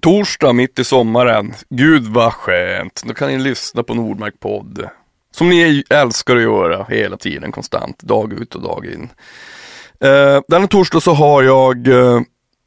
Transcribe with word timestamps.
torsdag 0.00 0.52
mitt 0.52 0.78
i 0.78 0.84
sommaren. 0.84 1.54
Gud 1.70 2.06
vad 2.06 2.32
skönt. 2.32 3.02
Då 3.04 3.14
kan 3.14 3.28
ni 3.28 3.38
lyssna 3.38 3.82
på 3.82 3.94
Nordmark 3.94 4.40
podd. 4.40 4.88
Som 5.30 5.48
ni 5.48 5.84
älskar 5.90 6.36
att 6.36 6.42
göra 6.42 6.86
hela 6.88 7.16
tiden 7.16 7.52
konstant, 7.52 7.98
dag 7.98 8.32
ut 8.32 8.54
och 8.54 8.62
dag 8.62 8.86
in. 8.86 9.08
Eh, 10.00 10.10
uh, 10.10 10.40
denna 10.48 10.66
torsdag 10.66 11.00
så 11.00 11.12
har 11.12 11.42
jag 11.42 11.88
uh, 11.88 12.20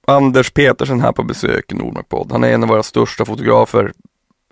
Anders 0.07 0.51
Petersen 0.51 1.01
här 1.01 1.11
på 1.11 1.23
besök 1.23 1.71
i 1.71 1.75
Nordmark 1.75 2.09
podd. 2.09 2.31
Han 2.31 2.43
är 2.43 2.53
en 2.53 2.63
av 2.63 2.69
våra 2.69 2.83
största 2.83 3.25
fotografer. 3.25 3.91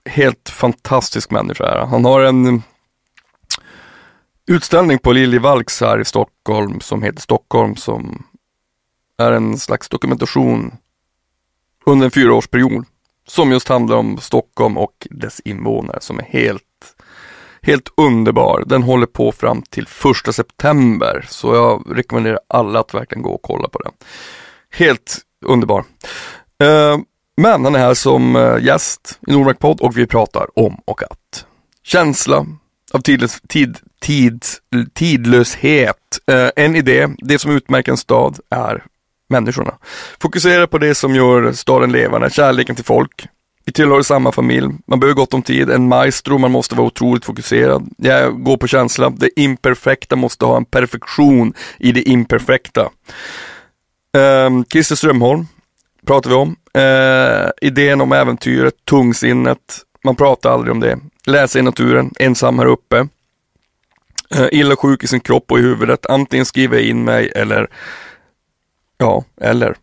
Helt 0.06 0.50
fantastisk 0.50 1.32
människa. 1.32 1.86
Han 1.86 2.06
har 2.06 2.22
en 2.22 2.46
mm, 2.46 2.62
utställning 4.48 5.00
på 5.00 5.12
Liljevalchs 5.12 5.82
här 5.82 6.00
i 6.00 6.06
Stockholm 6.06 6.80
som 6.80 7.04
heter 7.04 7.22
Stockholm 7.22 7.76
som 7.76 8.24
är 9.18 9.32
en 9.32 9.58
slags 9.58 9.90
dokumentation 9.90 10.72
under 11.88 12.06
en 12.06 12.12
fyraårsperiod 12.12 12.86
som 13.28 13.52
just 13.52 13.68
handlar 13.68 13.98
om 13.98 14.18
Stockholm 14.18 14.78
och 14.78 15.08
dess 15.10 15.40
invånare 15.40 15.98
som 16.02 16.20
är 16.20 16.24
helt 16.24 16.64
Helt 17.62 17.90
underbar. 17.98 18.64
Den 18.66 18.84
håller 18.84 19.06
på 19.06 19.32
fram 19.32 19.62
till 19.62 19.88
första 19.88 20.34
september 20.34 21.26
så 21.30 21.56
jag 21.56 21.98
rekommenderar 21.98 22.40
alla 22.48 22.80
att 22.80 22.94
verkligen 22.94 23.22
gå 23.22 23.30
och 23.30 23.42
kolla 23.42 23.70
på 23.70 23.80
den. 23.80 23.92
Helt 24.72 25.18
underbar. 25.46 25.84
Eh, 26.64 26.98
men 27.38 27.66
han 27.66 27.76
är 27.76 27.80
här 27.80 27.94
som 27.94 28.36
eh, 28.36 28.64
gäst 28.64 29.20
i 29.28 29.32
Nordmark 29.32 29.60
podd 29.60 29.82
och 29.82 29.98
vi 29.98 30.08
pratar 30.08 30.60
om 30.60 30.82
och 30.86 31.04
att. 31.04 31.46
Känsla 31.84 32.46
av 32.92 33.00
tidlös, 33.02 33.42
tid, 33.48 33.78
tid, 34.02 34.46
tidlöshet. 34.94 36.20
Eh, 36.32 36.50
en 36.56 36.76
idé, 36.76 37.08
det 37.18 37.40
som 37.40 37.52
utmärker 37.52 37.92
en 37.92 37.98
stad 37.98 38.40
är 38.50 38.84
människorna. 39.30 39.74
Fokusera 40.22 40.68
på 40.68 40.78
det 40.78 40.96
som 40.96 41.16
gör 41.16 41.52
staden 41.52 41.92
levande, 41.92 42.30
kärleken 42.30 42.76
till 42.76 42.86
folk. 42.86 43.28
Vi 43.68 43.74
tillhör 43.74 44.02
samma 44.02 44.32
familj, 44.32 44.68
man 44.88 45.00
behöver 45.00 45.16
gott 45.16 45.34
om 45.34 45.42
tid, 45.42 45.70
en 45.70 45.88
maestro, 45.88 46.38
man 46.38 46.52
måste 46.52 46.76
vara 46.76 46.88
otroligt 46.88 47.26
fokuserad. 47.26 47.90
Jag 47.98 48.44
går 48.44 48.58
på 48.58 48.68
känsla, 48.68 49.10
det 49.10 49.40
imperfekta 49.40 50.16
måste 50.16 50.46
ha 50.46 50.58
en 50.58 50.66
perfektion 50.66 51.54
i 51.80 51.92
det 51.92 52.10
imperfekta. 52.10 52.90
Um, 54.48 54.66
Christer 54.66 54.96
Strömholm 54.96 55.48
pratar 56.06 56.30
vi 56.30 56.36
om. 56.36 56.56
Uh, 56.78 57.50
idén 57.62 58.02
om 58.02 58.12
äventyret, 58.12 58.74
tungsinnet, 58.90 59.60
man 60.04 60.16
pratar 60.16 60.52
aldrig 60.52 60.72
om 60.72 60.80
det. 60.80 61.00
Läsa 61.26 61.60
i 61.60 61.62
naturen, 61.62 62.14
ensam 62.20 62.60
här 62.60 62.66
uppe. 62.66 63.08
Uh, 64.36 64.48
illa 64.52 64.76
sjuk 64.76 65.04
i 65.04 65.08
sin 65.08 65.20
kropp 65.20 65.52
och 65.52 65.60
i 65.60 65.62
huvudet, 65.62 66.06
antingen 66.06 66.46
skriver 66.46 66.78
jag 66.78 66.86
in 66.86 67.04
mig 67.04 67.32
eller 67.36 67.68
Ja, 68.98 69.24
eller 69.42 69.78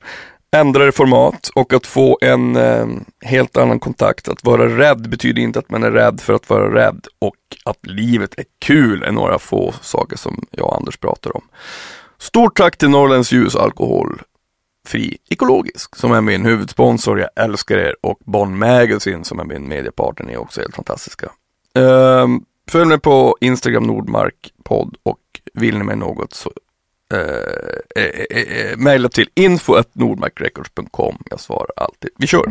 ändrade 0.54 0.92
format 0.92 1.50
och 1.54 1.72
att 1.72 1.86
få 1.86 2.18
en 2.20 2.56
eh, 2.56 2.86
helt 3.20 3.56
annan 3.56 3.80
kontakt. 3.80 4.28
Att 4.28 4.44
vara 4.44 4.78
rädd 4.78 5.10
betyder 5.10 5.42
inte 5.42 5.58
att 5.58 5.70
man 5.70 5.82
är 5.82 5.90
rädd 5.90 6.20
för 6.20 6.32
att 6.32 6.50
vara 6.50 6.74
rädd 6.74 7.06
och 7.18 7.36
att 7.64 7.86
livet 7.86 8.38
är 8.38 8.44
kul 8.58 9.02
är 9.02 9.12
några 9.12 9.38
få 9.38 9.72
saker 9.80 10.16
som 10.16 10.46
jag 10.50 10.66
och 10.66 10.76
Anders 10.76 10.96
pratar 10.96 11.36
om. 11.36 11.42
Stort 12.18 12.56
tack 12.56 12.76
till 12.76 12.88
Norrlands 12.88 13.32
Ljus 13.32 13.56
alkoholfri, 13.56 15.18
Ekologisk 15.30 15.96
som 15.96 16.12
är 16.12 16.20
min 16.20 16.44
huvudsponsor. 16.44 17.20
Jag 17.20 17.44
älskar 17.44 17.78
er 17.78 17.94
och 18.00 18.18
Bonn 18.24 18.58
Magazine 18.58 19.24
som 19.24 19.40
är 19.40 19.44
min 19.44 19.68
mediepartner 19.68 20.32
är 20.32 20.36
också 20.36 20.60
helt 20.60 20.76
fantastiska. 20.76 21.26
Eh, 21.76 22.28
följ 22.70 22.84
mig 22.84 23.00
på 23.00 23.36
Instagram 23.40 23.82
Nordmark 23.82 24.52
podd 24.64 24.96
och 25.02 25.18
vill 25.54 25.78
ni 25.78 25.84
mig 25.84 25.96
något 25.96 26.34
så 26.34 26.52
eh, 27.12 28.04
eh, 28.04 28.40
eh, 28.40 28.76
mejla 28.76 29.08
till 29.08 29.28
info.nordmarkrecords.com. 29.34 31.22
Jag 31.30 31.40
svarar 31.40 31.70
alltid. 31.76 32.10
Vi 32.18 32.26
kör! 32.26 32.44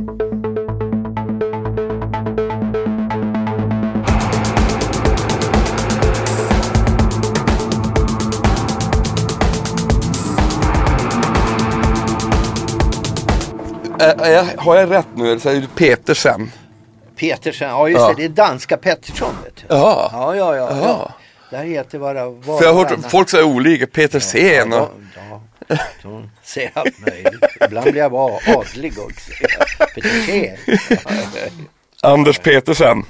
har 14.58 14.76
jag 14.76 14.92
rätt 14.92 15.08
nu? 15.16 15.28
Eller 15.28 15.40
säger 15.40 15.62
du 15.62 15.68
Petersen? 15.68 16.52
Petersen, 17.16 17.70
ja 17.70 17.90
just 17.90 18.02
ja. 18.02 18.08
det, 18.08 18.16
det 18.16 18.26
är 18.26 18.30
danska 18.30 18.78
Pettersson. 18.78 19.36
Vet 19.44 19.56
du. 19.56 19.64
Ja. 19.70 20.10
Ja, 20.14 20.36
ja, 20.36 20.56
ja. 20.56 20.78
ja. 20.82 21.12
Där 21.54 21.64
heter 21.64 22.00
bara... 22.00 22.30
Var 22.30 22.58
För 22.58 22.66
jag 22.66 22.74
har 22.74 22.86
hört 22.86 23.12
folk 23.12 23.30
säga 23.30 23.46
olika, 23.46 23.88
Petersen 23.88 24.72
ja, 24.72 24.92
ja, 25.16 25.42
ja, 25.68 25.78
de 26.04 26.30
säger 26.44 26.72
allt 26.74 27.00
möjligt. 27.00 27.44
Ibland 27.66 27.92
blir 27.92 28.02
jag 28.02 28.12
bara 28.12 28.40
adlig 28.58 28.94
också. 29.00 29.32
Petersen. 29.96 30.58
Anders 32.02 32.40
Petersen. 32.40 33.04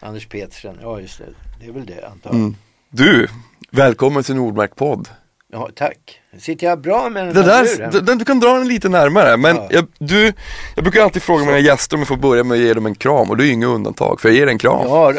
Anders 0.00 0.26
Petersen, 0.26 0.78
ja 0.82 1.00
just 1.00 1.18
det. 1.18 1.24
Det 1.60 1.66
är 1.66 1.72
väl 1.72 1.86
det 1.86 2.06
antar 2.06 2.30
jag. 2.30 2.34
Mm. 2.34 2.56
Du, 2.90 3.28
välkommen 3.70 4.22
till 4.22 4.34
Nordmark 4.34 4.76
podd. 4.76 5.08
Ja, 5.52 5.68
tack. 5.74 6.20
Sitter 6.38 6.66
jag 6.66 6.80
bra 6.80 7.10
med 7.10 7.26
den 7.26 7.34
det 7.34 7.42
här 7.42 7.90
där, 7.90 8.14
Du 8.14 8.24
kan 8.24 8.40
dra 8.40 8.52
den 8.52 8.68
lite 8.68 8.88
närmare 8.88 9.36
men 9.36 9.56
ja. 9.56 9.68
jag, 9.70 9.86
du, 9.98 10.32
jag 10.74 10.84
brukar 10.84 11.02
alltid 11.02 11.22
fråga 11.22 11.44
mina 11.44 11.58
gäster 11.58 11.96
om 11.96 12.00
jag 12.00 12.08
får 12.08 12.16
börja 12.16 12.44
med 12.44 12.54
att 12.54 12.64
ge 12.64 12.74
dem 12.74 12.86
en 12.86 12.94
kram 12.94 13.30
och 13.30 13.36
du 13.36 13.48
är 13.48 13.52
inget 13.52 13.68
undantag 13.68 14.20
för 14.20 14.28
jag 14.28 14.36
ger 14.36 14.46
en 14.46 14.58
kram. 14.58 14.86
Ja, 14.86 15.12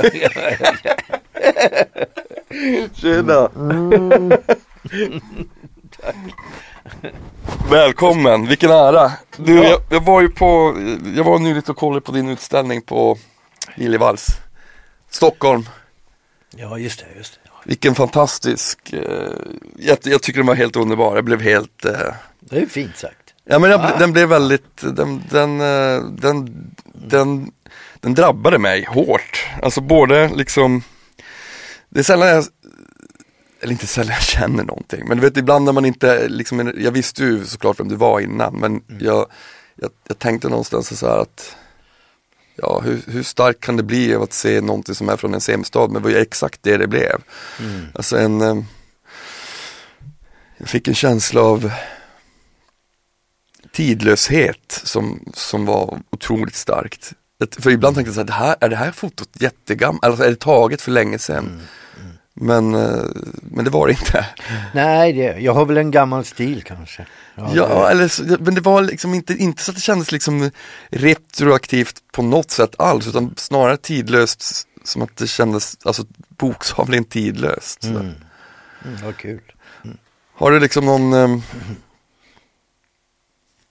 Tjena! 2.93 3.49
Mm. 3.55 4.31
Välkommen, 7.69 8.47
vilken 8.47 8.71
ära! 8.71 9.11
Du, 9.37 9.55
ja. 9.55 9.63
jag, 9.63 9.81
jag, 9.89 10.05
var 10.05 10.21
ju 10.21 10.29
på, 10.29 10.75
jag 11.15 11.23
var 11.23 11.39
nyligt 11.39 11.69
och 11.69 11.77
kollade 11.77 12.01
på 12.01 12.11
din 12.11 12.29
utställning 12.29 12.81
på 12.81 13.17
Liljevalchs 13.75 14.27
Stockholm 15.09 15.69
Ja 16.55 16.77
just 16.77 16.99
det, 16.99 17.05
just 17.17 17.33
det. 17.33 17.39
Vilken 17.65 17.95
fantastisk, 17.95 18.93
eh, 18.93 19.01
jag, 19.75 19.97
jag, 20.03 20.21
tycker 20.21 20.39
den 20.39 20.47
var 20.47 20.55
helt 20.55 20.75
underbar, 20.75 21.15
jag 21.15 21.25
blev 21.25 21.41
helt 21.41 21.85
eh, 21.85 22.13
Det 22.39 22.57
är 22.57 22.65
fint 22.65 22.97
sagt 22.97 23.33
Ja 23.45 23.59
men 23.59 23.71
jag, 23.71 23.81
ah. 23.81 23.97
den 23.99 24.13
blev 24.13 24.29
väldigt, 24.29 24.81
den, 24.81 25.23
den, 25.29 25.61
eh, 25.61 26.03
den, 26.03 26.65
den, 26.83 27.51
den 27.99 28.13
drabbade 28.13 28.57
mig 28.57 28.85
hårt 28.85 29.47
Alltså 29.61 29.81
både 29.81 30.29
liksom 30.35 30.83
det 31.89 31.99
är 31.99 32.03
sällan 32.03 32.27
jag, 32.27 32.45
eller 33.61 33.71
inte 33.71 33.87
sällan 33.87 34.13
jag 34.13 34.23
känner 34.23 34.63
någonting, 34.63 35.07
men 35.07 35.17
du 35.17 35.23
vet 35.23 35.37
ibland 35.37 35.65
när 35.65 35.71
man 35.71 35.85
inte, 35.85 36.27
liksom, 36.27 36.73
jag 36.77 36.91
visste 36.91 37.23
ju 37.23 37.45
såklart 37.45 37.79
vem 37.79 37.87
du 37.87 37.95
var 37.95 38.19
innan, 38.19 38.55
men 38.55 38.71
mm. 38.71 39.05
jag, 39.05 39.27
jag, 39.75 39.91
jag, 40.07 40.19
tänkte 40.19 40.49
någonstans 40.49 40.99
så 40.99 41.07
här 41.07 41.17
att 41.17 41.55
Ja, 42.61 42.81
hur, 42.85 43.01
hur 43.07 43.23
starkt 43.23 43.59
kan 43.59 43.77
det 43.77 43.83
bli 43.83 44.15
av 44.15 44.21
att 44.21 44.33
se 44.33 44.61
någonting 44.61 44.95
som 44.95 45.09
är 45.09 45.17
från 45.17 45.33
en 45.33 45.41
semstad, 45.41 45.91
men 45.91 46.01
det 46.01 46.09
var 46.09 46.15
ju 46.15 46.21
exakt 46.21 46.63
det 46.63 46.77
det 46.77 46.87
blev. 46.87 47.21
Mm. 47.59 47.85
Alltså 47.93 48.17
en, 48.17 48.41
eh, 48.41 48.57
jag 50.57 50.69
fick 50.69 50.87
en 50.87 50.95
känsla 50.95 51.41
av 51.41 51.71
tidlöshet 53.71 54.81
som, 54.83 55.31
som 55.33 55.65
var 55.65 56.01
otroligt 56.09 56.55
starkt. 56.55 57.13
För 57.59 57.71
ibland 57.71 57.95
tänkte 57.95 58.09
jag 58.09 58.15
så 58.15 58.19
här, 58.19 58.27
det 58.27 58.33
här, 58.33 58.55
är 58.59 58.69
det 58.69 58.75
här 58.75 58.91
fotot 58.91 59.29
jättegammalt, 59.33 60.03
alltså 60.03 60.23
är 60.23 60.29
det 60.29 60.39
taget 60.39 60.81
för 60.81 60.91
länge 60.91 61.19
sedan? 61.19 61.45
Mm. 61.45 61.59
Men, 62.41 62.75
eh, 62.75 63.03
men 63.41 63.65
det 63.65 63.71
var 63.71 63.87
det 63.87 63.93
inte. 63.93 64.25
Nej, 64.73 65.13
det, 65.13 65.39
jag 65.39 65.53
har 65.53 65.65
väl 65.65 65.77
en 65.77 65.91
gammal 65.91 66.25
stil 66.25 66.63
kanske. 66.63 67.05
Ja, 67.35 67.51
ja 67.55 67.89
eller, 67.89 68.37
men 68.43 68.55
det 68.55 68.61
var 68.61 68.81
liksom 68.81 69.13
inte, 69.13 69.33
inte 69.33 69.63
så 69.63 69.71
att 69.71 69.75
det 69.75 69.81
kändes 69.81 70.11
liksom 70.11 70.51
retroaktivt 70.89 72.03
på 72.11 72.21
något 72.21 72.51
sätt 72.51 72.75
alls 72.77 73.07
utan 73.07 73.33
snarare 73.37 73.77
tidlöst 73.77 74.67
som 74.83 75.01
att 75.01 75.17
det 75.17 75.27
kändes 75.27 75.77
alltså, 75.83 76.05
bokstavligen 76.29 77.05
tidlöst. 77.05 77.83
Mm. 77.83 77.97
Mm, 77.97 78.97
vad 79.03 79.17
kul. 79.17 79.41
Mm. 79.85 79.97
Har 80.33 80.51
du 80.51 80.59
liksom 80.59 80.85
någon, 80.85 81.13
um, 81.13 81.43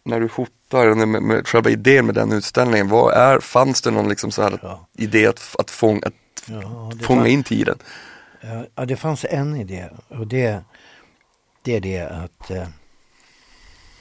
när 0.05 0.21
du 0.21 0.29
fotar, 0.69 1.07
med, 1.07 1.23
med, 1.23 1.47
själva 1.47 1.71
idén 1.71 2.07
med 2.07 2.15
den 2.15 2.33
utställningen, 2.33 2.89
vad 2.89 3.15
är, 3.15 3.41
fanns 3.41 3.83
det 3.83 3.91
någon 3.91 4.09
liksom 4.09 4.31
så 4.31 4.43
här 4.43 4.59
ja. 4.63 4.87
idé 4.97 5.27
att, 5.27 5.57
att, 5.59 5.71
fång, 5.71 6.01
att 6.05 6.15
ja, 6.47 6.93
fånga 7.03 7.21
fann... 7.21 7.27
in 7.27 7.45
tiden? 7.45 7.79
Ja, 8.75 8.85
det 8.85 8.97
fanns 8.97 9.25
en 9.25 9.57
idé 9.57 9.89
och 10.09 10.27
det, 10.27 10.61
det 11.63 11.77
är 11.77 11.81
det 11.81 12.01
att, 12.01 12.51
eh, 12.51 12.69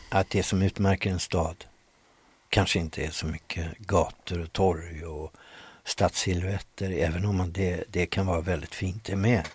att 0.09 0.29
det 0.29 0.43
som 0.43 0.61
utmärker 0.61 1.09
en 1.09 1.19
stad 1.19 1.65
kanske 2.49 2.79
inte 2.79 3.03
är 3.03 3.11
så 3.11 3.27
mycket 3.27 3.77
gator 3.77 4.41
och 4.41 4.53
torg 4.53 5.05
och 5.05 5.33
stadssilhuetter, 5.85 6.91
även 6.91 7.25
om 7.25 7.51
det, 7.53 7.83
det 7.89 8.05
kan 8.05 8.25
vara 8.25 8.41
väldigt 8.41 8.75
fint 8.75 9.05
det 9.05 9.15
med. 9.15 9.47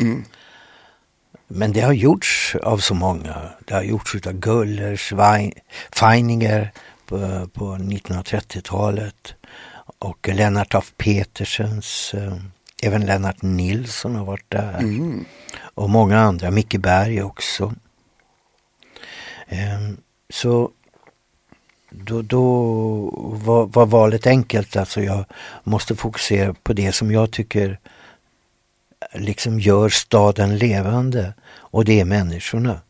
Mm. 0.00 0.24
Men 1.52 1.72
det 1.72 1.80
har 1.80 1.92
gjorts 1.92 2.56
av 2.62 2.78
så 2.78 2.94
många. 2.94 3.36
Det 3.64 3.74
har 3.74 3.82
gjorts 3.82 4.26
av 4.26 4.32
Gullers, 4.32 5.12
Feininger 5.92 6.70
på, 7.06 7.48
på 7.54 7.64
1930-talet 7.64 9.34
och 9.98 10.28
Lennart 10.28 10.74
af 10.74 10.92
Petersens 10.96 12.14
eh, 12.14 12.36
Även 12.82 13.06
Lennart 13.06 13.42
Nilsson 13.42 14.14
har 14.14 14.24
varit 14.24 14.50
där. 14.50 14.78
Mm. 14.78 15.24
Och 15.74 15.90
många 15.90 16.18
andra, 16.18 16.50
Micke 16.50 16.78
Berg 16.78 17.22
också. 17.22 17.74
Um, 19.48 19.96
så 20.28 20.70
då, 21.90 22.22
då 22.22 22.44
var, 23.44 23.66
var 23.66 23.86
valet 23.86 24.26
enkelt. 24.26 24.76
Alltså 24.76 25.02
jag 25.02 25.24
måste 25.64 25.96
fokusera 25.96 26.54
på 26.54 26.72
det 26.72 26.92
som 26.92 27.10
jag 27.10 27.30
tycker 27.30 27.78
liksom 29.14 29.60
gör 29.60 29.88
staden 29.88 30.58
levande 30.58 31.32
och 31.52 31.84
det 31.84 32.00
är 32.00 32.04
människorna. 32.04 32.80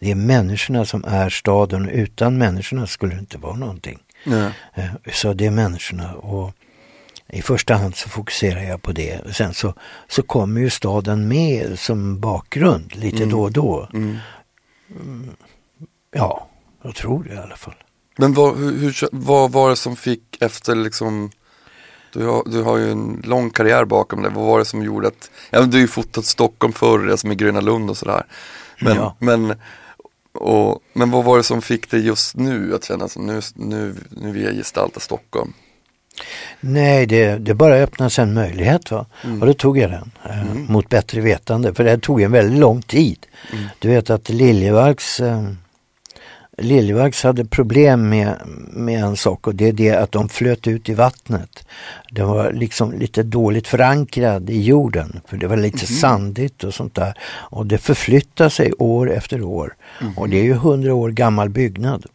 Det 0.00 0.10
är 0.10 0.14
människorna 0.14 0.84
som 0.84 1.04
är 1.04 1.30
staden 1.30 1.88
utan 1.88 2.38
människorna 2.38 2.86
skulle 2.86 3.14
det 3.14 3.20
inte 3.20 3.38
vara 3.38 3.56
någonting. 3.56 3.98
Nej. 4.24 4.52
Eh, 4.74 4.84
Så 5.12 5.32
det 5.32 5.46
är 5.46 5.50
människorna 5.50 6.14
och 6.14 6.52
i 7.32 7.42
första 7.42 7.74
hand 7.74 7.96
så 7.96 8.08
fokuserar 8.08 8.62
jag 8.62 8.82
på 8.82 8.92
det. 8.92 9.34
Sen 9.36 9.54
så, 9.54 9.74
så 10.08 10.22
kommer 10.22 10.60
ju 10.60 10.70
staden 10.70 11.28
med 11.28 11.78
som 11.78 12.20
bakgrund 12.20 12.96
lite 12.96 13.16
Mm. 13.16 13.28
då 13.30 13.42
och 13.42 13.52
då. 13.52 13.88
Mm. 13.92 14.18
Ja, 16.12 16.48
jag 16.82 16.94
tror 16.94 17.24
det 17.24 17.34
i 17.34 17.38
alla 17.38 17.56
fall. 17.56 17.74
Men 18.18 18.34
vad, 18.34 18.56
hur, 18.58 18.78
hur, 18.80 19.08
vad 19.12 19.52
var 19.52 19.70
det 19.70 19.76
som 19.76 19.96
fick 19.96 20.22
efter 20.42 20.74
liksom 20.74 21.30
du 22.12 22.26
har, 22.26 22.42
du 22.46 22.62
har 22.62 22.76
ju 22.78 22.90
en 22.90 23.22
lång 23.24 23.50
karriär 23.50 23.84
bakom 23.84 24.22
dig. 24.22 24.32
Vad 24.34 24.44
var 24.46 24.58
det 24.58 24.64
som 24.64 24.82
gjorde 24.82 25.08
att, 25.08 25.30
ja 25.50 25.60
du 25.60 25.76
har 25.76 25.80
ju 25.80 25.88
fotat 25.88 26.24
Stockholm 26.24 26.72
förr, 26.72 27.16
som 27.16 27.32
i 27.32 27.34
Gröna 27.34 27.60
Lund 27.60 27.90
och 27.90 27.96
sådär. 27.96 28.22
Men, 28.80 28.96
Ja. 28.96 29.16
men, 29.18 29.54
och, 30.32 30.80
men 30.92 31.10
vad 31.10 31.24
var 31.24 31.36
det 31.36 31.42
som 31.42 31.62
fick 31.62 31.90
dig 31.90 32.06
just 32.06 32.36
nu 32.36 32.74
att 32.74 32.84
känna 32.84 33.04
att 33.04 33.16
nu, 33.16 33.40
nu, 33.54 33.94
nu 34.10 34.32
vill 34.32 34.42
jag 34.44 34.54
gestalta 34.54 35.00
Stockholm? 35.00 35.52
Nej, 36.60 37.06
det, 37.06 37.38
det 37.38 37.54
bara 37.54 37.74
öppnades 37.74 38.18
en 38.18 38.34
möjlighet 38.34 38.90
va? 38.90 39.06
Mm. 39.24 39.40
och 39.40 39.46
då 39.46 39.54
tog 39.54 39.78
jag 39.78 39.90
den 39.90 40.10
eh, 40.24 40.54
mot 40.54 40.88
bättre 40.88 41.20
vetande. 41.20 41.74
För 41.74 41.84
det 41.84 41.98
tog 41.98 42.22
en 42.22 42.32
väldigt 42.32 42.58
lång 42.60 42.82
tid. 42.82 43.26
Mm. 43.52 43.64
Du 43.78 43.88
vet 43.88 44.10
att 44.10 44.28
Liljevalchs 44.28 45.20
eh, 45.20 45.42
Liljevalchs 46.58 47.22
hade 47.22 47.44
problem 47.44 48.08
med, 48.08 48.34
med 48.72 49.04
en 49.04 49.16
sak 49.16 49.46
och 49.46 49.54
det 49.54 49.68
är 49.68 49.72
det 49.72 49.90
att 49.90 50.12
de 50.12 50.28
flöt 50.28 50.66
ut 50.66 50.88
i 50.88 50.94
vattnet. 50.94 51.66
Det 52.10 52.22
var 52.22 52.52
liksom 52.52 52.92
lite 52.92 53.22
dåligt 53.22 53.68
förankrad 53.68 54.50
i 54.50 54.62
jorden 54.62 55.20
för 55.28 55.36
det 55.36 55.46
var 55.46 55.56
lite 55.56 55.86
sandigt 55.86 56.64
och 56.64 56.74
sånt 56.74 56.94
där. 56.94 57.14
Och 57.28 57.66
det 57.66 57.78
förflyttar 57.78 58.48
sig 58.48 58.72
år 58.78 59.10
efter 59.12 59.42
år. 59.42 59.74
Och 60.16 60.28
det 60.28 60.38
är 60.38 60.44
ju 60.44 60.54
hundra 60.54 60.94
år 60.94 61.10
gammal 61.10 61.48
byggnad. 61.48 62.06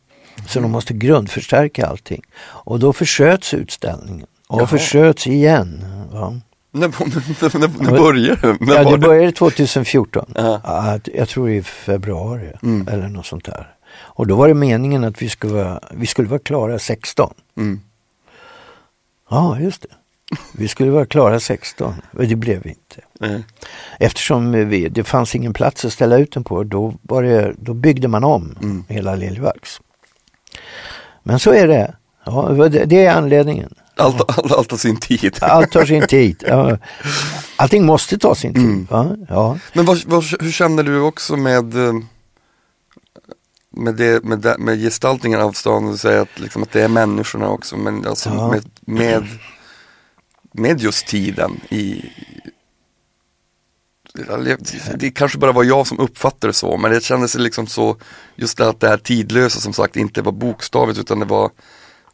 Så 0.47 0.59
de 0.59 0.71
måste 0.71 0.93
grundförstärka 0.93 1.87
allting. 1.87 2.21
Och 2.41 2.79
då 2.79 2.93
försköts 2.93 3.53
utställningen. 3.53 4.27
Och 4.47 4.59
Jaha. 4.61 4.67
försköts 4.67 5.27
igen. 5.27 5.85
Va? 6.11 6.39
När, 6.71 6.87
när, 6.87 7.59
när, 7.59 7.91
när 7.91 7.97
började 7.97 8.41
det? 8.59 8.73
Ja, 8.73 8.91
det 8.91 8.97
började 8.97 9.31
2014. 9.31 10.25
Ja. 10.35 10.61
Ja, 10.63 10.99
jag 11.13 11.29
tror 11.29 11.49
i 11.49 11.63
februari 11.63 12.51
Mm. 12.63 12.87
eller 12.87 13.07
något 13.07 13.25
sånt 13.25 13.45
där. 13.45 13.72
Och 13.95 14.27
då 14.27 14.35
var 14.35 14.47
det 14.47 14.53
meningen 14.53 15.03
att 15.03 15.21
vi 15.21 15.29
skulle 15.29 15.53
vara, 15.53 15.79
vi 15.91 16.05
skulle 16.07 16.27
vara 16.27 16.39
klara 16.39 16.79
16. 16.79 17.33
Mm. 17.57 17.81
Ja, 19.29 19.59
just 19.59 19.81
det. 19.81 19.87
Vi 20.51 20.67
skulle 20.67 20.91
vara 20.91 21.05
klara 21.05 21.39
16, 21.39 21.93
men 22.11 22.29
det 22.29 22.35
blev 22.35 22.63
vi 22.63 22.69
inte. 22.69 23.01
Nej. 23.19 23.43
Eftersom 23.99 24.51
vi, 24.69 24.89
det 24.89 25.03
fanns 25.03 25.35
ingen 25.35 25.53
plats 25.53 25.85
att 25.85 25.93
ställa 25.93 26.17
ut 26.17 26.31
den 26.31 26.43
på, 26.43 26.63
då, 26.63 26.93
var 27.01 27.23
det, 27.23 27.53
då 27.57 27.73
byggde 27.73 28.07
man 28.07 28.23
om 28.23 28.57
Mm. 28.61 28.83
hela 28.87 29.15
Liljevalchs. 29.15 29.81
Men 31.23 31.39
så 31.39 31.51
är 31.53 31.67
det. 31.67 31.95
Ja, 32.25 32.69
det, 32.85 33.05
är 33.05 33.13
anledningen. 33.13 33.73
Allt, 33.95 34.21
allt, 34.37 34.51
allt 34.51 34.71
har 34.71 34.77
sin 34.77 34.99
tid. 34.99 35.37
Allt 35.41 35.71
tar 35.71 35.85
sin 35.85 36.07
tid. 36.07 36.43
Ja. 36.47 36.77
Allting 37.55 37.85
måste 37.85 38.17
ta 38.17 38.35
sin 38.35 38.53
tid. 38.53 38.87
Mm. 38.91 39.25
Ja. 39.29 39.57
Men 39.73 39.85
vad, 39.85 40.03
vad, 40.05 40.23
hur 40.39 40.51
känner 40.51 40.83
du 40.83 40.99
också 40.99 41.35
med 41.35 41.87
eh, 41.87 41.93
med, 43.73 43.95
det, 43.95 44.23
med, 44.23 44.39
det, 44.39 44.55
med 44.59 44.79
gestaltningen 44.79 45.41
av 45.41 45.51
stan, 45.51 45.91
du 45.91 45.97
säger 45.97 46.21
att, 46.21 46.39
liksom, 46.39 46.63
att 46.63 46.71
det 46.71 46.81
är 46.81 46.87
människorna 46.87 47.49
också, 47.49 47.77
men 47.77 48.07
alltså 48.07 48.29
Ja. 48.29 48.51
med, 48.51 48.63
med, 48.81 49.27
med 50.51 50.81
just 50.81 51.07
tiden 51.07 51.59
i 51.69 52.09
det 54.95 55.11
kanske 55.11 55.37
bara 55.37 55.51
var 55.51 55.63
jag 55.63 55.87
som 55.87 55.99
uppfattade 55.99 56.47
det 56.47 56.53
så, 56.53 56.77
men 56.77 56.91
det 56.91 57.03
kändes 57.03 57.35
liksom 57.35 57.67
så, 57.67 57.97
just 58.35 58.57
det 58.57 58.69
att 58.69 58.79
det 58.79 58.87
här 58.87 58.97
tidlösa 58.97 59.59
som 59.59 59.73
sagt 59.73 59.95
inte 59.95 60.21
var 60.21 60.31
bokstavligt 60.31 60.99
utan 60.99 61.19
det 61.19 61.25
var, 61.25 61.51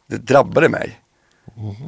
det 0.06 0.16
drabbade 0.16 0.68
mig. 0.68 1.00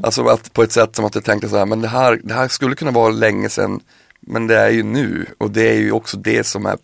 Alltså 0.02 0.26
att 0.26 0.52
på 0.52 0.62
ett 0.62 0.72
sätt 0.72 0.96
som 0.96 1.04
att 1.04 1.14
jag 1.14 1.24
tänkte 1.24 1.48
så 1.48 1.56
här, 1.58 1.66
men 1.66 1.80
det 1.80 1.88
här, 1.88 2.20
det 2.24 2.34
här 2.34 2.48
skulle 2.48 2.74
kunna 2.74 2.90
vara 2.90 3.08
länge 3.12 3.48
sedan, 3.48 3.80
men 4.20 4.46
det 4.46 4.58
är 4.58 4.70
ju 4.70 4.82
nu 4.82 5.26
och 5.38 5.50
det 5.50 5.68
är 5.68 5.78
ju 5.78 5.92
också 5.92 6.16
det 6.16 6.46
som 6.46 6.66
är 6.66 6.78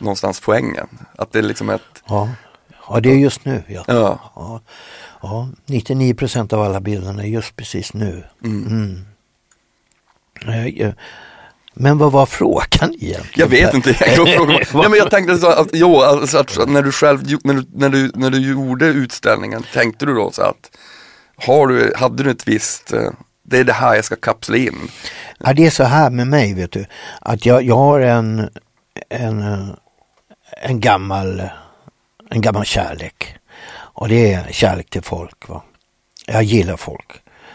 någonstans 0.00 0.40
poängen. 0.40 0.88
Att 1.16 1.32
det 1.32 1.38
är 1.38 1.42
liksom 1.42 1.70
ett, 1.70 1.95
Ja. 2.08 2.28
ja, 2.88 3.00
det 3.00 3.10
är 3.10 3.16
just 3.16 3.44
nu. 3.44 3.62
Ja. 3.68 3.84
ja, 3.86 4.32
Ja, 4.36 4.60
ja 5.22 5.48
99 5.66 6.14
procent 6.14 6.52
av 6.52 6.62
alla 6.62 6.80
bilderna 6.80 7.22
är 7.22 7.26
just 7.26 7.56
precis 7.56 7.94
nu. 7.94 8.24
mm. 8.44 8.66
Mm. 8.66 9.04
Eh, 10.46 10.66
eh, 10.86 10.94
Men 11.74 11.98
vad 11.98 12.12
var 12.12 12.26
frågan 12.26 12.94
egentligen? 12.94 13.22
Jag 13.34 13.46
vet 13.48 13.74
inte, 13.74 13.96
jag, 14.16 14.28
ja, 14.72 14.88
men 14.88 14.98
jag 14.98 15.10
tänkte 15.10 15.36
så 15.38 15.46
att, 15.46 15.68
jo, 15.72 16.00
alltså 16.00 16.38
att 16.38 16.68
när 16.68 16.82
du 16.82 16.92
själv, 16.92 17.22
när 17.44 17.54
du, 17.54 17.66
när, 17.74 17.88
du, 17.88 18.10
när 18.14 18.30
du 18.30 18.50
gjorde 18.50 18.86
utställningen, 18.86 19.64
tänkte 19.72 20.06
du 20.06 20.14
då 20.14 20.30
så 20.30 20.42
att, 20.42 20.76
har 21.36 21.66
du, 21.66 21.92
hade 21.96 22.22
du 22.22 22.30
ett 22.30 22.48
visst, 22.48 22.92
eh, 22.92 23.10
det 23.42 23.58
är 23.58 23.64
det 23.64 23.72
här 23.72 23.94
jag 23.94 24.04
ska 24.04 24.16
kapsla 24.16 24.56
in? 24.56 24.88
Ja, 25.38 25.52
det 25.52 25.66
är 25.66 25.70
så 25.70 25.84
här 25.84 26.10
med 26.10 26.26
mig, 26.26 26.54
vet 26.54 26.72
du. 26.72 26.86
Att 27.20 27.46
jag, 27.46 27.62
jag 27.62 27.76
har 27.76 28.00
en, 28.00 28.48
en, 29.08 29.42
en, 30.62 30.80
gammal, 30.80 31.42
en 32.30 32.40
gammal 32.40 32.64
kärlek. 32.64 33.36
Och 33.74 34.08
det 34.08 34.32
är 34.32 34.52
kärlek 34.52 34.90
till 34.90 35.02
folk. 35.02 35.48
Va? 35.48 35.62
Jag 36.26 36.42
gillar 36.42 36.76
folk. 36.76 37.12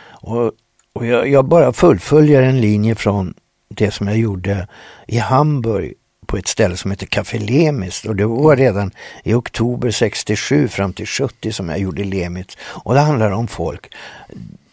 Och, 0.10 0.52
och 0.94 1.06
jag, 1.06 1.30
jag 1.30 1.46
bara 1.46 1.74
fullföljer 1.74 2.42
en 2.42 2.62
linje 2.62 2.96
från 2.96 3.34
det 3.70 3.92
som 3.92 4.08
jag 4.08 4.18
gjorde 4.18 4.68
i 5.08 5.18
Hamburg 5.18 5.94
på 6.26 6.38
ett 6.38 6.48
ställe 6.48 6.78
som 6.78 6.92
heter 6.92 7.06
Café 7.06 7.40
Lemis. 7.40 8.06
Och 8.06 8.16
det 8.16 8.26
var 8.26 8.56
redan 8.56 8.92
i 9.24 9.34
oktober 9.34 9.92
67 9.92 10.68
fram 10.68 10.94
till 10.94 11.08
70 11.08 11.52
som 11.52 11.70
jag 11.70 11.80
gjorde 11.80 12.04
Lemis. 12.04 12.58
Och 12.62 12.94
det 12.94 13.00
handlar 13.00 13.32
om 13.32 13.48
folk. 13.48 13.94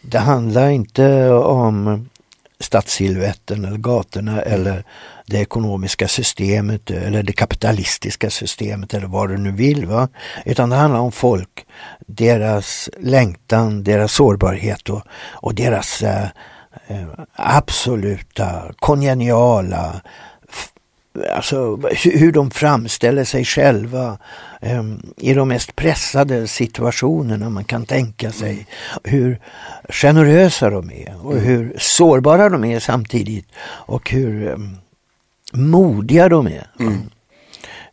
Det 0.01 0.19
handlar 0.19 0.69
inte 0.69 1.29
om 1.31 2.09
stadssilhuetten 2.59 3.65
eller 3.65 3.77
gatorna 3.77 4.41
eller 4.41 4.83
det 5.25 5.37
ekonomiska 5.37 6.07
systemet 6.07 6.91
eller 6.91 7.23
det 7.23 7.33
kapitalistiska 7.33 8.29
systemet 8.29 8.93
eller 8.93 9.07
vad 9.07 9.29
du 9.29 9.37
nu 9.37 9.51
vill. 9.51 9.85
Va? 9.85 10.07
Utan 10.45 10.69
det 10.69 10.75
handlar 10.75 10.99
om 10.99 11.11
folk, 11.11 11.65
deras 12.07 12.89
längtan, 12.99 13.83
deras 13.83 14.13
sårbarhet 14.13 14.89
och, 14.89 15.01
och 15.31 15.55
deras 15.55 16.03
eh, 16.03 16.27
eh 16.87 17.07
absoluta, 17.35 18.73
kongeniala 18.79 20.01
Alltså 21.35 21.75
hu- 21.75 22.17
hur 22.17 22.31
de 22.31 22.51
framställer 22.51 23.23
sig 23.23 23.45
själva 23.45 24.17
eh, 24.61 24.83
i 25.17 25.33
de 25.33 25.47
mest 25.47 25.75
pressade 25.75 26.47
situationerna 26.47 27.49
man 27.49 27.63
kan 27.63 27.85
tänka 27.85 28.31
sig. 28.31 28.67
Hur 29.03 29.39
generösa 29.89 30.69
de 30.69 30.91
är 30.91 31.25
och 31.25 31.39
hur 31.39 31.75
sårbara 31.77 32.49
de 32.49 32.63
är 32.65 32.79
samtidigt 32.79 33.47
och 33.63 34.09
hur 34.11 34.47
eh, 34.49 34.57
modiga 35.53 36.29
de 36.29 36.47
är. 36.47 36.67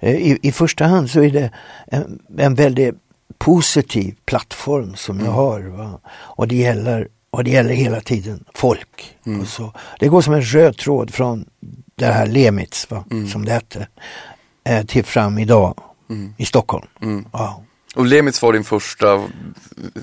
Eh, 0.01 0.15
I, 0.15 0.39
I 0.43 0.53
första 0.53 0.85
hand 0.85 1.11
så 1.11 1.23
är 1.23 1.31
det 1.31 1.51
en, 1.87 2.19
en 2.39 2.55
väldigt 2.55 2.95
positiv 3.39 4.15
plattform 4.25 4.95
som 4.97 5.21
jag 5.21 5.31
har. 5.33 5.61
Va? 5.61 6.01
Och, 6.09 6.49
det 6.49 6.57
gäller, 6.57 7.09
och 7.31 7.45
det 7.45 7.51
gäller 7.51 7.75
hela 7.75 8.01
tiden 8.01 8.45
folk. 8.55 9.17
Och 9.41 9.49
så, 9.49 9.73
det 9.99 10.09
går 10.09 10.21
som 10.21 10.35
en 10.35 10.43
röd 10.43 10.77
tråd 10.77 11.15
från 11.15 11.45
det 11.99 12.07
här 12.07 12.27
Lemitz, 12.27 12.91
va? 12.91 13.05
som 13.33 13.45
det 13.45 13.53
hette, 13.53 13.87
eh, 14.65 14.85
till 14.85 15.05
fram 15.05 15.39
idag 15.39 15.75
i 16.37 16.45
Stockholm. 16.45 16.87
Mm. 17.03 17.27
Ja. 17.33 17.63
Och 17.95 18.07
Lemitz 18.07 18.43
var 18.43 18.53
din 18.53 18.65
första 18.65 19.23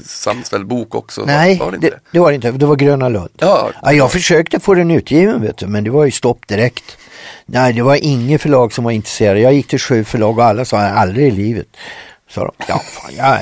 sammanställd 0.06 0.68
bok 0.68 0.96
också? 0.96 1.24
Nej, 1.26 1.58
var 1.58 1.72
det 1.72 1.76
inte 1.76 1.90
det, 1.90 2.00
det 2.12 2.20
var 2.20 2.30
det 2.30 2.36
inte. 2.36 2.52
Det 2.52 2.66
var 2.66 2.76
Gröna 2.76 3.10
Lund. 3.10 3.30
Ja, 3.38 3.72
Ja, 3.82 3.94
jag 3.94 4.12
försökte 4.12 4.60
få 4.60 4.74
den 4.74 4.92
utgiven 4.92 5.42
vet 5.42 5.58
du, 5.58 5.68
men 5.68 5.84
det 5.84 5.90
var 5.90 6.06
ju 6.06 6.12
stopp 6.12 6.48
direkt. 6.48 6.98
Nej, 7.46 7.74
det 7.74 7.82
var 7.82 7.96
inget 7.96 8.42
förlag 8.42 8.74
som 8.74 8.84
var 8.84 8.92
intresserade. 8.92 9.40
Jag 9.40 9.54
gick 9.54 9.68
till 9.68 9.80
sju 9.80 10.04
förlag 10.04 10.38
och 10.38 10.46
alla 10.46 10.66
sa 10.66 10.78
aldrig 10.80 11.28
i 11.28 11.32
livet. 11.32 11.68
Så 12.30 12.40
de, 12.40 12.52
ja, 12.68 12.80
fan, 12.80 13.16
jag. 13.18 13.40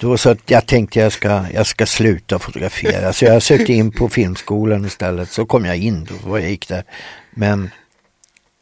Då 0.00 0.16
så 0.16 0.30
att 0.30 0.38
jag 0.50 0.66
tänkte 0.66 0.98
jag 1.00 1.12
ska, 1.12 1.44
jag 1.54 1.66
ska 1.66 1.86
sluta 1.86 2.38
fotografera. 2.38 3.12
Så 3.12 3.24
jag 3.24 3.42
sökte 3.42 3.72
in 3.72 3.92
på 3.92 4.08
filmskolan 4.08 4.84
istället. 4.84 5.30
Så 5.30 5.46
kom 5.46 5.64
jag 5.64 5.76
in 5.76 6.04
då, 6.24 6.30
och 6.30 6.40
jag 6.40 6.50
gick 6.50 6.68
där. 6.68 6.84
Men 7.30 7.70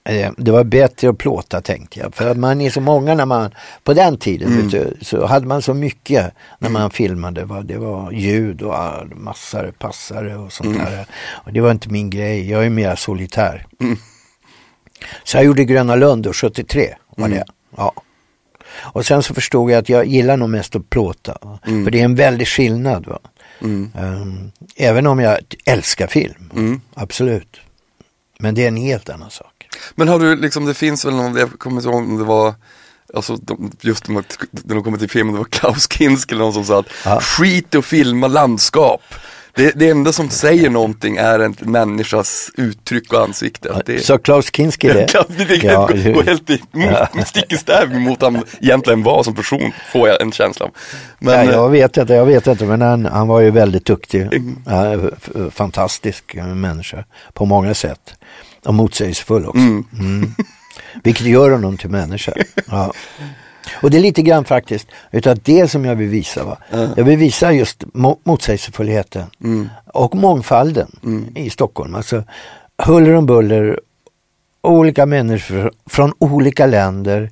eh, 0.09 0.33
det 0.39 0.51
var 0.51 0.65
bättre 0.65 1.09
att 1.09 1.19
plåta 1.19 1.61
tänkte 1.61 2.01
jag. 2.01 2.15
För 2.15 2.31
att 2.31 2.37
man 2.37 2.61
är 2.61 2.71
så 2.71 2.81
många 2.81 3.15
när 3.15 3.27
man, 3.27 3.51
på 3.85 3.95
den 3.95 4.19
tiden 4.19 4.57
vet 4.63 4.71
du, 4.71 4.97
så 5.05 5.27
hade 5.27 5.47
man 5.47 5.63
så 5.63 5.75
mycket 5.75 6.33
när 6.59 6.71
man 6.71 6.91
filmade. 6.91 7.45
Va? 7.45 7.63
Det 7.63 7.77
var 7.79 8.13
ljud 8.13 8.63
och 8.63 8.79
all- 8.79 9.15
massor 9.15 9.73
passare 9.79 10.37
och 10.37 10.53
sånt 10.53 10.79
där. 10.79 11.07
Och 11.31 11.53
det 11.53 11.61
var 11.61 11.71
inte 11.71 11.89
min 11.89 12.11
grej, 12.11 12.51
jag 12.51 12.67
är 12.67 12.71
mer 12.71 12.97
solitär. 12.97 13.67
Så 15.25 15.37
jag 15.37 15.45
gjorde 15.45 15.65
Gröna 15.65 15.95
Lund 15.97 16.27
och 16.27 16.37
73 16.37 16.95
var 17.17 17.29
det. 17.29 17.45
Ja. 17.77 17.93
Och 18.75 19.07
sen 19.07 19.23
så 19.23 19.35
förstod 19.35 19.71
jag 19.71 19.79
att 19.79 19.89
jag 19.89 20.07
gillar 20.07 20.37
nog 20.37 20.49
mest 20.51 20.77
att 20.77 20.91
plåta. 20.91 21.59
Mm. 21.67 21.85
För 21.85 21.91
det 21.91 22.01
är 22.01 22.05
en 22.05 22.15
väldig 22.15 22.49
skillnad. 22.49 23.07
Va? 23.07 23.19
Mm. 23.63 23.91
Ehm, 23.99 24.51
även 24.77 25.07
om 25.07 25.19
jag 25.19 25.39
älskar 25.65 26.07
film, 26.07 26.51
Mm. 26.55 26.81
absolut. 26.95 27.57
Men 28.39 28.55
det 28.55 28.65
är 28.65 28.69
en 28.69 28.77
helt 28.77 29.09
annan 29.09 29.31
sak. 29.31 29.69
Men 29.95 30.09
har 30.09 30.19
du 30.19 30.37
liksom, 30.37 30.65
det 30.65 30.75
finns 30.75 31.05
väl 31.05 31.15
någon, 31.15 31.37
jag 31.37 31.59
kommer 31.59 31.77
inte 31.77 31.89
ihåg 31.89 31.97
om 31.99 32.19
det 32.19 32.25
var 32.25 32.55
Alltså 33.15 33.37
de, 33.37 33.73
just 33.81 34.09
när 34.09 34.25
när 34.51 34.75
de 34.75 34.85
kommer 34.85 34.99
till 34.99 35.11
filmen, 35.11 35.33
det 35.35 35.39
var 35.39 35.45
Klaus 35.45 35.89
Kinski 35.93 36.35
eller 36.35 36.45
någon 36.45 36.53
som 36.53 36.65
sa 36.65 36.79
att 36.81 36.87
Ja. 37.05 37.21
skit 37.21 37.75
att 37.75 37.85
filma 37.85 38.27
landskap. 38.29 39.01
Det, 39.57 39.73
det 39.77 39.91
enda 39.91 40.13
som 40.13 40.31
säger 40.31 40.71
någonting 40.71 41.17
är 41.17 41.39
en 41.39 41.57
människas 41.61 42.51
uttryck 42.55 43.13
och 43.13 43.21
ansikte. 43.23 43.73
Att 43.73 43.87
Det, 43.87 44.01
Så 44.01 44.19
Klaus 44.19 44.51
Kinski 44.53 44.89
det? 44.89 45.07
Ja, 45.15 45.25
det, 45.29 45.57
Ja, 45.57 45.87
går, 45.87 46.13
går 46.15 46.23
helt 46.23 46.51
i, 46.51 46.63
mot, 46.73 47.27
stick 47.27 47.53
i 47.53 47.57
stäv 47.57 48.01
mot 48.01 48.23
han 48.23 48.43
egentligen 48.61 49.03
var 49.03 49.23
som 49.23 49.35
person, 49.35 49.73
får 49.93 50.09
jag 50.09 50.21
en 50.21 50.33
känsla 50.33 50.67
av. 50.67 50.73
Men, 51.19 51.35
ja, 51.35 51.43
eh, 51.43 51.51
jag 51.51 51.71
vet 51.71 51.97
inte, 51.97 52.15
jag 52.15 52.27
vet 52.27 52.47
inte, 52.47 52.65
men 52.65 52.81
han, 52.83 53.05
han 53.05 53.29
var 53.29 53.41
ju 53.41 53.51
väldigt 53.51 53.85
duktig. 53.85 54.23
Mm. 54.23 55.11
Fantastisk 55.51 56.35
eh, 56.35 56.47
människa 56.47 57.05
på 57.33 57.45
många 57.45 57.75
sätt. 57.75 58.15
Och 58.65 58.75
motsägelsefull 58.75 59.47
också. 59.47 59.59
Mm. 59.59 59.85
Mm. 59.99 60.35
Vilket 61.03 61.27
gör 61.27 61.51
honom 61.51 61.77
till 61.77 61.91
människa. 61.91 62.33
Ja. 62.71 62.93
Och 63.83 63.91
det 63.91 63.97
är 63.97 64.01
lite 64.01 64.23
grann 64.23 64.45
faktiskt 64.45 64.87
utav 65.11 65.39
det 65.43 65.69
som 65.69 65.85
jag 65.85 65.97
vill 65.97 66.09
visa. 66.09 66.45
Va? 66.45 66.57
Jag 66.97 67.05
vill 67.05 67.19
visa 67.19 67.53
just 67.53 67.85
mo- 67.85 68.19
motsägelsefullheten 68.25 69.27
Mm. 69.45 69.69
och 69.87 70.15
mångfalden 70.15 70.89
i 71.35 71.51
Stockholm. 71.51 71.95
Alltså 71.95 72.25
huller 72.83 73.13
om 73.15 73.27
buller, 73.27 73.81
olika 74.63 75.07
människor 75.07 75.71
från 75.87 76.13
olika 76.19 76.67
länder, 76.67 77.31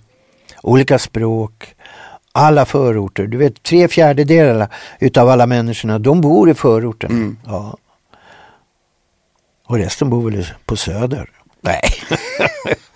olika 0.62 0.99
språk, 0.99 1.75
alla 2.33 2.64
förorter. 2.64 3.26
Du 3.26 3.37
vet 3.37 3.62
tre 3.62 3.88
fjärdedelar 3.88 4.69
utav 5.00 5.29
alla 5.29 5.47
människorna, 5.47 5.99
de 5.99 6.21
bor 6.21 6.50
i 6.50 6.55
förorten. 6.55 7.11
Mm. 7.11 7.37
Ja. 7.47 7.76
Och 9.67 9.76
resten 9.79 10.11
bor 10.11 10.31
väl 10.31 10.47
på 10.64 10.76
söder. 10.76 11.31
Nej, 11.64 11.92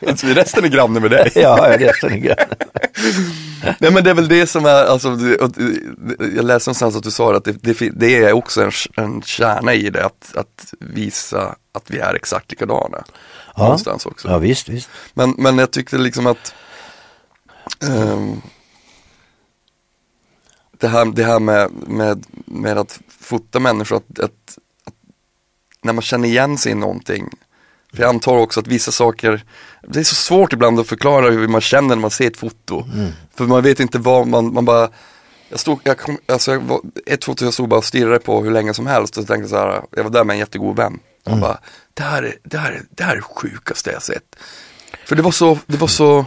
alltså, 0.06 0.26
resten 0.26 0.64
är 0.64 0.68
granne 0.68 1.00
med 1.00 1.10
dig. 1.10 1.32
ja, 1.34 1.76
resten 1.78 2.12
är 2.12 2.16
grann. 2.16 2.36
Nej 3.78 3.92
men 3.92 4.04
det 4.04 4.10
är 4.10 4.14
väl 4.14 4.28
det 4.28 4.46
som 4.46 4.64
är, 4.66 4.84
alltså, 4.84 5.08
jag 6.36 6.44
läste 6.44 6.68
någonstans 6.68 6.96
att 6.96 7.02
du 7.02 7.10
sa 7.10 7.36
att 7.36 7.44
det, 7.44 7.62
det, 7.62 7.90
det 7.90 8.16
är 8.24 8.32
också 8.32 8.62
en, 8.62 8.72
en 8.96 9.22
kärna 9.22 9.74
i 9.74 9.90
det, 9.90 10.04
att, 10.04 10.36
att 10.36 10.74
visa 10.80 11.56
att 11.72 11.90
vi 11.90 11.98
är 11.98 12.14
exakt 12.14 12.50
likadana. 12.50 13.04
Ja. 13.56 13.62
Någonstans 13.62 14.06
också. 14.06 14.28
Ja, 14.28 14.38
visst, 14.38 14.68
visst. 14.68 14.90
Men, 15.14 15.34
men 15.38 15.58
jag 15.58 15.70
tyckte 15.70 15.98
liksom 15.98 16.26
att 16.26 16.54
ehm, 17.82 18.42
det, 20.78 20.88
här, 20.88 21.04
det 21.04 21.24
här 21.24 21.40
med, 21.40 21.70
med, 21.86 22.26
med 22.44 22.78
att 22.78 23.00
fota 23.20 23.60
människor, 23.60 23.96
att, 23.96 24.18
att, 24.18 24.58
att 24.84 24.94
när 25.82 25.92
man 25.92 26.02
känner 26.02 26.28
igen 26.28 26.58
sig 26.58 26.72
i 26.72 26.74
någonting. 26.74 27.30
För 27.94 28.02
jag 28.02 28.08
antar 28.08 28.36
också 28.38 28.60
att 28.60 28.66
vissa 28.66 28.92
saker, 28.92 29.44
det 29.88 29.98
är 30.00 30.04
så 30.04 30.14
svårt 30.14 30.52
ibland 30.52 30.80
att 30.80 30.86
förklara 30.88 31.30
hur 31.30 31.48
man 31.48 31.60
känner 31.60 31.88
när 31.88 31.96
man 31.96 32.10
ser 32.10 32.26
ett 32.26 32.36
foto. 32.36 32.84
För 33.34 33.44
man 33.46 33.62
vet 33.62 33.80
inte 33.80 33.98
vad 33.98 34.26
man, 34.26 34.52
man 34.54 34.64
bara 34.64 34.88
jag 35.50 35.60
stod, 35.60 35.80
jag 35.84 35.98
kom, 35.98 36.18
alltså 36.26 36.52
jag 36.52 36.60
var, 36.60 36.80
ett 37.06 37.24
foto 37.24 37.44
jag 37.44 37.54
stod 37.54 37.68
bara 37.68 37.78
och 37.78 37.84
stirrade 37.84 38.18
på 38.18 38.42
hur 38.44 38.50
länge 38.50 38.74
som 38.74 38.86
helst 38.86 39.18
och 39.18 39.26
tänkte 39.26 39.48
så 39.48 39.56
här, 39.56 39.82
jag 39.96 40.04
var 40.04 40.10
där 40.10 40.24
med 40.24 40.34
en 40.34 40.40
jättegod 40.40 40.76
vän. 40.76 40.98
Han 41.24 41.40
bara, 41.40 41.58
det 41.94 42.02
här, 42.02 42.22
är, 42.22 42.34
det, 42.44 42.58
här, 42.58 42.72
är- 42.72 42.82
det 42.90 43.04
här 43.04 43.12
är 43.12 43.16
det 43.16 43.22
sjukaste 43.22 43.90
jag 43.90 44.02
sett. 44.02 44.36
För 45.06 45.16
det 45.16 45.22
var 45.22 45.30
så, 45.30 45.58
det 45.66 45.76
var 45.76 45.88
så, 45.88 46.26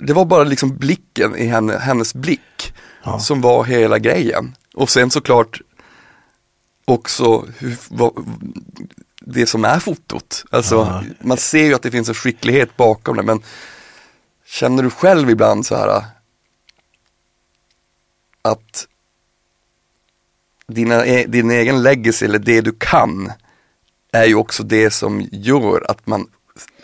det 0.00 0.12
var 0.12 0.24
bara 0.24 0.44
liksom 0.44 0.76
blicken 0.76 1.36
i 1.36 1.46
henne, 1.46 1.78
hennes 1.78 2.14
blick 2.14 2.74
Ja. 3.04 3.18
som 3.18 3.40
var 3.40 3.64
hela 3.64 3.98
grejen. 3.98 4.56
Och 4.74 4.90
sen 4.90 5.10
såklart 5.10 5.60
också 6.84 7.46
hur, 7.58 7.76
vad, 7.90 8.12
det 9.26 9.46
som 9.46 9.64
är 9.64 9.78
fotot. 9.78 10.44
Alltså 10.50 10.74
Ja. 10.74 11.02
man 11.20 11.36
ser 11.36 11.64
ju 11.64 11.74
att 11.74 11.82
det 11.82 11.90
finns 11.90 12.08
en 12.08 12.14
skicklighet 12.14 12.76
bakom 12.76 13.16
det 13.16 13.22
men 13.22 13.42
känner 14.46 14.82
du 14.82 14.90
själv 14.90 15.30
ibland 15.30 15.66
så 15.66 15.76
här 15.76 16.02
att 18.42 18.86
dina, 20.66 21.06
e- 21.06 21.26
din 21.28 21.50
egen 21.50 21.82
legacy 21.82 22.24
eller 22.26 22.38
det 22.38 22.60
du 22.60 22.72
kan 22.72 23.32
är 24.12 24.24
ju 24.24 24.34
också 24.34 24.62
det 24.62 24.90
som 24.90 25.28
gör 25.32 25.90
att 25.90 26.06
man 26.06 26.26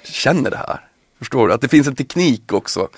känner 0.04 0.50
det 0.50 0.56
här. 0.56 0.86
Förstår 1.18 1.48
du? 1.48 1.54
Att 1.54 1.60
det 1.60 1.68
finns 1.68 1.86
en 1.86 1.96
teknik 1.96 2.52
också. 2.52 2.88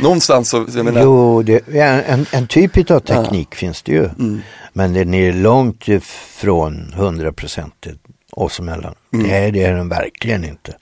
Någonstans 0.00 0.48
så, 0.50 0.66
jag 0.74 0.84
menar, 0.84 1.02
Jo, 1.02 1.42
det, 1.42 1.68
ja, 1.68 1.84
en, 1.84 2.26
en 2.32 2.46
typ 2.46 2.90
av 2.90 3.00
teknik 3.00 3.54
finns 3.54 3.82
det 3.82 3.92
ju. 3.92 4.04
Mm. 4.04 4.40
Men 4.72 4.92
den 4.92 5.14
är 5.14 5.32
långt 5.32 5.88
ifrån 5.88 6.92
100 6.94 7.32
procent 7.32 7.86
oss 8.36 8.60
emellan. 8.60 8.94
Mm. 9.12 9.26
Det, 9.26 9.36
är, 9.36 9.52
det 9.52 9.62
är 9.62 9.74
den 9.74 9.88
verkligen 9.88 10.44
inte. 10.44 10.76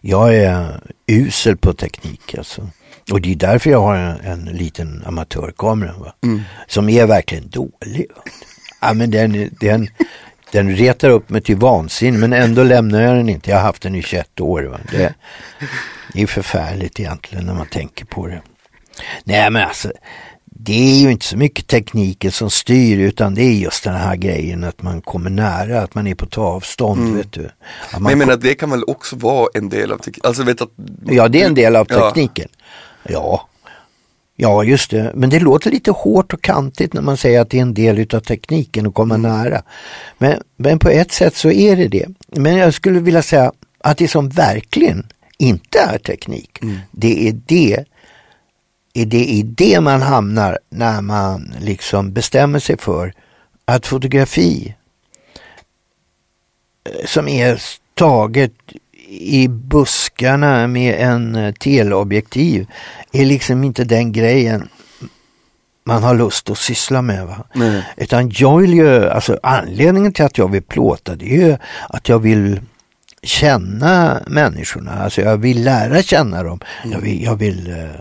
Jag 0.00 0.36
är 0.36 0.80
usel 1.06 1.56
på 1.56 1.72
teknik 1.72 2.34
alltså. 2.38 2.68
Och 3.12 3.20
det 3.20 3.32
är 3.32 3.36
därför 3.36 3.70
jag 3.70 3.80
har 3.80 3.96
en, 3.96 4.20
en 4.20 4.44
liten 4.44 5.02
amatörkamera. 5.06 5.92
Va? 5.92 6.14
Mm. 6.22 6.42
Som 6.66 6.88
är 6.88 7.06
verkligen 7.06 7.50
dålig. 7.50 8.06
Va? 8.16 8.22
Ja, 8.80 8.94
men 8.94 9.10
den, 9.10 9.50
den, 9.60 9.88
den 10.52 10.76
retar 10.76 11.10
upp 11.10 11.30
mig 11.30 11.42
till 11.42 11.56
vansinne 11.56 12.18
men 12.18 12.32
ändå 12.32 12.62
lämnar 12.62 13.00
jag 13.00 13.16
den 13.16 13.28
inte. 13.28 13.50
Jag 13.50 13.56
har 13.56 13.64
haft 13.64 13.82
den 13.82 13.94
i 13.94 14.02
21 14.02 14.40
år. 14.40 14.62
Va? 14.62 14.78
Det, 14.90 15.14
det 16.12 16.22
är 16.22 16.26
förfärligt 16.26 17.00
egentligen 17.00 17.46
när 17.46 17.54
man 17.54 17.66
tänker 17.66 18.04
på 18.04 18.26
det. 18.26 18.42
Nej 19.24 19.50
men 19.50 19.62
alltså, 19.62 19.92
det 20.50 20.92
är 20.92 21.00
ju 21.02 21.10
inte 21.10 21.26
så 21.26 21.36
mycket 21.36 21.66
tekniken 21.66 22.32
som 22.32 22.50
styr 22.50 22.98
utan 22.98 23.34
det 23.34 23.42
är 23.42 23.52
just 23.52 23.84
den 23.84 23.94
här 23.94 24.16
grejen 24.16 24.64
att 24.64 24.82
man 24.82 25.00
kommer 25.02 25.30
nära, 25.30 25.82
att 25.82 25.94
man 25.94 26.06
är 26.06 26.14
på 26.14 26.42
avstånd. 26.42 27.16
Vet 27.16 27.32
du. 27.32 27.44
Att 27.44 27.52
men 27.92 28.02
man 28.02 28.10
jag 28.10 28.18
menar 28.18 28.36
det 28.36 28.54
kan 28.54 28.70
väl 28.70 28.84
också 28.86 29.16
vara 29.16 29.48
en 29.54 29.68
del 29.68 29.92
av 29.92 29.96
tekniken. 29.98 30.28
Alltså 30.28 30.42
vet 30.42 30.60
att, 30.60 30.70
Ja, 31.06 31.28
det 31.28 31.42
är 31.42 31.46
en 31.46 31.54
del 31.54 31.76
av 31.76 31.86
Ja. 31.90 32.10
tekniken. 32.10 32.48
Ja. 33.02 33.46
Ja, 34.36 34.64
just 34.64 34.90
det. 34.90 35.12
Men 35.14 35.30
det 35.30 35.40
låter 35.40 35.70
lite 35.70 35.90
hårt 35.90 36.32
och 36.32 36.42
kantigt 36.42 36.92
när 36.92 37.02
man 37.02 37.16
säger 37.16 37.40
att 37.40 37.50
det 37.50 37.58
är 37.58 37.62
en 37.62 37.74
del 37.74 38.06
av 38.14 38.20
tekniken 38.20 38.86
att 38.86 38.94
komma 38.94 39.16
nära. 39.16 39.62
Men, 40.18 40.42
men 40.56 40.78
på 40.78 40.88
ett 40.88 41.12
sätt 41.12 41.36
så 41.36 41.50
är 41.50 41.76
det 41.76 41.88
det. 41.88 42.06
Men 42.28 42.56
jag 42.56 42.74
skulle 42.74 43.00
vilja 43.00 43.22
säga 43.22 43.52
att 43.78 43.98
det 43.98 44.08
som 44.08 44.28
verkligen 44.28 45.06
inte 45.38 45.78
är 45.78 45.98
teknik, 45.98 46.58
det 46.90 47.28
är 47.28 47.40
det 47.46 47.84
är 48.94 49.06
det 49.06 49.24
i 49.24 49.42
det 49.42 49.80
man 49.80 50.02
hamnar 50.02 50.58
när 50.68 51.00
man 51.00 51.54
liksom 51.60 52.12
bestämmer 52.12 52.58
sig 52.58 52.78
för 52.78 53.12
att 53.64 53.86
fotografi 53.86 54.74
eh, 56.84 57.06
som 57.06 57.28
är 57.28 57.62
taget 57.94 58.52
i 59.08 59.48
buskarna 59.48 60.66
med 60.66 60.94
en 61.00 61.34
eh, 61.34 61.52
teleobjektiv 61.52 62.66
är 63.12 63.24
liksom 63.24 63.64
inte 63.64 63.84
den 63.84 64.12
grejen 64.12 64.68
man 65.84 66.02
har 66.02 66.14
lust 66.14 66.50
att 66.50 66.58
syssla 66.58 67.02
med. 67.02 67.26
Va? 67.26 67.44
Nej. 67.54 67.82
Utan 67.96 68.30
jag 68.34 68.58
vill 68.58 68.74
ju, 68.74 69.08
alltså 69.08 69.38
anledningen 69.42 70.12
till 70.12 70.24
att 70.24 70.38
jag 70.38 70.50
vill 70.50 70.62
plåta 70.62 71.16
det 71.16 71.24
är 71.24 71.48
ju 71.48 71.56
att 71.88 72.08
jag 72.08 72.18
vill 72.18 72.60
känna 73.22 74.20
människorna, 74.26 74.92
alltså 74.92 75.20
jag 75.20 75.36
vill 75.36 75.64
lära 75.64 76.02
känna 76.02 76.42
dem. 76.42 76.60
Jag 76.84 77.00
vill, 77.00 77.22
jag 77.24 77.36
vill 77.36 77.70
eh, 77.70 78.00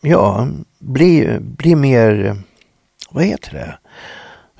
ja, 0.00 0.48
bli, 0.78 1.38
bli 1.40 1.74
mer, 1.74 2.26
eh, 2.26 2.34
vad 3.10 3.24
heter 3.24 3.52
det? 3.52 3.78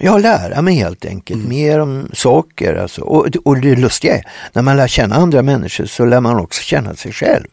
Ja, 0.03 0.19
lära 0.19 0.63
mig 0.63 0.75
helt 0.75 1.05
enkelt 1.05 1.49
mer 1.49 1.79
om 1.79 2.09
saker. 2.13 2.75
Alltså. 2.75 3.03
Och, 3.03 3.27
och 3.45 3.61
det 3.61 3.77
lustiga 3.77 4.17
är, 4.17 4.23
när 4.53 4.63
man 4.63 4.77
lär 4.77 4.89
känna 4.89 5.15
andra 5.15 5.43
människor 5.43 5.85
så 5.85 6.05
lär 6.05 6.21
man 6.21 6.41
också 6.41 6.63
känna 6.63 6.95
sig 6.95 7.13
själv. 7.13 7.47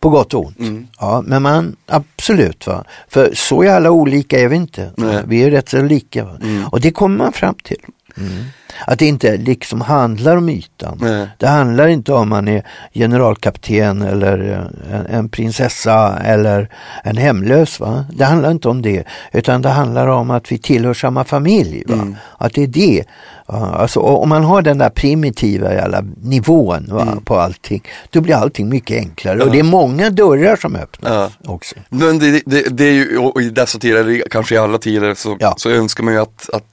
På 0.00 0.08
gott 0.08 0.34
och 0.34 0.46
ont. 0.46 0.58
Mm. 0.58 0.86
Ja, 1.00 1.22
men 1.26 1.42
man, 1.42 1.76
absolut. 1.86 2.66
Va? 2.66 2.84
För 3.08 3.30
så 3.34 3.64
jävla 3.64 3.90
olika 3.90 4.40
är 4.40 4.48
vi 4.48 4.56
inte. 4.56 4.90
Nej. 4.96 5.22
Vi 5.26 5.42
är 5.42 5.50
rätt 5.50 5.68
så 5.68 5.82
lika. 5.82 6.24
Va? 6.24 6.38
Och 6.70 6.80
det 6.80 6.90
kommer 6.90 7.16
man 7.16 7.32
fram 7.32 7.54
till. 7.54 7.80
Mm. 8.16 8.44
Att 8.86 8.98
det 8.98 9.06
inte 9.06 9.36
liksom 9.36 9.80
handlar 9.80 10.36
om 10.36 10.48
ytan. 10.48 10.98
Nej. 11.00 11.26
Det 11.38 11.46
handlar 11.46 11.88
inte 11.88 12.12
om 12.12 12.28
man 12.28 12.48
är 12.48 12.62
generalkapten 12.94 14.02
eller 14.02 14.50
eh, 14.90 14.94
en, 15.00 15.06
en 15.06 15.28
prinsessa 15.28 16.18
eller 16.24 16.68
en 17.04 17.16
hemlös. 17.16 17.80
Va? 17.80 18.04
Det 18.14 18.24
handlar 18.24 18.50
inte 18.50 18.68
om 18.68 18.82
det. 18.82 19.04
Utan 19.32 19.62
det 19.62 19.68
handlar 19.68 20.06
om 20.06 20.30
att 20.30 20.52
vi 20.52 20.58
tillhör 20.58 20.94
samma 20.94 21.24
familj. 21.24 21.84
Va? 21.86 22.06
Att 22.38 22.54
det 22.54 22.62
är 22.62 22.66
det. 22.66 23.04
Ja, 23.48 23.66
Alltså, 23.74 24.00
om 24.00 24.28
man 24.28 24.44
har 24.44 24.62
den 24.62 24.78
där 24.78 24.90
primitiva 24.90 25.74
jävla 25.74 26.04
nivån 26.22 26.86
va, 26.90 27.16
på 27.24 27.36
allting. 27.38 27.82
Då 28.10 28.20
blir 28.20 28.34
allting 28.34 28.68
mycket 28.68 28.96
enklare. 28.96 29.42
Och 29.42 29.50
det 29.50 29.58
är 29.58 29.62
många 29.62 30.10
dörrar 30.10 30.56
som 30.56 30.76
öppnas 30.76 31.32
också. 31.44 31.74
Men 31.88 32.18
det, 32.18 32.42
det, 32.46 32.62
det 32.76 32.84
är 32.84 32.92
ju, 32.92 33.18
och 33.18 33.42
i 33.42 33.50
dessa 33.50 33.78
tider, 33.78 34.22
kanske 34.30 34.54
i 34.54 34.58
alla 34.58 34.78
tider, 34.78 35.14
så, 35.14 35.36
Ja. 35.40 35.54
så 35.56 35.70
önskar 35.70 36.04
man 36.04 36.14
ju 36.14 36.20
att, 36.20 36.50
att 36.52 36.64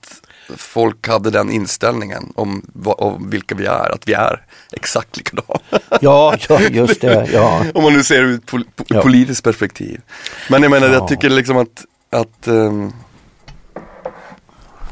folk 0.57 1.07
hade 1.07 1.29
den 1.29 1.51
inställningen 1.51 2.33
om, 2.35 2.71
om 2.83 3.29
vilka 3.29 3.55
vi 3.55 3.65
är, 3.65 3.93
att 3.93 4.07
vi 4.07 4.13
är 4.13 4.45
exakt 4.71 5.17
likadana. 5.17 5.59
Ja, 6.01 6.37
ja 6.49 6.61
just 6.61 7.01
det. 7.01 7.29
Ja. 7.33 7.65
om 7.73 7.83
man 7.83 7.93
nu 7.93 8.03
ser 8.03 8.21
det 8.21 8.27
ur 8.27 8.37
pol 8.37 8.63
ja. 8.87 9.01
politiskt 9.01 9.43
perspektiv. 9.43 10.01
Men 10.49 10.63
jag 10.63 10.69
menar, 10.69 10.87
ja. 10.87 10.93
jag 10.93 11.07
tycker 11.07 11.29
liksom 11.29 11.57
att, 11.57 11.85
att, 12.09 12.47
um, 12.47 12.93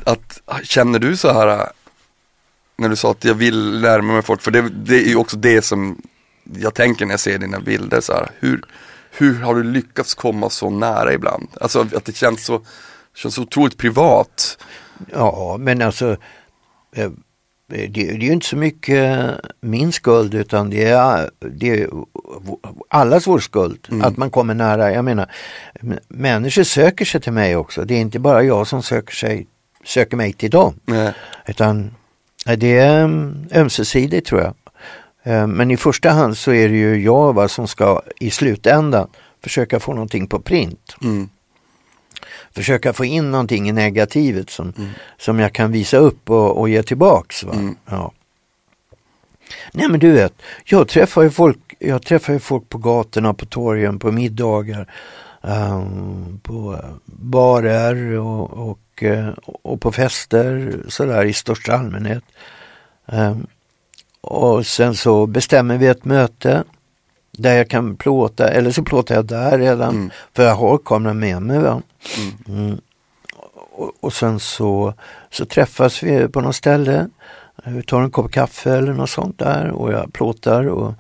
att, 0.04 0.42
känner 0.64 1.00
du 1.00 1.18
så 1.18 1.34
här 1.34 1.70
när 2.78 2.90
du 2.90 2.96
sa 2.96 3.12
att 3.12 3.24
jag 3.24 3.34
vill 3.34 3.82
lära 3.82 4.02
mig 4.02 4.22
folk, 4.22 4.42
för 4.42 4.52
det, 4.52 4.70
det 4.70 4.96
är 4.96 5.08
ju 5.08 5.16
också 5.16 5.38
det 5.38 5.62
som 5.62 6.02
jag 6.44 6.74
tänker 6.74 7.06
när 7.06 7.14
jag 7.14 7.20
ser 7.20 7.38
dina 7.38 7.60
bilder 7.60 8.02
så 8.02 8.14
här, 8.14 8.30
hur, 8.40 8.62
hur 9.12 9.40
har 9.40 9.56
du 9.56 9.64
lyckats 9.64 10.16
komma 10.16 10.50
så 10.50 10.70
nära 10.70 11.14
ibland? 11.14 11.48
Alltså 11.62 11.88
att 11.96 12.06
det 12.06 12.16
känns 12.16 12.46
så, 12.46 12.62
känns 13.16 13.36
så 13.36 13.42
otroligt 13.42 13.78
privat. 13.78 14.58
Ja, 15.12 15.56
men 15.60 15.82
alltså 15.82 16.18
eh, 16.96 17.10
det, 17.68 17.88
det 17.88 18.10
är 18.10 18.14
ju 18.14 18.32
inte 18.32 18.46
så 18.46 18.58
mycket 18.58 19.30
min 19.62 19.92
skuld 19.92 20.34
utan 20.34 20.70
det 20.70 20.84
är, 20.84 21.30
det 21.40 21.82
är 21.82 21.90
allas 22.90 23.28
vår 23.28 23.40
skuld 23.40 23.88
mm. 23.92 24.02
att 24.02 24.18
man 24.18 24.30
kommer 24.30 24.54
nära. 24.54 24.92
Jag 24.92 25.06
menar, 25.06 25.32
människor 26.08 26.64
söker 26.64 27.06
sig 27.06 27.22
till 27.22 27.34
mig 27.34 27.56
också. 27.56 27.86
Det 27.86 27.94
är 27.94 28.02
inte 28.02 28.20
bara 28.20 28.44
jag 28.44 28.68
som 28.68 28.84
söker, 28.84 29.14
sig, 29.14 29.48
söker 29.84 30.18
mig 30.18 30.34
till 30.34 30.50
dem. 30.50 30.74
Nej. 30.86 31.14
Utan 31.48 31.96
det 32.58 32.78
är 32.78 33.04
mm, 33.04 33.48
ömsesidigt 33.54 34.28
tror 34.28 34.42
jag. 34.42 34.54
Eh, 35.24 35.48
men 35.48 35.72
i 35.72 35.78
första 35.78 36.10
hand 36.10 36.38
så 36.38 36.52
är 36.52 36.70
det 36.70 36.76
ju 36.76 37.04
jag 37.04 37.34
va, 37.34 37.48
som 37.48 37.68
ska 37.68 38.02
i 38.20 38.32
slutändan 38.32 39.08
försöka 39.44 39.80
få 39.80 39.94
någonting 39.94 40.28
på 40.28 40.40
print. 40.40 40.96
Mm. 41.04 41.30
Försöka 42.58 42.94
få 42.94 43.06
in 43.06 43.32
någonting 43.32 43.70
i 43.70 43.72
negativet 43.72 44.50
som, 44.50 44.74
mm. 44.78 44.90
som 45.18 45.40
jag 45.40 45.54
kan 45.54 45.72
visa 45.72 45.98
upp 45.98 46.30
och, 46.30 46.60
och 46.60 46.70
ge 46.70 46.84
tillbaks. 46.84 47.44
Va? 47.44 47.54
Mm. 47.54 47.76
Ja. 47.86 48.12
Nej 49.72 49.90
men 49.90 50.00
du 50.00 50.12
vet, 50.12 50.34
jag 50.66 50.88
träffar 50.88 51.22
ju 51.22 51.30
folk, 51.30 51.76
jag 51.80 52.02
träffar 52.02 52.34
ju 52.34 52.40
folk 52.40 52.70
på 52.70 52.78
gatorna, 52.78 53.34
på 53.34 53.46
torgen, 53.46 54.00
på 54.00 54.12
middagar, 54.12 54.92
um, 55.42 56.40
på 56.44 56.80
barer 57.06 58.20
och, 58.20 58.70
och, 58.70 59.04
eh, 59.04 59.30
och 59.46 59.82
på 59.82 59.92
fester 59.92 60.80
sådär 60.88 61.26
i 61.26 61.34
största 61.34 61.74
allmänhet. 61.74 62.24
Um, 63.06 63.48
och 64.22 64.66
sen 64.66 64.96
så 64.96 65.26
bestämmer 65.26 65.78
vi 65.78 65.88
ett 65.88 66.06
möte 66.06 66.64
där 67.38 67.58
jag 67.58 67.70
kan 67.70 67.96
plåta, 67.96 68.48
eller 68.48 68.72
så 68.72 68.84
plåtar 68.84 69.16
jag 69.16 69.26
där 69.26 69.58
redan, 69.58 69.96
mm. 69.96 70.12
för 70.34 70.44
jag 70.44 70.56
har 70.56 70.78
kameran 70.78 71.20
med 71.20 71.42
mig. 71.42 71.60
Va? 71.60 71.82
Mm. 72.18 72.60
Mm. 72.60 72.78
Och, 73.72 73.92
och, 74.00 74.14
sen 74.14 74.40
så, 74.40 74.94
så 75.32 75.46
träffas 75.46 76.04
vi 76.04 76.28
på 76.28 76.42
något 76.42 76.56
ställe, 76.56 77.08
vi 77.66 77.84
tar 77.84 78.02
en 78.02 78.12
kopp 78.12 78.32
kaffe 78.32 78.72
eller 78.72 78.94
något 78.94 79.10
sånt 79.10 79.40
där 79.40 79.72
och 79.72 79.92
jag 79.92 80.14
plåtar 80.14 80.68
och 80.68 80.94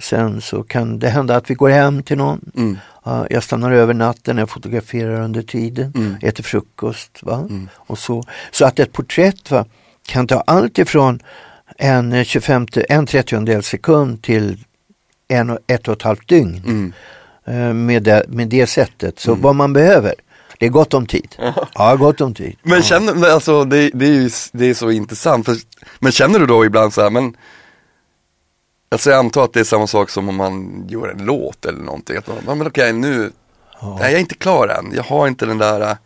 sen 0.00 0.40
så 0.40 0.62
kan 0.62 0.98
det 0.98 1.08
hända 1.08 1.36
att 1.36 1.50
vi 1.50 1.54
går 1.54 1.68
hem 1.68 2.02
till 2.02 2.16
någon. 2.16 2.50
Mm. 2.56 2.78
jag 3.30 3.42
stannar 3.42 3.72
över 3.72 3.94
natten, 3.94 4.38
jag 4.38 4.50
fotograferar 4.50 5.20
under 5.20 5.42
tiden, 5.42 5.92
mm. 5.96 6.16
äter 6.22 6.42
frukost. 6.42 7.18
Va? 7.22 7.36
Mm. 7.36 7.68
Och 7.74 7.98
så, 7.98 8.24
så 8.50 8.64
att 8.64 8.78
ett 8.78 8.92
porträtt 8.92 9.50
va, 9.50 9.64
kan 10.06 10.26
ta 10.26 10.40
allt 10.46 10.78
ifrån 10.78 11.20
en 11.78 12.24
25, 12.24 12.66
en 12.88 13.06
trettiondel 13.06 13.62
sekund 13.62 14.22
till 14.22 14.64
en, 15.28 15.58
ett 15.66 15.88
och 15.88 15.96
ett 15.96 16.02
halvt 16.02 16.28
dygn. 16.28 16.62
Mm. 16.64 16.92
Eh, 17.44 17.74
med, 17.74 18.02
det, 18.02 18.24
med 18.28 18.48
det 18.48 18.66
sättet. 18.66 19.18
Så 19.18 19.30
mm. 19.30 19.42
vad 19.42 19.54
man 19.54 19.72
behöver, 19.72 20.14
det 20.58 20.66
är 20.66 20.70
gott 20.70 20.94
om 20.94 21.06
tid. 21.06 21.36
Ja, 21.74 21.96
gott 21.96 22.20
om 22.20 22.34
tid. 22.34 22.56
Men 22.62 22.76
ja. 22.76 22.82
känner, 22.82 23.30
alltså 23.30 23.64
det, 23.64 23.90
det, 23.90 24.06
är 24.06 24.12
ju 24.12 24.30
det 24.52 24.66
är 24.66 24.74
så 24.74 24.90
intressant. 24.90 25.46
För, 25.46 25.56
men 25.98 26.12
känner 26.12 26.38
du 26.38 26.46
då 26.46 26.64
ibland 26.64 26.94
så 26.94 27.02
här, 27.02 27.10
men 27.10 27.36
Alltså 28.92 29.10
jag 29.10 29.18
antar 29.18 29.44
att 29.44 29.52
det 29.52 29.60
är 29.60 29.64
samma 29.64 29.86
sak 29.86 30.10
som 30.10 30.28
om 30.28 30.36
man 30.36 30.84
gör 30.88 31.08
en 31.08 31.24
låt 31.24 31.64
eller 31.64 31.82
någonting. 31.82 32.16
Att 32.16 32.46
man, 32.46 32.58
men 32.58 32.66
okej 32.66 32.92
nu, 32.92 33.32
ja. 33.80 33.96
nej, 34.00 34.10
jag 34.10 34.12
är 34.12 34.20
inte 34.20 34.34
klar 34.34 34.68
än. 34.68 34.92
Jag 34.94 35.02
har 35.02 35.28
inte 35.28 35.46
den 35.46 35.58
där, 35.58 35.96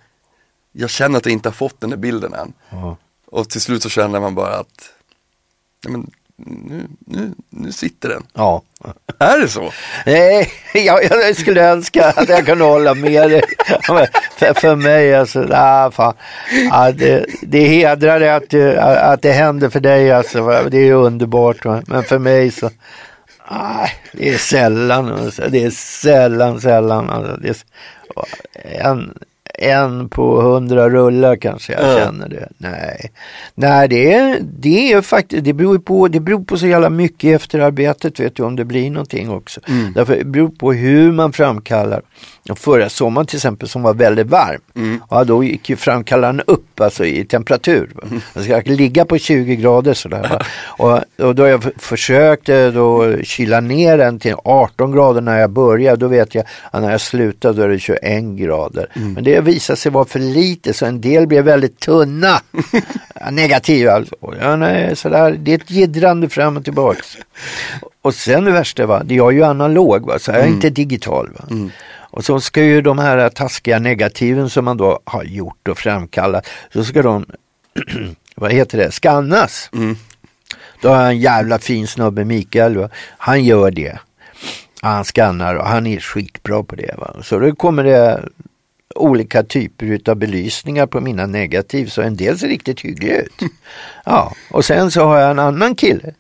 jag 0.72 0.90
känner 0.90 1.18
att 1.18 1.26
jag 1.26 1.32
inte 1.32 1.48
har 1.48 1.54
fått 1.54 1.80
den 1.80 1.90
där 1.90 1.96
bilden 1.96 2.34
än. 2.34 2.52
Ja. 2.70 2.96
Och 3.26 3.48
till 3.48 3.60
slut 3.60 3.82
så 3.82 3.88
känner 3.88 4.20
man 4.20 4.34
bara 4.34 4.54
att 4.54 4.90
ja, 5.84 5.90
men 5.90 6.10
nu, 6.38 6.86
nu, 7.06 7.32
nu 7.50 7.72
sitter 7.72 8.08
den. 8.08 8.22
Ja. 8.34 8.62
Är 9.18 9.40
det 9.40 9.48
så? 9.48 9.72
Nej, 10.06 10.52
jag, 10.74 11.04
jag 11.04 11.36
skulle 11.36 11.70
önska 11.70 12.04
att 12.16 12.28
jag 12.28 12.46
kunde 12.46 12.64
hålla 12.64 12.94
med 12.94 13.30
dig. 13.30 13.42
För, 14.36 14.54
för 14.54 14.76
mig 14.76 15.14
alltså, 15.14 15.48
ah, 15.52 15.90
fan. 15.90 16.14
Ah, 16.70 16.92
det, 16.92 17.26
det 17.42 17.66
hedrar 17.68 18.20
dig 18.20 18.30
att, 18.30 18.54
att 18.98 19.22
det 19.22 19.32
händer 19.32 19.68
för 19.68 19.80
dig 19.80 20.12
alltså. 20.12 20.68
Det 20.70 20.78
är 20.78 20.92
underbart. 20.92 21.64
Men 21.86 22.04
för 22.04 22.18
mig 22.18 22.50
så, 22.50 22.70
ah, 23.44 23.88
det 24.12 24.28
är 24.28 24.38
sällan. 24.38 25.12
Alltså. 25.12 25.42
Det 25.48 25.64
är 25.64 25.70
sällan, 25.70 26.60
sällan. 26.60 27.10
Alltså. 27.10 27.36
Det 27.36 27.48
är 27.48 28.90
en, 28.90 29.18
en 29.58 30.08
på 30.08 30.40
hundra 30.40 30.90
rullar 30.90 31.36
kanske 31.36 31.72
jag 31.72 31.84
mm. 31.84 31.96
känner 31.96 32.28
det. 32.28 32.48
Nej, 32.58 33.10
Nej 33.54 33.88
det, 33.88 34.12
är, 34.12 34.38
det 34.42 34.92
är 34.92 35.02
faktiskt, 35.02 35.44
det 35.44 35.52
beror 35.52 35.78
på, 35.78 36.08
det 36.08 36.20
beror 36.20 36.44
på 36.44 36.56
så 36.56 36.66
jävla 36.66 36.90
mycket 36.90 37.24
i 37.24 37.32
efterarbetet 37.32 38.20
vet 38.20 38.36
du 38.36 38.42
om 38.42 38.56
det 38.56 38.64
blir 38.64 38.90
någonting 38.90 39.30
också. 39.30 39.60
Mm. 39.68 39.92
Därför 39.92 40.16
det 40.16 40.24
beror 40.24 40.48
på 40.48 40.72
hur 40.72 41.12
man 41.12 41.32
framkallar. 41.32 42.02
Förra 42.54 42.88
sommaren 42.88 43.26
till 43.26 43.36
exempel 43.36 43.68
som 43.68 43.82
var 43.82 43.94
väldigt 43.94 44.26
varm, 44.26 44.60
mm. 44.74 45.00
ja, 45.10 45.24
då 45.24 45.44
gick 45.44 45.70
ju 45.70 45.76
framkallaren 45.76 46.42
upp 46.46 46.80
alltså 46.80 47.04
i 47.04 47.24
temperatur. 47.24 47.90
Mm. 48.02 48.20
Den 48.34 48.44
ska 48.44 48.62
ligga 48.64 49.04
på 49.04 49.18
20 49.18 49.56
grader 49.56 49.94
sådär. 49.94 50.46
och, 50.64 51.00
och 51.18 51.34
då 51.34 51.46
jag 51.46 51.64
försökte 51.76 52.70
då 52.70 53.16
kyla 53.22 53.60
ner 53.60 53.98
den 53.98 54.18
till 54.18 54.34
18 54.44 54.92
grader 54.92 55.20
när 55.20 55.38
jag 55.38 55.50
började, 55.50 55.96
då 55.96 56.08
vet 56.08 56.34
jag 56.34 56.44
att 56.70 56.82
när 56.82 56.90
jag 56.90 57.00
slutade 57.00 57.54
då 57.54 57.62
är 57.62 57.68
det 57.68 57.78
21 57.78 58.24
grader. 58.24 58.86
Mm. 58.96 59.12
Men 59.12 59.24
det 59.24 59.40
visade 59.40 59.76
sig 59.76 59.92
vara 59.92 60.04
för 60.04 60.18
lite 60.18 60.72
så 60.72 60.86
en 60.86 61.00
del 61.00 61.26
blev 61.26 61.44
väldigt 61.44 61.80
tunna. 61.80 62.40
Negativa 63.30 63.92
alltså. 63.92 64.14
Ja, 64.40 64.56
nej, 64.56 64.96
sådär. 64.96 65.36
Det 65.38 65.50
är 65.50 65.58
ett 65.58 65.70
jiddrande 65.70 66.28
fram 66.28 66.56
och 66.56 66.64
tillbaks. 66.64 67.16
Och 68.02 68.14
sen 68.14 68.44
det 68.44 68.50
värsta, 68.50 68.86
va? 68.86 69.02
jag 69.08 69.28
är 69.32 69.36
ju 69.36 69.44
analog, 69.44 70.06
va? 70.06 70.18
så 70.18 70.30
jag 70.30 70.38
är 70.38 70.42
mm. 70.42 70.54
inte 70.54 70.70
digital. 70.70 71.30
Va? 71.38 71.44
Mm. 71.50 71.70
Och 72.16 72.24
så 72.24 72.40
ska 72.40 72.64
ju 72.64 72.82
de 72.82 72.98
här 72.98 73.28
taskiga 73.28 73.78
negativen 73.78 74.50
som 74.50 74.64
man 74.64 74.76
då 74.76 75.00
har 75.04 75.24
gjort 75.24 75.68
och 75.68 75.78
framkallat, 75.78 76.46
så 76.72 76.84
ska 76.84 77.02
de, 77.02 77.26
vad 78.36 78.52
heter 78.52 78.78
det, 78.78 78.90
skannas. 78.90 79.70
Mm. 79.72 79.96
Då 80.80 80.88
har 80.88 80.96
jag 80.96 81.08
en 81.08 81.18
jävla 81.18 81.58
fin 81.58 81.86
snubbe, 81.86 82.24
Mikael, 82.24 82.76
va? 82.76 82.88
han 83.18 83.44
gör 83.44 83.70
det. 83.70 83.98
Han 84.80 85.04
skannar 85.04 85.54
och 85.54 85.66
han 85.66 85.86
är 85.86 86.00
skitbra 86.00 86.62
på 86.62 86.76
det. 86.76 86.94
Va? 86.98 87.16
Så 87.22 87.38
då 87.38 87.54
kommer 87.54 87.84
det 87.84 88.28
olika 88.94 89.42
typer 89.42 90.10
av 90.10 90.16
belysningar 90.16 90.86
på 90.86 91.00
mina 91.00 91.26
negativ 91.26 91.86
så 91.86 92.02
en 92.02 92.16
del 92.16 92.38
ser 92.38 92.48
riktigt 92.48 92.80
hyggliga 92.80 93.20
ut. 93.22 93.40
Ja, 94.04 94.32
och 94.50 94.64
sen 94.64 94.90
så 94.90 95.04
har 95.04 95.18
jag 95.18 95.30
en 95.30 95.38
annan 95.38 95.74
kille 95.74 96.14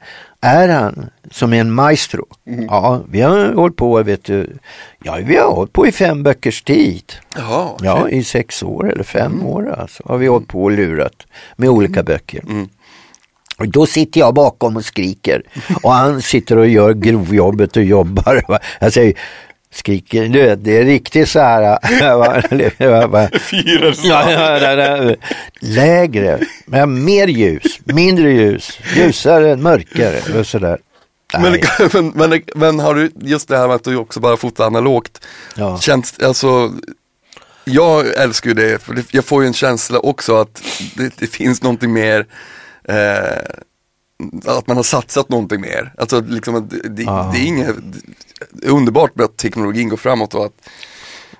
är 0.46 0.68
han 0.68 1.10
som 1.30 1.52
en 1.52 1.72
maestro. 1.72 2.26
Mm. 2.46 2.64
Ja, 2.64 3.02
vi 3.10 3.20
har 3.20 3.52
hållit 3.54 3.76
på, 3.76 4.02
vet 4.02 4.24
du, 4.24 4.56
ja, 5.04 5.18
vi 5.24 5.36
har 5.36 5.52
hållit 5.52 5.72
på 5.72 5.86
i 5.86 5.92
fem 5.92 6.22
böckers 6.22 6.62
tid. 6.62 7.12
Jaha, 7.36 7.72
okay. 7.74 7.88
Ja, 7.88 8.08
i 8.08 8.24
sex 8.24 8.62
år 8.62 8.92
eller 8.92 9.04
fem 9.04 9.32
mm. 9.32 9.46
år 9.46 9.74
alltså, 9.78 10.02
har 10.06 10.18
vi 10.18 10.26
hållit 10.26 10.48
på 10.48 10.64
och 10.64 10.70
lurat 10.70 11.26
med 11.56 11.68
olika 11.68 12.00
mm. 12.00 12.04
böcker. 12.04 12.42
Mm. 12.48 12.68
Och 13.58 13.68
då 13.68 13.86
sitter 13.86 14.20
jag 14.20 14.34
bakom 14.34 14.76
och 14.76 14.84
skriker 14.84 15.42
och 15.82 15.92
han 15.92 16.22
sitter 16.22 16.58
och 16.58 16.68
gör 16.68 16.94
grovjobbet 16.94 17.76
och 17.76 17.84
jobbar. 17.84 18.42
Jag 18.80 18.92
säger, 18.92 19.14
skriker, 19.72 20.28
du 20.28 20.42
vet, 20.42 20.64
det 20.64 20.78
är 20.78 20.84
riktigt 20.84 21.28
så 21.28 21.40
här. 21.40 21.78
Fyra 23.38 23.94
Lägre, 25.60 26.40
men 26.66 27.04
mer 27.04 27.26
ljus, 27.26 27.80
mindre 27.84 28.32
ljus, 28.32 28.78
ljusare, 28.96 29.56
mörkare 29.56 30.38
och 30.38 30.46
sådär. 30.46 30.78
Men, 31.32 31.60
men, 31.92 32.30
men, 32.30 32.42
men, 32.54 32.78
har 32.78 32.94
du, 32.94 33.10
just 33.20 33.48
det 33.48 33.58
här 33.58 33.66
med 33.66 33.76
att 33.76 33.84
du 33.84 33.96
också 33.96 34.20
bara 34.20 34.36
fotar 34.36 34.66
analogt, 34.66 35.26
ja. 35.56 35.78
känns, 35.78 36.18
alltså 36.18 36.72
jag 37.64 38.14
älskar 38.14 38.50
ju 38.50 38.54
det, 38.54 38.82
för 38.82 39.04
jag 39.10 39.24
får 39.24 39.42
ju 39.42 39.46
en 39.46 39.54
känsla 39.54 39.98
också 39.98 40.36
att 40.36 40.62
det, 40.96 41.12
det 41.18 41.26
finns 41.26 41.62
någonting 41.62 41.92
mer 41.92 42.26
eh, 42.88 43.38
att 44.44 44.66
man 44.66 44.76
har 44.76 44.84
satsat 44.84 45.28
någonting 45.28 45.60
mer. 45.60 45.92
Alltså 45.98 46.20
liksom, 46.20 46.68
det, 46.68 46.88
det, 46.88 47.04
det 47.04 47.38
är 47.38 47.46
inget, 47.46 47.76
underbart 48.62 49.16
med 49.16 49.24
att 49.24 49.36
teknologin 49.36 49.88
går 49.88 49.96
framåt 49.96 50.34
och 50.34 50.44
att, 50.44 50.68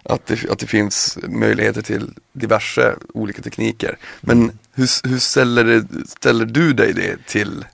att, 0.02 0.26
det, 0.26 0.50
att 0.50 0.58
det 0.58 0.66
finns 0.66 1.18
möjligheter 1.28 1.82
till 1.82 2.10
diverse 2.32 2.94
olika 3.14 3.42
tekniker. 3.42 3.98
Men 4.20 4.58
hur, 4.74 5.08
hur 5.08 5.18
ställer, 5.18 5.64
det, 5.64 5.86
ställer 6.08 6.44
du 6.44 6.72
dig 6.72 6.92
det 6.92 7.26
till 7.26 7.64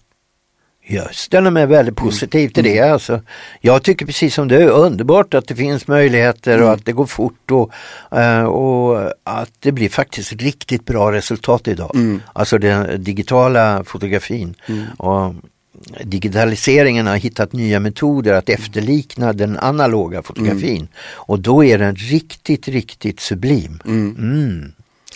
Jag 0.87 1.15
ställer 1.15 1.51
mig 1.51 1.67
väldigt 1.67 1.97
positiv 1.97 2.49
till 2.49 2.65
det. 2.65 2.81
Alltså, 2.81 3.23
jag 3.61 3.83
tycker 3.83 4.07
precis 4.07 4.35
som 4.35 4.49
du, 4.49 4.69
underbart 4.69 5.35
att 5.35 5.49
det 5.49 5.57
finns 5.57 5.87
möjligheter 5.87 6.63
och 6.63 6.73
att 6.73 6.85
det 6.85 6.93
går 6.93 7.07
fort 7.07 7.51
och, 7.51 7.73
eh, 8.19 8.45
och 8.45 9.13
att 9.25 9.51
det 9.61 9.73
blir 9.73 9.89
faktiskt 9.89 10.33
riktigt 10.33 10.85
bra 10.85 11.13
resultat 11.13 11.69
idag. 11.69 12.21
Alltså 12.33 12.59
den 12.59 13.05
digitala 13.05 13.85
fotografin. 13.85 14.55
Och 14.99 15.35
digitaliseringen 16.05 17.07
har 17.07 17.17
hittat 17.17 17.53
nya 17.53 17.81
metoder 17.81 18.33
att 18.33 18.49
efterlikna 18.49 19.33
den 19.33 19.59
analoga 19.59 20.23
fotografin. 20.23 20.89
Och 21.13 21.41
då 21.41 21.65
är 21.65 21.79
den 21.79 21.95
riktigt, 21.97 22.69
riktigt 22.69 23.21
sublim. 23.21 23.81
Mm. 23.87 24.73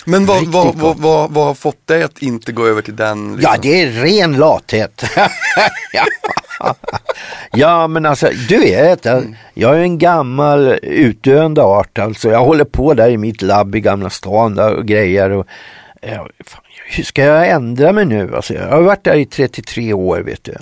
Men 0.07 0.27
vad, 0.27 0.47
vad, 0.47 0.75
vad, 0.75 0.97
vad, 0.99 1.31
vad 1.31 1.47
har 1.47 1.55
fått 1.55 1.87
dig 1.87 2.03
att 2.03 2.19
inte 2.23 2.53
gå 2.53 2.67
över 2.67 2.83
till 2.83 2.97
den? 2.97 3.33
Liksom? 3.37 3.53
Ja, 3.53 3.59
det 3.63 3.83
är 3.83 3.91
ren 3.91 4.37
lathet. 4.37 5.05
ja, 7.53 7.87
men 7.89 8.07
alltså 8.07 8.29
du 8.49 8.59
vet, 8.59 9.05
jag- 9.05 9.37
jag 9.55 9.75
är 9.77 9.81
en 9.81 9.99
gammal 9.99 10.79
utdöende 10.83 11.63
art. 11.63 11.99
Alltså, 11.99 12.31
jag 12.31 12.45
håller 12.45 12.65
på 12.65 12.95
där 12.95 13.09
i 13.11 13.17
mitt 13.17 13.43
labb 13.43 13.75
i 13.75 13.81
Gamla 13.81 14.11
stan 14.11 14.55
där 14.55 14.75
och 14.75 14.87
grejer. 14.87 15.31
Och, 15.31 15.47
ja, 16.07 16.29
fan, 16.45 16.63
hur 16.87 17.05
ska 17.05 17.23
jag 17.23 17.49
ändra 17.51 17.93
mig 17.93 18.05
nu? 18.05 18.37
Alltså, 18.37 18.55
jag 18.55 18.69
har 18.69 18.83
varit 18.83 19.05
där 19.05 19.15
i 19.15 19.27
33 19.27 19.93
år, 19.93 20.19
vet 20.21 20.45
du. 20.45 20.55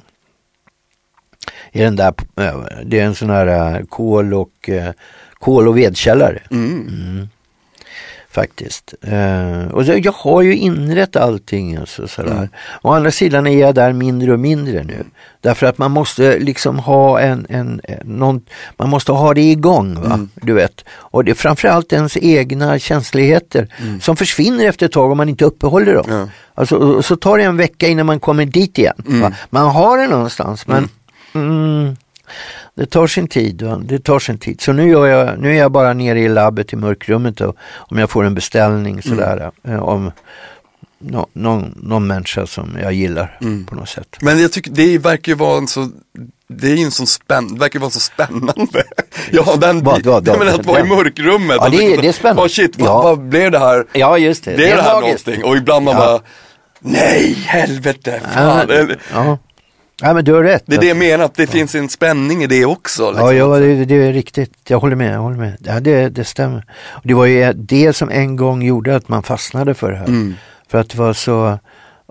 I 1.72 1.80
den 1.80 1.96
där, 1.96 2.14
eh, 2.36 2.54
det 2.84 3.00
är 3.00 3.04
en 3.04 3.14
sån 3.14 3.30
här 3.30 3.76
eh, 3.76 3.84
kol 3.84 4.34
och, 4.34 4.68
eh, 4.68 4.92
kol 5.34 5.68
och 5.68 5.78
vedkällare 5.78 6.42
Mm. 6.50 7.28
Faktiskt. 8.34 8.94
Eh, 9.02 9.72
och 9.72 9.84
jag 9.84 10.12
har 10.12 10.42
ju 10.42 10.56
inrett 10.56 11.16
allting. 11.16 11.76
Alltså, 11.76 12.08
sådär. 12.08 12.48
Å 12.82 12.92
andra 12.92 13.10
sidan 13.10 13.46
är 13.46 13.60
jag 13.60 13.74
där 13.74 13.92
mindre 13.92 14.32
och 14.32 14.40
mindre 14.40 14.84
nu. 14.84 15.04
Därför 15.40 15.66
att 15.66 15.78
man 15.78 15.90
måste 15.90 16.38
liksom 16.38 16.78
ha 16.78 17.20
en, 17.20 17.46
en, 17.48 17.80
någon, 18.04 18.40
man 18.76 18.88
måste 18.88 19.12
ha 19.12 19.34
det 19.34 19.50
igång. 19.50 19.94
Va? 19.94 20.26
Du 20.34 20.52
vet. 20.52 20.84
Och 20.90 21.24
det 21.24 21.30
är 21.30 21.34
framförallt 21.34 21.92
ens 21.92 22.16
egna 22.16 22.78
känsligheter 22.78 23.68
som 24.00 24.16
försvinner 24.16 24.64
efter 24.64 24.86
ett 24.86 24.92
tag 24.92 25.10
om 25.10 25.16
man 25.16 25.28
inte 25.28 25.44
uppehåller 25.44 25.94
dem. 25.94 26.06
Ja. 26.08 26.28
Alltså, 26.54 26.76
och, 26.76 27.04
så 27.04 27.16
tar 27.16 27.38
det 27.38 27.44
en 27.44 27.56
vecka 27.56 27.88
innan 27.88 28.06
man 28.06 28.20
kommer 28.20 28.44
dit 28.44 28.78
igen. 28.78 28.94
Va? 28.96 29.32
Man 29.50 29.70
har 29.70 29.98
det 29.98 30.06
någonstans 30.06 30.66
men 30.66 30.88
mm, 31.34 31.96
det 32.76 32.86
tar 32.86 33.06
sin 33.06 33.28
tid. 33.28 33.64
Det 33.82 33.98
tar 33.98 34.18
sin 34.18 34.38
tid. 34.38 34.60
Så 34.60 34.72
nu, 34.72 34.88
jag, 34.90 35.38
nu 35.38 35.50
är 35.50 35.58
jag 35.58 35.72
bara 35.72 35.92
nere 35.92 36.20
i 36.20 36.28
labbet 36.28 36.72
i 36.72 36.76
mörkrummet 36.76 37.40
och, 37.40 37.56
om 37.74 37.98
jag 37.98 38.10
får 38.10 38.24
en 38.24 38.34
beställning 38.34 39.02
sådär. 39.02 39.50
eh, 39.68 39.82
Om 39.82 40.10
nå, 40.98 41.26
någon, 41.32 41.74
någon 41.82 42.06
människa 42.06 42.46
som 42.46 42.78
jag 42.82 42.92
gillar 42.92 43.38
på 43.68 43.74
något 43.74 43.88
sätt. 43.88 44.16
Men 44.20 44.40
jag 44.42 44.52
tycker 44.52 44.70
det 44.70 44.98
verkar 44.98 45.32
ju 45.32 45.36
vara 45.38 45.58
en 45.58 45.66
så 45.68 45.90
det 46.48 46.70
är 46.70 46.76
ju 46.76 46.84
en 46.84 46.90
sån 46.90 47.06
spänn, 47.06 47.58
verkar 47.58 47.78
vara 47.80 47.90
så 47.90 48.00
spännande. 48.00 48.84
Ja, 49.30 49.56
den, 49.56 49.84
Vad, 49.84 50.02
vad, 50.06 50.26
vad? 50.28 50.48
att 50.48 50.66
vara 50.66 50.80
i 50.80 50.84
mörkrummet. 50.84 51.56
Ja, 51.60 51.68
det 51.68 51.76
är- 51.94 52.02
det 52.02 52.08
är 52.08 52.12
spännande. 52.12 52.42
Oh 52.42 52.48
shit, 52.48 52.78
vad, 52.78 52.88
Ja. 52.88 53.02
vad 53.02 53.20
blev 53.28 53.50
det 53.50 53.58
här? 53.58 53.84
Ja 53.92 54.18
just 54.18 54.44
det. 54.44 54.56
Det 54.56 54.70
är 54.70 54.76
det 54.76 54.82
här 54.82 55.00
magiskt. 55.00 55.26
någonting. 55.26 55.50
Och 55.50 55.56
ibland 55.56 55.84
man 55.84 55.94
Ja. 55.94 56.00
bara, 56.00 56.20
nej 56.80 57.32
helvete, 57.46 58.20
fan. 58.34 58.66
Det, 58.66 58.96
ja. 59.12 59.38
Ja 60.00 60.14
men 60.14 60.24
du 60.24 60.32
har 60.32 60.42
rätt. 60.42 60.62
det 60.66 60.76
är 60.76 60.80
det 60.80 60.86
jag 60.86 60.96
menar, 60.96 61.24
att 61.24 61.34
det 61.34 61.46
finns 61.46 61.74
en 61.74 61.88
spänning 61.88 62.42
i 62.42 62.46
det 62.46 62.64
också. 62.64 63.10
Liksom. 63.10 63.26
Ja, 63.26 63.32
ja 63.32 63.58
det, 63.58 63.84
det 63.84 63.94
är 63.94 64.12
riktigt. 64.12 64.52
Jag 64.68 64.80
håller 64.80 64.96
med. 64.96 65.14
Jag 65.14 65.20
håller 65.20 65.36
med. 65.36 65.56
Ja, 65.64 65.80
det, 65.80 66.08
det 66.08 66.24
stämmer. 66.24 66.64
Och 66.90 67.00
det 67.04 67.14
var 67.14 67.26
ju 67.26 67.52
det 67.52 67.92
som 67.92 68.10
en 68.10 68.36
gång 68.36 68.62
gjorde 68.62 68.96
att 68.96 69.08
man 69.08 69.22
fastnade 69.22 69.74
för 69.74 69.90
det 69.90 69.96
här. 69.96 70.06
Mm. 70.06 70.34
För 70.68 70.78
att 70.78 70.90
det 70.90 70.98
var 70.98 71.12
så, 71.12 71.58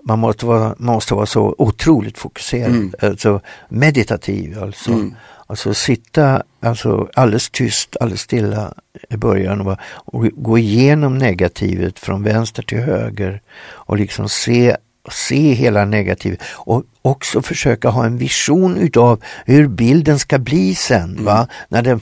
man 0.04 0.18
måste 0.18 0.46
vara, 0.46 0.74
måste 0.78 1.14
vara 1.14 1.26
så 1.26 1.54
otroligt 1.58 2.18
fokuserad, 2.18 2.70
Mm. 2.70 2.92
alltså 3.02 3.40
meditativ 3.68 4.62
alltså. 4.62 5.10
Alltså 5.46 5.74
sitta 5.74 6.42
alltså, 6.62 7.08
alldeles 7.14 7.50
tyst, 7.50 7.96
alldeles 8.00 8.20
stilla 8.20 8.74
i 9.10 9.16
början 9.16 9.58
och, 9.60 9.64
bara- 9.66 9.78
och 9.94 10.24
gå 10.32 10.58
igenom 10.58 11.18
negativet 11.18 11.98
från 11.98 12.22
vänster 12.22 12.62
till 12.62 12.78
höger 12.78 13.40
och 13.66 13.96
liksom 13.96 14.28
se, 14.28 14.76
se 15.12 15.52
hela 15.52 15.84
negativet 15.84 16.42
och 16.46 16.82
också 17.02 17.42
försöka 17.42 17.88
ha 17.88 18.04
en 18.04 18.18
vision 18.18 18.76
utav 18.76 19.22
hur 19.46 19.68
bilden 19.68 20.18
ska 20.18 20.38
bli 20.38 20.74
sen, 20.74 21.24
va? 21.24 21.48
när 21.68 21.82
den 21.82 22.00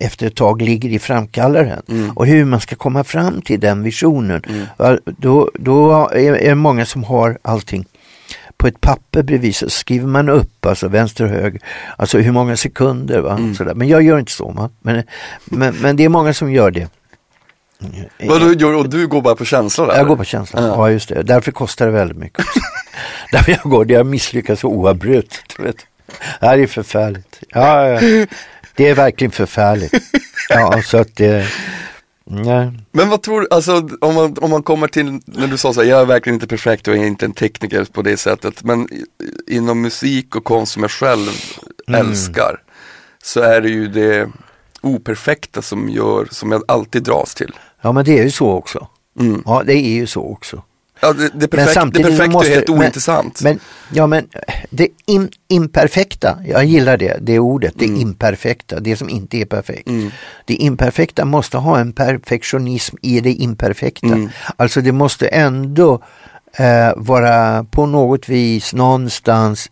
efter 0.00 0.26
ett 0.26 0.36
tag 0.36 0.62
ligger 0.62 0.88
i 0.88 0.98
framkallaren 0.98 1.82
och 2.14 2.26
hur 2.26 2.44
man 2.44 2.60
ska 2.60 2.76
komma 2.76 3.04
fram 3.04 3.42
till 3.42 3.60
den 3.60 3.82
visionen. 3.82 4.42
Va? 4.76 4.98
Då, 5.04 5.50
då 5.54 6.08
är, 6.08 6.34
är 6.34 6.48
det 6.48 6.54
många 6.54 6.86
som 6.86 7.04
har 7.04 7.38
allting 7.42 7.84
på 8.56 8.66
ett 8.66 8.80
papper 8.80 9.22
bredvid 9.22 9.56
så 9.56 9.70
skriver 9.70 10.06
man 10.06 10.28
upp, 10.28 10.66
alltså 10.66 10.88
vänster 10.88 11.24
och 11.24 11.30
höger, 11.30 11.60
alltså 11.96 12.18
hur 12.18 12.32
många 12.32 12.56
sekunder. 12.56 13.20
Va? 13.20 13.38
Sådär. 13.56 13.74
Men 13.74 13.88
jag 13.88 14.02
gör 14.02 14.18
inte 14.18 14.32
så. 14.32 14.50
Va? 14.50 14.70
Men, 14.80 15.02
men, 15.44 15.74
men 15.74 15.96
det 15.96 16.04
är 16.04 16.08
många 16.08 16.34
som 16.34 16.52
gör 16.52 16.70
det. 16.70 16.88
Vad 18.22 18.40
du 18.40 18.52
gör, 18.54 18.74
och 18.74 18.88
du 18.88 19.06
går 19.06 19.22
bara 19.22 19.34
på 19.36 19.44
känsla 19.44 19.86
där? 19.86 19.96
Jag 19.96 20.06
går 20.06 20.16
på 20.16 20.24
känslan, 20.24 20.64
Ja. 20.64 20.68
ja. 20.76 20.90
just 20.90 21.08
det. 21.08 21.22
Därför 21.22 21.52
kostar 21.52 21.86
det 21.86 21.92
väldigt 21.92 22.16
mycket. 22.18 22.44
Därför 23.32 23.52
jag 23.52 23.60
går, 23.70 23.84
det 23.84 23.94
har 23.94 24.04
misslyckats 24.04 24.64
oavbrutet. 24.64 25.58
Vet. 25.58 25.76
Det 26.40 26.46
här 26.46 26.58
är 26.58 26.66
förfärligt. 26.66 27.40
Ja, 27.48 27.88
ja. 27.88 28.26
Det 28.74 28.88
är 28.88 28.94
verkligen 28.94 29.30
förfärligt. 29.30 29.94
Ja, 30.48 30.82
så 30.82 30.98
att 30.98 31.16
det... 31.16 31.46
Nej. 32.24 32.72
Men 32.92 33.08
vad 33.08 33.22
tror 33.22 33.40
du, 33.40 33.46
alltså 33.50 33.88
om 34.00 34.14
man, 34.14 34.36
om 34.40 34.50
man 34.50 34.62
kommer 34.62 34.88
till, 34.88 35.20
när 35.24 35.46
du 35.46 35.56
sa 35.58 35.72
så 35.74 35.82
här, 35.82 35.88
jag 35.88 36.00
är 36.00 36.04
verkligen 36.06 36.34
inte 36.34 36.46
perfekt 36.46 36.88
och 36.88 36.94
jag 36.96 37.02
är 37.02 37.06
inte 37.06 37.24
en 37.24 37.32
tekniker 37.32 37.84
på 37.84 38.02
det 38.02 38.16
sättet, 38.16 38.64
men 38.64 38.88
inom 39.48 39.80
musik 39.80 40.36
och 40.36 40.44
konst 40.44 40.72
som 40.72 40.82
jag 40.82 40.90
själv 40.90 41.28
Mm. 41.88 42.00
älskar, 42.08 42.56
så 43.22 43.40
är 43.40 43.60
det 43.60 43.68
ju 43.68 43.88
det 43.88 44.28
operfekta 44.80 45.62
som 45.62 45.88
gör, 45.88 46.28
som 46.30 46.52
jag 46.52 46.62
alltid 46.68 47.02
dras 47.02 47.34
till. 47.34 47.52
Ja, 47.82 47.92
men 47.92 48.04
det 48.04 48.18
är 48.18 48.22
ju 48.22 48.30
så 48.30 48.50
också. 48.50 48.86
Mm. 49.20 49.42
Ja, 49.46 49.62
det 49.66 49.74
är 49.74 49.90
ju 49.90 50.06
så 50.06 50.22
också. 50.22 50.62
Ja, 51.02 51.12
det, 51.12 51.28
det, 51.34 51.48
perfekt, 51.48 51.68
det 51.68 51.74
samtidigt 51.74 52.06
perfekta 52.06 52.32
måste- 52.32 52.50
är 52.50 52.54
helt 52.54 52.68
men- 52.68 52.78
ointressant. 52.78 53.42
Men, 53.42 53.60
ja, 53.92 54.06
men 54.06 54.28
det 54.70 54.88
im, 55.06 55.28
imperfekta, 55.48 56.38
jag 56.46 56.64
gillar 56.64 56.96
det, 56.96 57.18
det 57.20 57.38
ordet, 57.38 57.74
det 57.76 57.84
Mm. 57.84 58.00
imperfekta, 58.00 58.80
det 58.80 58.96
som 58.96 59.08
inte 59.08 59.36
är 59.36 59.44
perfekt. 59.44 59.88
Det 60.44 60.54
imperfekta 60.54 61.24
måste 61.24 61.56
ha 61.58 61.78
en 61.78 61.92
perfektionism 61.92 62.96
i 63.02 63.20
det 63.20 63.32
imperfekta. 63.32 64.06
Mm. 64.06 64.28
Alltså 64.56 64.80
det 64.80 64.92
måste 64.92 65.28
ändå 65.28 66.02
eh, 66.56 66.92
vara 66.96 67.64
på 67.64 67.86
något 67.86 68.28
vis 68.28 68.72
någonstans, 68.74 69.70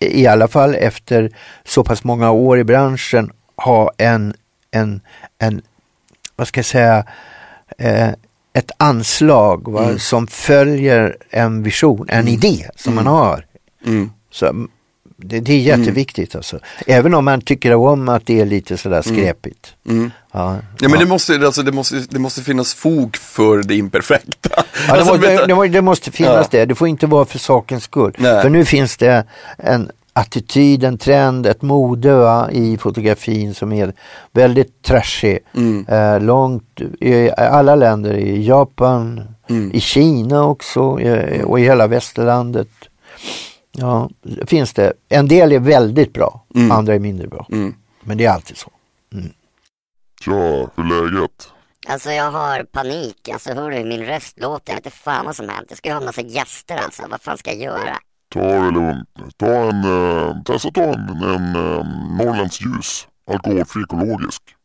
i 0.00 0.26
alla 0.26 0.48
fall 0.48 0.74
efter 0.74 1.30
så 1.64 1.84
pass 1.84 2.04
många 2.04 2.30
år 2.30 2.58
i 2.58 2.64
branschen, 2.64 3.30
ha 3.56 3.92
en, 3.98 4.34
en, 4.70 5.00
en 5.38 5.62
vad 6.36 6.48
ska 6.48 6.58
jag 6.58 6.64
säga, 6.66 7.04
ett 8.52 8.70
anslag 8.76 9.72
va, 9.72 9.98
som 9.98 10.26
följer 10.26 11.16
en 11.30 11.62
vision, 11.62 12.06
en 12.08 12.28
idé 12.28 12.66
som 12.76 12.94
man 12.94 13.06
har. 13.06 13.46
Mm. 13.86 14.10
Så, 14.32 14.46
mm, 14.46 14.68
det, 15.16 15.40
det 15.40 15.52
är 15.52 15.58
jätteviktigt 15.58 16.34
alltså. 16.34 16.58
Även 16.86 17.14
om 17.14 17.24
man 17.24 17.40
tycker 17.40 17.74
om 17.74 18.08
att 18.08 18.26
det 18.26 18.40
är 18.40 18.46
lite 18.46 18.76
sådär 18.76 19.02
skräpigt. 19.02 19.74
Mm. 19.88 20.10
Ja, 20.32 20.56
Ja 20.78 20.88
men 20.88 20.98
det 20.98 21.06
måste, 21.06 21.34
alltså, 21.34 21.62
det, 21.62 21.72
måste, 21.72 21.96
det 22.10 22.18
måste 22.18 22.42
finnas 22.42 22.74
fog 22.74 23.16
för 23.16 23.62
det 23.62 23.74
imperfekta. 23.76 24.50
Ja, 24.52 24.62
det, 24.86 24.92
Alltså, 24.92 25.14
måste, 25.14 25.46
det, 25.46 25.68
det 25.68 25.82
måste 25.82 26.10
finnas 26.12 26.48
Ja. 26.50 26.58
det, 26.58 26.64
det 26.64 26.74
får 26.74 26.88
inte 26.88 27.06
vara 27.06 27.24
för 27.24 27.38
sakens 27.38 27.84
skull. 27.84 28.12
Nej. 28.18 28.42
För 28.42 28.48
nu 28.50 28.64
finns 28.64 28.96
det 28.96 29.24
en 29.58 29.90
attityd, 30.12 30.84
en 30.84 30.98
trend, 30.98 31.46
ett 31.46 31.62
mode 31.62 32.14
va, 32.14 32.50
i 32.50 32.76
fotografin 32.76 33.54
som 33.54 33.72
är 33.72 33.92
väldigt 34.32 34.82
trashig. 34.82 35.38
Mm. 35.54 35.86
Eh, 35.88 36.20
långt 36.20 36.80
i 37.00 37.30
alla 37.30 37.74
länder, 37.74 38.14
i 38.14 38.46
Japan, 38.46 39.20
Mm. 39.50 39.70
i 39.74 39.80
Kina 39.80 40.44
också 40.46 41.00
eh, 41.00 41.44
och 41.44 41.60
i 41.60 41.62
hela 41.62 41.86
västerlandet. 41.86 42.68
Ja, 43.72 44.10
finns 44.46 44.72
det. 44.72 44.92
En 45.08 45.28
del 45.28 45.52
är 45.52 45.58
väldigt 45.58 46.12
bra, 46.12 46.44
Mm. 46.54 46.70
andra 46.72 46.94
är 46.94 46.98
mindre 46.98 47.26
bra. 47.28 47.46
Mm. 47.52 47.74
Men 48.02 48.18
det 48.18 48.24
är 48.24 48.30
alltid 48.30 48.56
så. 48.56 48.70
Tja, 50.24 50.32
hur 50.76 51.04
är 51.06 51.10
läget? 51.10 51.48
Alltså 51.88 52.10
jag 52.10 52.30
har 52.30 52.62
panik, 52.64 53.28
alltså 53.32 53.52
hör 53.54 53.70
du 53.70 53.76
hur 53.76 53.84
min 53.84 54.04
röst 54.04 54.40
låter? 54.40 54.72
Jag 54.72 54.76
vet 54.76 54.86
inte 54.86 54.96
fan 54.98 55.26
vad 55.26 55.36
som 55.36 55.48
hänt. 55.48 55.66
Jag 55.68 55.78
ska 55.78 55.88
ju 55.88 55.92
ha 55.92 56.00
en 56.00 56.06
massa 56.06 56.20
gäster 56.20 56.76
alltså, 56.76 57.02
vad 57.10 57.20
fan 57.22 57.38
ska 57.38 57.50
jag 57.52 57.60
göra? 57.60 57.96
Ta 58.30 58.40
det 58.40 58.70
lugnt 58.70 59.08
nu. 59.14 59.30
Ta 59.36 59.46
en, 59.46 59.84
eh, 59.84 60.42
testa 60.42 60.70
ta 60.70 60.82
en, 60.82 61.22
en 61.22 61.56
eh, 61.56 61.86
Norrlands 62.18 62.60
ljus. 62.60 63.08
Alkoholfri 63.26 63.82
ekologisk. 63.82 64.56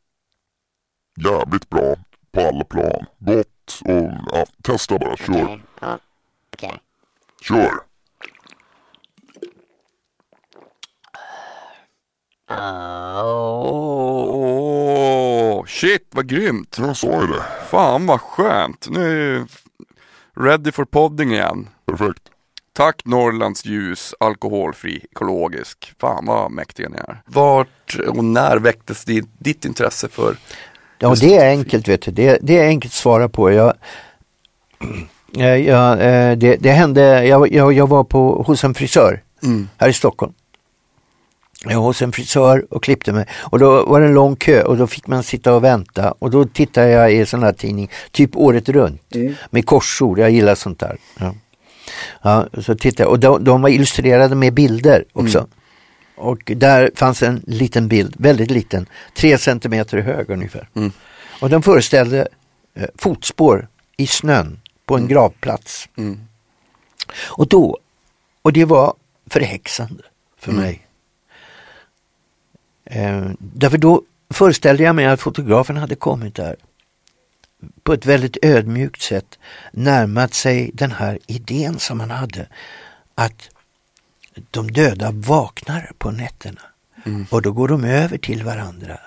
Jävligt 1.18 1.70
bra 1.70 1.96
på 2.32 2.40
alla 2.42 2.64
plan. 2.64 3.06
Gott 3.20 3.82
och 3.86 4.12
ja, 4.32 4.46
testa 4.64 4.98
bara. 5.00 5.18
Kör. 5.18 5.62
Okej. 6.54 6.80
Kör. 7.42 7.72
Åh, 14.38 15.66
shit 15.66 16.08
vad 16.12 16.28
grymt. 16.28 16.78
Jag 16.80 16.98
sa 16.98 17.22
ju 17.22 17.28
det. 17.28 17.44
Fan 17.70 18.06
vad 18.06 18.22
skönt. 18.22 18.88
Nu 18.90 19.02
är 19.02 19.34
jag 19.36 19.48
ready 20.46 20.72
for 20.72 20.86
podding 20.86 21.32
igen. 21.32 21.70
Perfekt. 21.86 22.30
Tack 22.76 23.06
Norrlands 23.06 23.66
ljus, 23.66 24.14
alkoholfri, 24.20 25.06
ekologisk. 25.12 25.94
Fan 26.00 26.26
vad 26.26 26.52
mäktiga 26.52 26.90
ni 26.90 26.98
är. 26.98 27.22
Vart 27.26 27.98
och 28.08 28.24
när 28.24 28.58
väcktes 28.58 29.06
ditt, 29.06 29.30
ditt 29.38 29.66
intresse 29.66 30.08
för 30.08 30.38
Ja, 31.00 31.16
det 31.22 31.38
är 31.38 31.50
enkelt 31.50 31.88
vet 31.88 32.02
du. 32.02 32.12
Det, 32.12 32.38
det 32.42 32.60
är 32.60 32.68
enkelt 32.68 32.92
att 32.92 32.96
svara 32.98 33.30
på. 33.30 33.52
Jag, 33.52 33.74
eh, 35.38 35.56
jag, 35.56 35.92
eh, 35.92 36.38
det, 36.38 36.56
det 36.56 36.72
hände, 36.72 37.26
jag, 37.26 37.52
jag, 37.52 37.74
jag 37.74 37.90
var 37.90 38.04
på, 38.04 38.44
hos 38.48 38.64
en 38.64 38.74
frisör 38.74 39.24
mm. 39.44 39.70
här 39.78 39.90
i 39.90 39.94
Stockholm. 39.94 40.34
Jag 41.66 41.76
var 41.76 41.86
hos 41.86 42.02
en 42.02 42.12
frisör 42.12 42.66
och 42.70 42.84
klippte 42.84 43.14
mig 43.14 43.28
och 43.34 43.60
då 43.60 43.86
var 43.86 44.00
det 44.00 44.06
en 44.06 44.14
lång 44.14 44.36
kö 44.36 44.64
och 44.64 44.78
då 44.78 44.88
fick 44.88 45.08
man 45.08 45.24
sitta 45.24 45.54
och 45.54 45.64
vänta 45.64 46.12
och 46.12 46.32
då 46.32 46.46
tittade 46.46 46.90
jag 46.90 47.14
i 47.14 47.20
en 47.20 47.26
sån 47.26 47.44
här 47.44 47.54
tidning, 47.54 47.92
typ 48.12 48.36
året 48.36 48.70
runt 48.70 49.02
med 49.50 49.66
korsord, 49.66 50.20
jag 50.20 50.32
gillar 50.32 50.56
sånt 50.56 50.80
där. 50.80 50.98
Ja. 51.20 51.34
Ja, 52.22 52.48
så 52.62 52.76
tittade 52.76 53.10
och 53.10 53.20
de, 53.20 53.44
de 53.44 53.62
var 53.62 53.70
illustrerade 53.70 54.36
med 54.36 54.54
bilder 54.54 55.04
också. 55.14 55.48
Och 56.18 56.52
där 56.56 56.92
fanns 56.96 57.24
en 57.24 57.42
liten 57.48 57.88
bild, 57.88 58.16
väldigt 58.18 58.52
liten, 58.52 58.86
tre 59.14 59.38
centimeter 59.38 59.98
hög 59.98 60.30
ungefär. 60.30 60.70
Mm. 60.74 60.92
Och 61.42 61.50
den 61.50 61.62
föreställde 61.62 62.28
eh, 62.74 62.88
fotspår 62.96 63.68
i 63.98 64.08
snön 64.08 64.60
på 64.86 64.98
en 64.98 65.08
gravplats. 65.08 65.90
Mm. 65.98 66.20
Och 67.18 67.48
då, 67.48 67.78
och 68.42 68.54
det 68.54 68.66
var 68.66 68.94
förhäxande 69.30 70.04
för 70.40 70.52
Mm. 70.52 70.64
mig. 70.64 70.88
Eh, 72.86 73.30
därför 73.40 73.78
då 73.78 74.02
föreställde 74.30 74.84
jag 74.84 74.96
mig 74.96 75.06
att 75.06 75.22
fotografen 75.22 75.78
hade 75.78 75.96
kommit 75.96 76.36
där 76.36 76.56
på 77.84 77.94
ett 77.94 78.06
väldigt 78.06 78.38
ödmjukt 78.42 79.02
sätt 79.02 79.40
närmat 79.72 80.34
sig 80.34 80.72
den 80.74 80.92
här 80.92 81.20
idén 81.28 81.80
som 81.80 82.00
han 82.00 82.12
hade 82.12 82.48
att 83.16 83.50
de 84.52 84.72
döda 84.72 85.12
vaknar 85.12 85.92
på 85.98 86.12
nätterna 86.12 86.62
Mm. 87.06 87.26
och 87.30 87.42
då 87.42 87.52
går 87.52 87.68
de 87.68 87.84
över 87.84 88.18
till 88.18 88.44
varandra. 88.44 89.00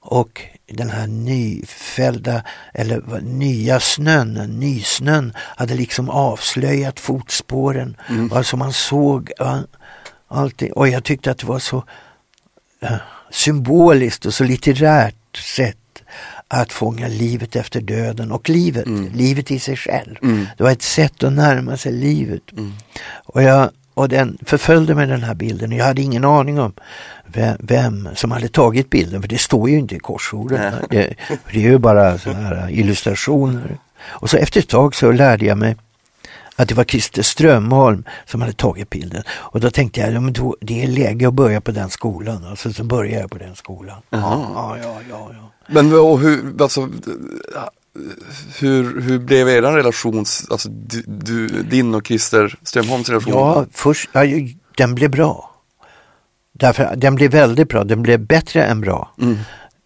Och 0.00 0.42
den 0.66 0.90
här 0.90 1.06
nyfällda, 1.06 2.42
eller 2.74 3.20
nya 3.20 3.80
snön, 3.80 4.34
nysnön, 4.34 5.32
hade 5.36 5.74
liksom 5.74 6.10
avslöjat 6.10 7.00
fotspåren. 7.00 7.96
Mm. 8.08 8.32
Alltså 8.32 8.56
man 8.56 8.72
såg 8.72 9.32
allting. 10.28 10.72
Och 10.72 10.88
jag 10.88 11.04
tyckte 11.04 11.30
att 11.30 11.38
det 11.38 11.46
var 11.46 11.58
så 11.58 11.84
eh, 12.80 12.96
symboliskt 13.30 14.26
och 14.26 14.34
så 14.34 14.44
litterärt 14.44 15.36
sätt 15.36 15.78
att 16.60 16.72
fånga 16.72 17.08
livet 17.08 17.56
efter 17.56 17.80
döden 17.80 18.32
och 18.32 18.48
livet, 18.48 18.86
livet 19.14 19.50
i 19.50 19.58
sig 19.58 19.76
själv. 19.76 20.16
Mm. 20.22 20.46
Det 20.56 20.64
var 20.64 20.70
ett 20.70 20.82
sätt 20.82 21.24
att 21.24 21.32
närma 21.32 21.76
sig 21.76 21.92
livet. 21.92 22.42
Och, 23.24 23.42
jag, 23.42 23.70
och 23.94 24.08
den 24.08 24.38
förföljde 24.42 24.94
mig 24.94 25.06
den 25.06 25.22
här 25.22 25.34
bilden. 25.34 25.72
Jag 25.72 25.84
hade 25.84 26.02
ingen 26.02 26.24
aning 26.24 26.60
om 26.60 26.72
vem, 27.26 27.56
vem 27.60 28.08
som 28.14 28.30
hade 28.30 28.48
tagit 28.48 28.90
bilden, 28.90 29.22
för 29.22 29.28
det 29.28 29.38
står 29.38 29.70
ju 29.70 29.78
inte 29.78 29.94
i 29.94 29.98
korsorden. 29.98 30.74
Det, 30.90 31.14
det 31.52 31.58
är 31.58 31.70
ju 31.70 31.78
bara 31.78 32.18
så 32.18 32.32
här 32.32 32.70
illustrationer. 32.70 33.78
Och 34.06 34.30
så 34.30 34.36
efter 34.36 34.60
ett 34.60 34.68
tag 34.68 34.94
så 34.94 35.12
lärde 35.12 35.44
jag 35.44 35.58
mig 35.58 35.76
att 36.56 36.68
det 36.68 36.74
var 36.74 36.84
Christer 36.84 37.22
Strömholm 37.22 38.04
som 38.26 38.40
hade 38.40 38.52
tagit 38.52 38.90
bilden. 38.90 39.22
Och 39.30 39.60
då 39.60 39.70
tänkte 39.70 40.00
jag, 40.00 40.12
ja, 40.12 40.20
men 40.20 40.32
då, 40.32 40.56
det 40.60 40.82
är 40.82 40.86
läge 40.86 41.28
att 41.28 41.34
börja 41.34 41.60
på 41.60 41.70
den 41.70 41.90
skolan. 41.90 42.44
Alltså, 42.44 42.72
så 42.72 42.84
började 42.84 43.20
jag 43.20 43.30
på 43.30 43.38
den 43.38 43.56
skolan. 43.56 44.02
Ja, 44.10 44.52
ja, 44.54 44.98
ja, 45.10 45.30
ja. 45.32 45.50
Men 45.66 45.92
och 45.92 46.20
hur, 46.20 46.62
alltså, 46.62 46.88
hur, 48.58 49.00
hur 49.00 49.18
blev 49.18 49.48
er 49.48 49.62
relation, 49.62 50.24
alltså 50.50 50.68
du, 50.68 51.02
du, 51.06 51.46
din 51.46 51.94
och 51.94 52.06
Christer 52.06 52.58
Strömholms 52.62 53.08
relation? 53.08 53.32
Ja, 53.32 53.66
först, 53.72 54.10
ja, 54.12 54.22
den 54.76 54.94
blev 54.94 55.10
bra. 55.10 55.50
Därför, 56.52 56.96
den 56.96 57.14
blev 57.14 57.30
väldigt 57.30 57.68
bra, 57.68 57.84
den 57.84 58.02
blev 58.02 58.20
bättre 58.20 58.64
än 58.64 58.80
bra. 58.80 59.14
Mm. 59.20 59.36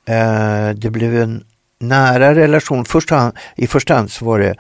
Eh, 0.04 0.74
det 0.74 0.90
blev 0.90 1.16
en 1.16 1.44
nära 1.78 2.34
relation. 2.34 2.84
Först, 2.84 3.10
I 3.56 3.66
första 3.66 3.94
hand 3.94 4.10
så 4.10 4.24
var 4.24 4.38
det 4.38 4.54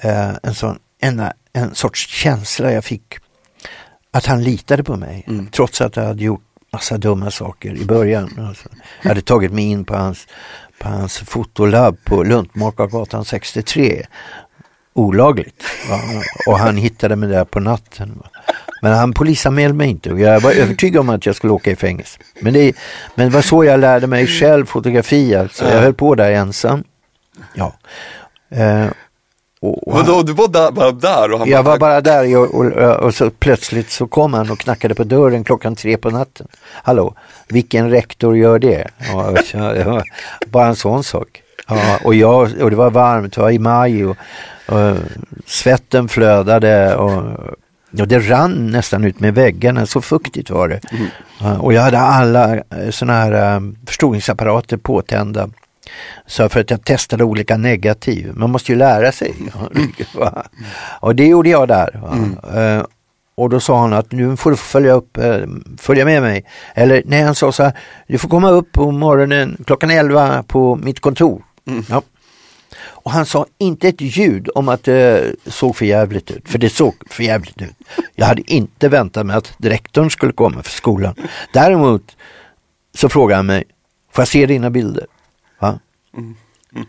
eh, 0.00 0.30
en, 0.42 0.54
sån, 0.54 0.78
en, 1.00 1.22
en 1.52 1.74
sorts 1.74 2.06
känsla 2.08 2.72
jag 2.72 2.84
fick 2.84 3.18
att 4.10 4.26
han 4.26 4.42
litade 4.42 4.84
på 4.84 4.96
mig. 4.96 5.24
Mm. 5.28 5.46
Trots 5.46 5.80
att 5.80 5.96
jag 5.96 6.04
hade 6.04 6.24
gjort 6.24 6.42
massa 6.72 6.98
dumma 6.98 7.30
saker 7.30 7.74
i 7.76 7.84
början. 7.84 8.46
Alltså, 8.48 8.68
jag 9.02 9.08
hade 9.08 9.22
tagit 9.22 9.52
mig 9.52 9.64
in 9.64 9.84
på 9.84 9.96
hans, 9.96 10.26
på 10.78 10.88
hans 10.88 11.18
fotolabb 11.18 11.96
på 12.04 12.22
Luntmakargatan 12.22 13.24
63 13.24 14.06
olagligt. 14.92 15.64
Va? 15.88 16.00
Och 16.46 16.58
han 16.58 16.76
hittade 16.76 17.16
mig 17.16 17.28
där 17.28 17.44
på 17.44 17.60
natten. 17.60 18.20
Va? 18.22 18.30
Men 18.82 18.92
han 18.92 19.12
polisanmälde 19.12 19.74
mig 19.74 19.88
inte 19.90 20.12
och 20.12 20.20
jag 20.20 20.40
var 20.40 20.52
övertygad 20.52 21.00
om 21.00 21.08
att 21.08 21.26
jag 21.26 21.36
skulle 21.36 21.52
åka 21.52 21.70
i 21.70 21.76
fängelse. 21.76 22.18
Men 22.40 22.52
det, 22.52 22.76
men 23.14 23.28
det 23.28 23.34
var 23.34 23.42
så 23.42 23.64
jag 23.64 23.80
lärde 23.80 24.06
mig 24.06 24.26
själv 24.26 24.66
fotografi 24.66 25.34
alltså. 25.34 25.64
Jag 25.64 25.80
höll 25.80 25.94
på 25.94 26.14
där 26.14 26.32
ensam. 26.32 26.84
Ja. 27.54 27.74
Eh, 28.50 28.86
och, 29.62 29.88
och 29.88 29.94
Vadå, 29.94 30.22
du 30.22 30.32
var 30.32 30.48
där, 30.48 30.70
bara 30.70 30.92
där 30.92 31.32
och 31.32 31.38
han 31.38 31.48
jag 31.48 31.62
var 31.62 31.78
bara 31.78 32.00
där 32.00 32.36
och, 32.36 32.54
och, 32.54 32.66
och 33.04 33.14
så 33.14 33.30
plötsligt 33.30 33.90
så 33.90 34.06
kom 34.06 34.34
han 34.34 34.50
och 34.50 34.58
knackade 34.58 34.94
på 34.94 35.04
dörren 35.04 35.44
klockan 35.44 35.76
tre 35.76 35.96
på 35.96 36.10
natten. 36.10 36.46
Hallå, 36.82 37.14
vilken 37.48 37.90
rektor 37.90 38.36
gör 38.36 38.58
det? 38.58 38.88
Så- 39.44 40.02
bara 40.46 40.66
en 40.66 40.76
sån 40.76 41.04
sak. 41.04 41.42
Ja, 41.68 41.98
och, 42.04 42.14
jag, 42.14 42.62
och 42.62 42.70
det 42.70 42.76
var 42.76 42.90
varmt, 42.90 43.32
det 43.34 43.40
var 43.40 43.50
i 43.50 43.58
maj 43.58 44.06
och, 44.06 44.16
och 44.66 44.96
svetten 45.46 46.08
flödade 46.08 46.96
och, 46.96 47.22
och 48.00 48.08
det 48.08 48.18
rann 48.18 48.66
nästan 48.70 49.04
ut 49.04 49.20
med 49.20 49.34
väggarna, 49.34 49.86
så 49.86 50.00
fuktigt 50.00 50.50
var 50.50 50.68
det. 50.68 50.80
Ja, 51.40 51.58
och 51.58 51.72
jag 51.72 51.82
hade 51.82 51.98
alla 51.98 52.62
sådana 52.90 53.12
här 53.20 53.56
um, 53.56 53.76
förstoringsapparater 53.86 54.76
påtända. 54.76 55.48
Så 56.26 56.48
för 56.48 56.60
att 56.60 56.70
jag 56.70 56.84
testade 56.84 57.24
olika 57.24 57.56
negativ. 57.56 58.32
Man 58.34 58.50
måste 58.50 58.72
ju 58.72 58.78
lära 58.78 59.12
sig. 59.12 59.34
Va? 60.14 60.44
Och 61.00 61.16
det 61.16 61.26
gjorde 61.26 61.48
jag 61.48 61.68
där. 61.68 62.00
Va? 62.02 62.60
Eh, 62.60 62.84
och 63.34 63.50
då 63.50 63.60
sa 63.60 63.80
han 63.80 63.92
att 63.92 64.12
nu 64.12 64.36
får 64.36 64.50
du 64.50 64.56
följa 64.56 64.92
upp, 64.92 65.16
eh, 65.16 65.40
följa 65.78 66.04
med 66.04 66.22
mig. 66.22 66.44
Eller 66.74 67.02
nej, 67.06 67.22
han 67.22 67.34
sa 67.34 67.52
så 67.52 67.62
här, 67.62 67.72
du 68.06 68.18
får 68.18 68.28
komma 68.28 68.50
upp 68.50 68.72
på 68.72 68.90
morgonen 68.90 69.64
klockan 69.66 69.90
11 69.90 70.42
på 70.42 70.76
mitt 70.76 71.00
kontor. 71.00 71.42
Ja. 71.88 72.02
Och 73.02 73.10
han 73.10 73.26
sa 73.26 73.46
inte 73.58 73.88
ett 73.88 74.00
ljud 74.00 74.48
om 74.54 74.68
att 74.68 74.84
det 74.84 75.34
såg 75.46 75.76
för 75.76 75.86
jävligt 75.86 76.30
ut, 76.30 76.48
för 76.48 76.58
det 76.58 76.70
såg 76.70 76.94
för 77.10 77.22
jävligt 77.22 77.62
ut. 77.62 77.76
Jag 78.14 78.26
hade 78.26 78.52
inte 78.52 78.88
väntat 78.88 79.26
mig 79.26 79.36
att 79.36 79.52
direktorn 79.58 80.10
skulle 80.10 80.32
komma 80.32 80.62
för 80.62 80.70
skolan. 80.70 81.14
Däremot 81.52 82.16
så 82.94 83.08
frågade 83.08 83.36
han 83.36 83.46
mig, 83.46 83.64
får 84.12 84.22
jag 84.22 84.28
se 84.28 84.46
dina 84.46 84.70
bilder? 84.70 85.06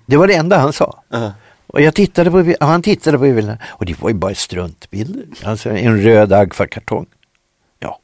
Det 0.05 0.17
var 0.17 0.27
det 0.27 0.33
enda 0.33 0.57
han 0.57 0.73
sa. 0.73 1.03
Ja. 1.09 1.31
Och 1.67 1.81
jag 1.81 1.95
tittade 1.95 2.31
på, 2.31 2.53
han 2.59 2.81
tittade 2.81 3.17
på 3.17 3.23
bilderna 3.23 3.57
och 3.67 3.85
det 3.85 4.01
var 4.01 4.09
ju 4.09 4.15
bara 4.15 4.35
struntbilder. 4.35 5.25
Alltså 5.43 5.69
en 5.69 6.01
röd 6.01 6.33
Agfa-kartong. 6.33 7.05
Ja. 7.79 7.99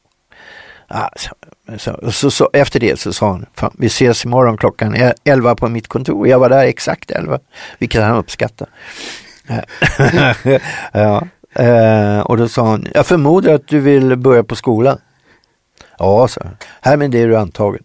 Alltså, 0.86 1.34
så, 1.78 2.12
så, 2.12 2.30
så, 2.30 2.50
efter 2.52 2.80
det 2.80 3.00
så 3.00 3.12
sa 3.12 3.30
han, 3.30 3.46
Fan, 3.54 3.74
vi 3.78 3.86
ses 3.86 4.24
imorgon 4.24 4.56
klockan 4.56 4.94
e- 4.94 5.14
11 5.24 5.54
på 5.54 5.68
mitt 5.68 5.88
kontor. 5.88 6.28
Jag 6.28 6.38
var 6.38 6.48
där 6.48 6.64
exakt 6.64 7.10
11, 7.10 7.38
vilket 7.78 8.02
han 8.02 8.16
uppskattade. 8.16 8.70
ja. 10.92 11.26
eh, 11.62 12.20
och 12.20 12.36
då 12.36 12.48
sa 12.48 12.66
han, 12.66 12.86
jag 12.94 13.06
förmodar 13.06 13.54
att 13.54 13.68
du 13.68 13.80
vill 13.80 14.16
börja 14.16 14.44
på 14.44 14.56
skolan. 14.56 14.98
Ja, 15.98 16.28
han. 16.40 16.56
Härmed 16.80 17.14
är 17.14 17.28
du 17.28 17.36
antagen. 17.36 17.82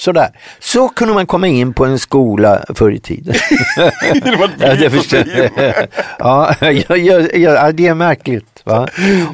Sådär. 0.00 0.28
Så 0.58 0.88
kunde 0.88 1.14
man 1.14 1.26
komma 1.26 1.46
in 1.46 1.72
på 1.74 1.84
en 1.84 1.98
skola 1.98 2.64
förr 2.74 2.90
i 2.92 3.00
tiden. 3.00 3.34
det 4.22 4.36
var 4.38 4.50
Ja, 4.58 4.74
det 4.74 4.90
förstår 4.90 5.18
jag. 5.56 5.74
ja, 6.18 6.54
ja, 6.60 6.96
ja, 6.96 7.20
ja, 7.34 7.72
det 7.72 7.86
är 7.86 7.94
märkligt. 7.94 8.62
Va? 8.64 8.88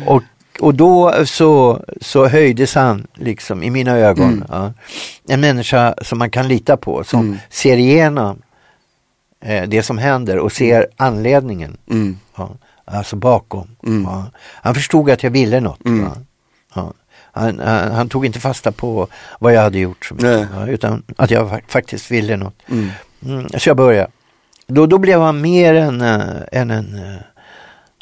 Och, 0.06 0.22
och 0.60 0.74
då 0.74 1.14
så, 1.26 1.80
så 2.00 2.26
höjdes 2.28 2.74
han 2.74 3.06
liksom 3.14 3.62
i 3.62 3.70
mina 3.70 3.92
ögon. 3.98 4.32
Mm. 4.32 4.44
Ja. 4.50 4.72
En 5.28 5.40
människa 5.40 5.94
som 6.02 6.18
man 6.18 6.30
kan 6.30 6.48
lita 6.48 6.76
på, 6.76 7.04
som 7.04 7.20
Mm. 7.20 7.38
ser 7.50 7.76
igenom 7.76 8.42
eh, 9.44 9.62
det 9.68 9.82
som 9.82 9.98
händer 9.98 10.38
och 10.38 10.52
ser 10.52 10.86
anledningen. 10.96 11.76
Mm. 11.90 12.18
Ja. 12.36 12.50
Alltså 12.84 13.16
bakom. 13.16 13.68
Mm. 13.86 14.02
Ja. 14.04 14.24
Han 14.62 14.74
förstod 14.74 15.10
att 15.10 15.22
jag 15.22 15.30
ville 15.30 15.60
något. 15.60 15.84
Mm. 15.84 16.04
Va? 16.04 16.16
Han, 17.36 17.58
han, 17.58 17.92
han 17.92 18.08
tog 18.08 18.26
inte 18.26 18.40
fasta 18.40 18.72
på 18.72 19.08
vad 19.38 19.52
jag 19.54 19.60
hade 19.62 19.78
gjort, 19.78 20.04
så 20.06 20.14
mycket, 20.14 20.48
utan 20.68 21.02
att 21.16 21.30
jag 21.30 21.48
fa- 21.50 21.62
faktiskt 21.68 22.10
ville 22.10 22.36
något. 22.36 22.62
Mm. 22.70 22.88
Mm, 23.24 23.48
så 23.58 23.68
jag 23.68 23.76
började. 23.76 24.10
Då, 24.66 24.86
då 24.86 24.98
blev 24.98 25.20
han 25.20 25.40
mer 25.40 25.74
än, 25.74 26.00
äh, 26.00 26.20
än 26.52 26.70
en, 26.70 26.94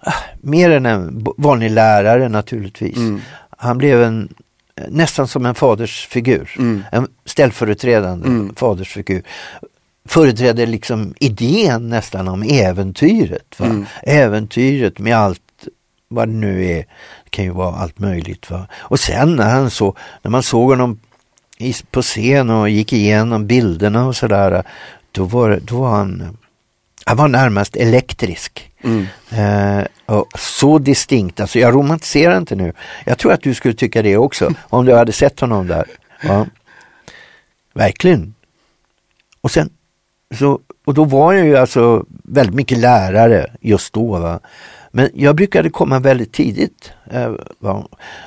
äh, 0.07 0.12
mer 0.40 0.70
än 0.70 0.87
en 0.87 1.27
vanlig 1.37 1.70
lärare 1.70 2.29
naturligtvis. 2.29 2.97
Mm. 2.97 3.20
Han 3.59 3.79
blev 3.79 4.03
en, 4.03 4.35
eh, 4.77 4.85
nästan 4.88 5.29
som 5.29 5.47
en 5.47 5.55
fadersfigur. 5.55 6.55
Mm. 6.59 6.85
En 6.92 7.09
ställföreträdande 7.25 8.27
Mm. 8.29 8.55
fadersfigur. 8.55 9.23
Företrädde 10.09 10.66
liksom 10.66 11.14
idén 11.20 11.88
nästan 11.88 12.29
om 12.29 12.42
äventyret. 12.42 13.55
Va? 13.61 13.66
Mm. 13.66 13.87
Äventyret 14.03 14.99
med 14.99 15.16
allt 15.16 15.40
vad 16.09 16.29
det 16.29 16.35
nu 16.35 16.66
är. 16.66 16.85
Kan 17.35 17.44
ju 17.44 17.51
vara 17.51 17.77
allt 17.77 17.99
möjligt. 17.99 18.51
Va? 18.51 18.66
Och 18.75 19.01
sen 19.01 19.37
när 19.37 19.51
han 19.51 19.70
så, 19.70 19.97
när 20.23 20.31
man 20.31 20.42
såg 20.42 20.70
honom 20.70 21.01
på 21.90 22.03
scen 22.03 22.51
och 22.51 22.68
gick 22.68 22.92
igenom 22.92 23.47
bilderna 23.47 24.07
och 24.07 24.16
sådär. 24.16 24.62
Då 25.12 25.25
var, 25.25 25.61
då 25.62 25.81
var 25.81 25.90
han, 25.90 26.37
han 27.07 27.16
var 27.16 27.29
närmast 27.29 27.77
elektrisk. 27.77 28.70
Mm. 28.83 29.07
Eh, 29.31 29.87
och 30.07 30.27
så 30.38 30.79
distinkt, 30.79 31.40
alltså 31.40 31.59
jag 31.59 31.75
romantiserar 31.75 32.38
inte 32.38 32.57
nu. 32.57 32.73
Jag 33.05 33.18
tror 33.18 33.33
att 33.33 33.42
du 33.42 33.55
skulle 33.55 33.75
tycka 33.75 34.03
det 34.03 34.16
också 34.16 34.51
om 34.68 34.85
du 34.85 34.94
hade 34.94 35.12
sett 35.12 35.40
honom 35.40 35.66
där. 35.66 35.85
Ja. 36.20 36.47
Verkligen. 37.73 38.35
Och 39.40 39.51
sen 39.51 39.70
så, 40.38 40.61
och 40.85 40.94
då 40.94 41.05
var 41.05 41.33
jag 41.33 41.47
ju 41.47 41.57
alltså 41.57 42.05
väldigt 42.09 42.55
mycket 42.55 42.79
lärare 42.79 43.51
just 43.61 43.92
då. 43.92 44.18
Va? 44.18 44.40
Men 44.96 45.11
jag 45.14 45.37
brukade 45.37 45.70
komma 45.70 45.98
väldigt 45.98 46.33
tidigt. 46.33 46.92
Eh? 47.11 47.33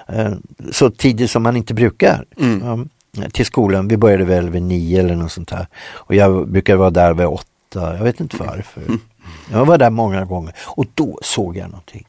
Eh, 0.08 0.34
så 0.72 0.90
tidigt 0.90 1.32
som 1.32 1.44
man 1.44 1.58
inte 1.58 1.74
brukar. 1.74 2.26
Mm. 2.38 2.90
Till 3.32 3.46
skolan. 3.46 3.88
Vi 3.88 3.98
började 3.98 4.26
väl 4.26 4.50
vid 4.50 4.62
nio 4.62 5.00
eller 5.00 5.16
något 5.16 5.32
sånt 5.32 5.52
här. 5.52 5.68
Och 5.92 6.16
jag 6.16 6.48
brukade 6.48 6.78
vara 6.78 6.90
där 6.90 7.14
vid 7.14 7.26
åtta. 7.26 7.98
Jag 7.98 8.04
vet 8.04 8.20
inte 8.20 8.38
varför. 8.38 8.84
Jag 9.52 9.66
var 9.66 9.78
där 9.78 9.90
många 9.90 10.26
gånger 10.26 10.54
och 10.60 10.86
då 10.94 11.20
såg 11.22 11.58
jag 11.58 11.70
någonting. 11.70 12.08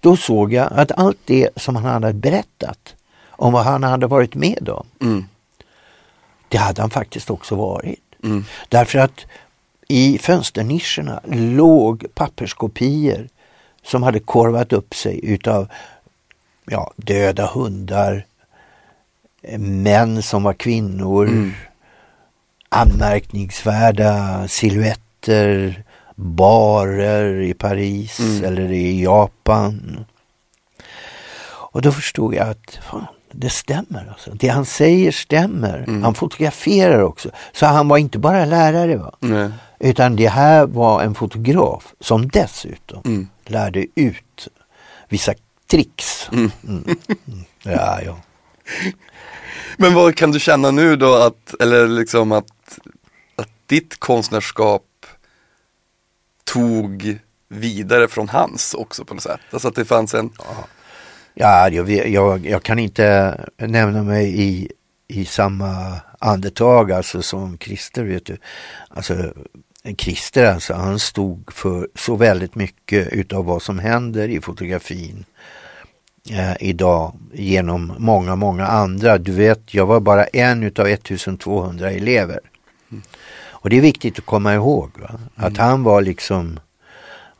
Då 0.00 0.16
såg 0.16 0.52
jag 0.52 0.72
att 0.72 0.92
allt 0.92 1.18
det 1.24 1.48
som 1.56 1.76
han 1.76 2.02
hade 2.02 2.12
berättat 2.12 2.94
om 3.28 3.52
vad 3.52 3.64
han 3.64 3.82
hade 3.82 4.06
varit 4.06 4.34
med 4.34 4.68
om. 4.68 4.86
Mm. 5.00 5.24
Det 6.48 6.58
hade 6.58 6.80
han 6.80 6.90
faktiskt 6.90 7.30
också 7.30 7.54
varit. 7.54 8.00
Mm. 8.24 8.44
Därför 8.68 8.98
att 8.98 9.26
i 9.88 10.18
fönsternischerna 10.18 11.20
låg 11.32 12.06
papperskopior 12.14 13.28
som 13.86 14.02
hade 14.02 14.20
korvat 14.20 14.72
upp 14.72 14.94
sig 14.94 15.20
utav 15.22 15.68
ja, 16.70 16.92
döda 16.96 17.46
hundar, 17.46 18.24
eh, 19.42 19.58
män 19.58 20.22
som 20.22 20.42
var 20.42 20.52
kvinnor, 20.52 21.26
Mm. 21.26 21.52
anmärkningsvärda 22.96 24.44
silhuetter, 24.48 25.82
barer 26.14 27.40
i 27.40 27.54
Paris 27.54 28.20
Mm. 28.20 28.44
eller 28.44 28.72
i 28.72 29.02
Japan. 29.02 30.04
Och 31.72 31.82
då 31.82 31.92
förstod 31.92 32.34
jag 32.34 32.48
att 32.48 32.78
fan, 32.90 33.06
det 33.32 33.50
stämmer. 33.50 34.06
Alltså. 34.10 34.30
Det 34.34 34.48
han 34.48 34.64
säger 34.66 35.12
stämmer. 35.12 35.78
Mm. 35.78 36.02
Han 36.02 36.14
fotograferar 36.14 37.00
också. 37.02 37.30
Så 37.52 37.66
han 37.66 37.88
var 37.88 37.98
inte 37.98 38.18
bara 38.18 38.44
lärare. 38.44 38.96
Va? 38.96 39.14
Nej. 39.20 39.50
Utan 39.78 40.16
det 40.16 40.28
här 40.28 40.66
var 40.66 41.02
en 41.02 41.14
fotograf 41.14 41.94
som 42.00 42.28
dessutom 42.28 43.02
Mm. 43.04 43.28
lärde 43.44 43.86
ut 43.94 44.48
vissa 45.08 45.34
tricks. 45.70 46.28
Mm. 46.32 46.50
Mm. 46.68 46.84
Mm. 46.84 47.44
Ja, 47.62 48.00
ja. 48.02 48.16
Men 49.76 49.94
vad 49.94 50.16
kan 50.16 50.30
du 50.32 50.40
känna 50.40 50.70
nu 50.70 50.96
då 50.96 51.14
att, 51.14 51.54
eller 51.60 51.88
liksom 51.88 52.32
att, 52.32 52.78
att 53.36 53.48
ditt 53.66 54.00
konstnärskap 54.00 54.82
tog 56.44 57.18
vidare 57.48 58.08
från 58.08 58.28
hans 58.28 58.74
också 58.74 59.04
på 59.04 59.14
något 59.14 59.22
sätt? 59.22 59.40
Alltså 59.50 59.68
att 59.68 59.74
det 59.74 59.84
fanns 59.84 60.14
en, 60.14 60.30
Ja, 61.34 61.68
jag, 61.68 61.90
jag, 61.90 62.46
jag 62.46 62.62
kan 62.62 62.78
inte 62.78 63.38
nämna 63.56 64.02
mig 64.02 64.42
i, 64.42 64.68
i 65.08 65.24
samma 65.24 66.00
andetag 66.18 66.92
alltså 66.92 67.22
som 67.22 67.58
Christer. 67.58 68.04
Vet 68.04 68.26
du. 68.26 68.36
Alltså, 68.88 69.32
Christer 69.98 70.44
alltså, 70.44 70.74
han 70.74 70.98
stod 70.98 71.52
för 71.52 71.88
så 71.94 72.16
väldigt 72.16 72.54
mycket 72.54 73.08
utav 73.12 73.44
vad 73.44 73.62
som 73.62 73.78
händer 73.78 74.28
i 74.28 74.40
fotografin 74.40 75.24
eh, 76.30 76.52
idag 76.60 77.12
genom 77.32 77.92
många, 77.98 78.36
många 78.36 78.66
andra. 78.66 79.18
Du 79.18 79.32
vet, 79.32 79.74
jag 79.74 79.86
var 79.86 80.00
bara 80.00 80.24
en 80.24 80.62
utav 80.62 80.86
1200 80.86 81.90
elever. 81.90 82.40
Och 83.48 83.70
det 83.70 83.76
är 83.76 83.80
viktigt 83.80 84.18
att 84.18 84.26
komma 84.26 84.54
ihåg 84.54 84.90
va? 85.00 85.20
att 85.36 85.56
han 85.56 85.82
var 85.82 86.02
liksom 86.02 86.60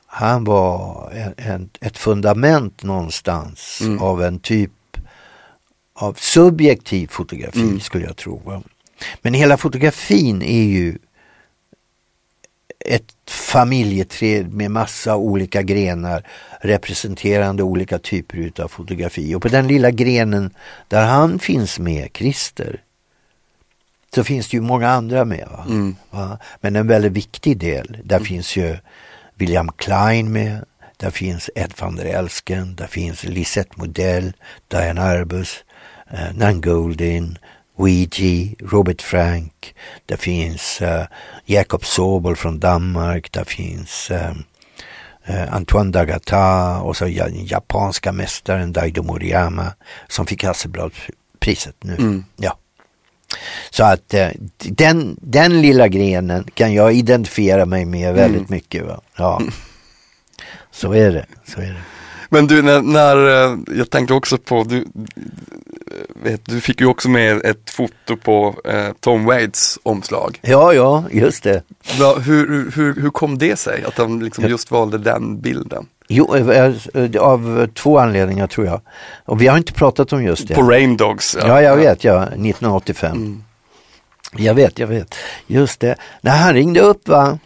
han 0.07 0.45
var 0.45 1.11
en, 1.15 1.35
en, 1.37 1.71
ett 1.81 1.99
fundament 1.99 2.83
någonstans 2.83 3.79
Mm. 3.83 4.03
av 4.03 4.23
en 4.23 4.39
typ 4.39 4.71
av 5.95 6.13
subjektiv 6.15 7.07
fotografi 7.09 7.61
Mm. 7.61 7.81
skulle 7.81 8.05
jag 8.05 8.17
tro. 8.17 8.43
Va? 8.45 8.63
Men 9.23 9.35
hela 9.35 9.57
fotografin 9.57 10.43
är 10.43 10.63
ju 10.63 10.99
ett 12.89 13.15
familjeträd 13.31 14.53
med 14.53 14.71
massa 14.71 15.17
olika 15.17 15.63
grenar 15.63 16.27
representerande 16.61 17.63
olika 17.63 17.99
typer 17.99 18.39
utav 18.39 18.69
fotografi. 18.69 19.35
Och 19.35 19.43
på 19.43 19.49
den 19.49 19.69
lilla 19.69 19.91
grenen 19.91 20.51
där 20.89 21.07
han 21.07 21.39
finns 21.39 21.79
med, 21.79 22.09
Christer, 22.15 22.83
så 24.15 24.25
finns 24.25 24.49
det 24.49 24.57
ju 24.57 24.61
många 24.61 24.89
andra 24.89 25.25
med. 25.25 25.49
Va? 25.51 25.65
Mm. 25.69 25.97
Va? 26.11 26.39
Men 26.61 26.77
en 26.77 26.87
väldigt 26.87 27.13
viktig 27.13 27.59
del, 27.59 27.99
där 28.05 28.21
finns 28.21 28.57
ju 28.57 28.77
William 29.35 29.73
Klein 29.73 30.33
med, 30.33 30.65
där 30.97 31.11
finns 31.11 31.51
Ed 31.55 31.73
van 31.81 31.97
der 31.97 32.05
Elsken, 32.05 32.75
där 32.75 32.87
finns 32.87 33.25
Lisette 33.25 33.75
Modell, 33.77 34.33
Diane 34.69 35.01
Arbus, 35.03 35.65
eh, 36.11 36.35
Nan 36.35 36.61
Goldin, 36.61 37.39
Ouija, 37.77 38.55
Robert 38.61 39.03
Frank, 39.03 39.75
där 40.07 40.17
finns 40.17 40.83
eh, 40.83 41.07
Jacob 41.45 41.85
Sobol 41.85 42.37
från 42.37 42.61
Danmark, 42.61 43.33
där 43.33 43.45
finns 43.45 44.11
eh, 44.11 44.33
Antoine 45.55 45.93
Dagata 45.93 46.79
och 46.81 46.97
så 46.97 47.05
den 47.05 47.47
japanska 47.47 48.13
mästaren 48.13 48.73
Daido 48.73 49.03
Moriyama 49.03 49.73
som 50.09 50.27
fick 50.27 50.45
Hasselbladpriset 50.45 51.77
nu. 51.85 51.95
Mm. 51.95 52.25
Ja. 52.37 52.59
Så 53.71 53.85
att 53.85 54.15
eh, 54.15 54.29
den, 54.59 55.17
den 55.21 55.63
lilla 55.63 55.89
grenen 55.89 56.45
kan 56.55 56.75
jag 56.75 56.93
identifiera 56.93 57.67
mig 57.67 57.85
med 57.85 58.15
väldigt 58.15 58.41
Mm. 58.41 58.51
mycket. 58.51 58.85
Va? 58.87 59.01
Ja. 59.17 59.41
Så 60.71 60.93
är 60.93 61.13
det. 61.13 61.27
Så 61.45 61.61
är 61.61 61.67
det. 61.67 61.83
Men 62.31 62.47
du, 62.47 62.63
när, 62.63 62.83
när 62.83 63.17
jag 63.79 63.91
tänkte 63.91 64.15
också 64.15 64.39
på, 64.39 64.65
du, 64.65 64.87
du 66.45 66.61
fick 66.61 66.81
ju 66.81 66.87
också 66.87 67.09
med 67.09 67.45
ett 67.45 67.71
foto 67.71 68.17
på 68.17 68.55
eh, 68.65 68.89
Tom 69.01 69.25
Waits 69.25 69.79
omslag. 69.83 70.39
Ja, 70.43 70.73
ja, 70.73 71.05
just 71.11 71.43
det. 71.43 71.63
Va, 72.01 72.15
hur, 72.15 72.71
hur, 72.75 72.95
hur 73.01 73.11
kom 73.11 73.39
det 73.39 73.57
sig 73.57 73.85
att 73.85 73.99
han 73.99 74.21
liksom 74.25 74.45
Ja. 74.45 74.51
just 74.51 74.71
valde 74.71 74.99
den 74.99 75.41
bilden? 75.41 75.87
Jo, 76.09 76.35
eh, 76.37 76.73
eh, 76.95 77.21
av 77.21 77.69
två 77.75 77.99
anledningar 77.99 78.47
tror 78.47 78.67
jag. 78.67 78.81
Och 79.25 79.43
vi 79.43 79.47
har 79.47 79.57
inte 79.57 79.73
pratat 79.73 80.13
om 80.13 80.23
just 80.25 80.49
det. 80.49 80.55
På 80.55 80.63
Rain 80.63 80.97
Dogs? 80.97 81.37
Ja, 81.41 81.63
jag 81.63 81.77
vet, 81.77 82.05
ja, 82.05 82.23
1985. 82.23 83.17
Mm. 83.17 83.43
Jag 84.37 84.55
vet, 84.55 84.79
jag 84.79 84.87
vet. 84.87 85.15
Just 85.47 85.81
det. 85.81 85.97
När 86.21 86.37
han 86.37 86.55
ringde 86.55 86.81
upp 86.81 87.09
va. 87.09 87.39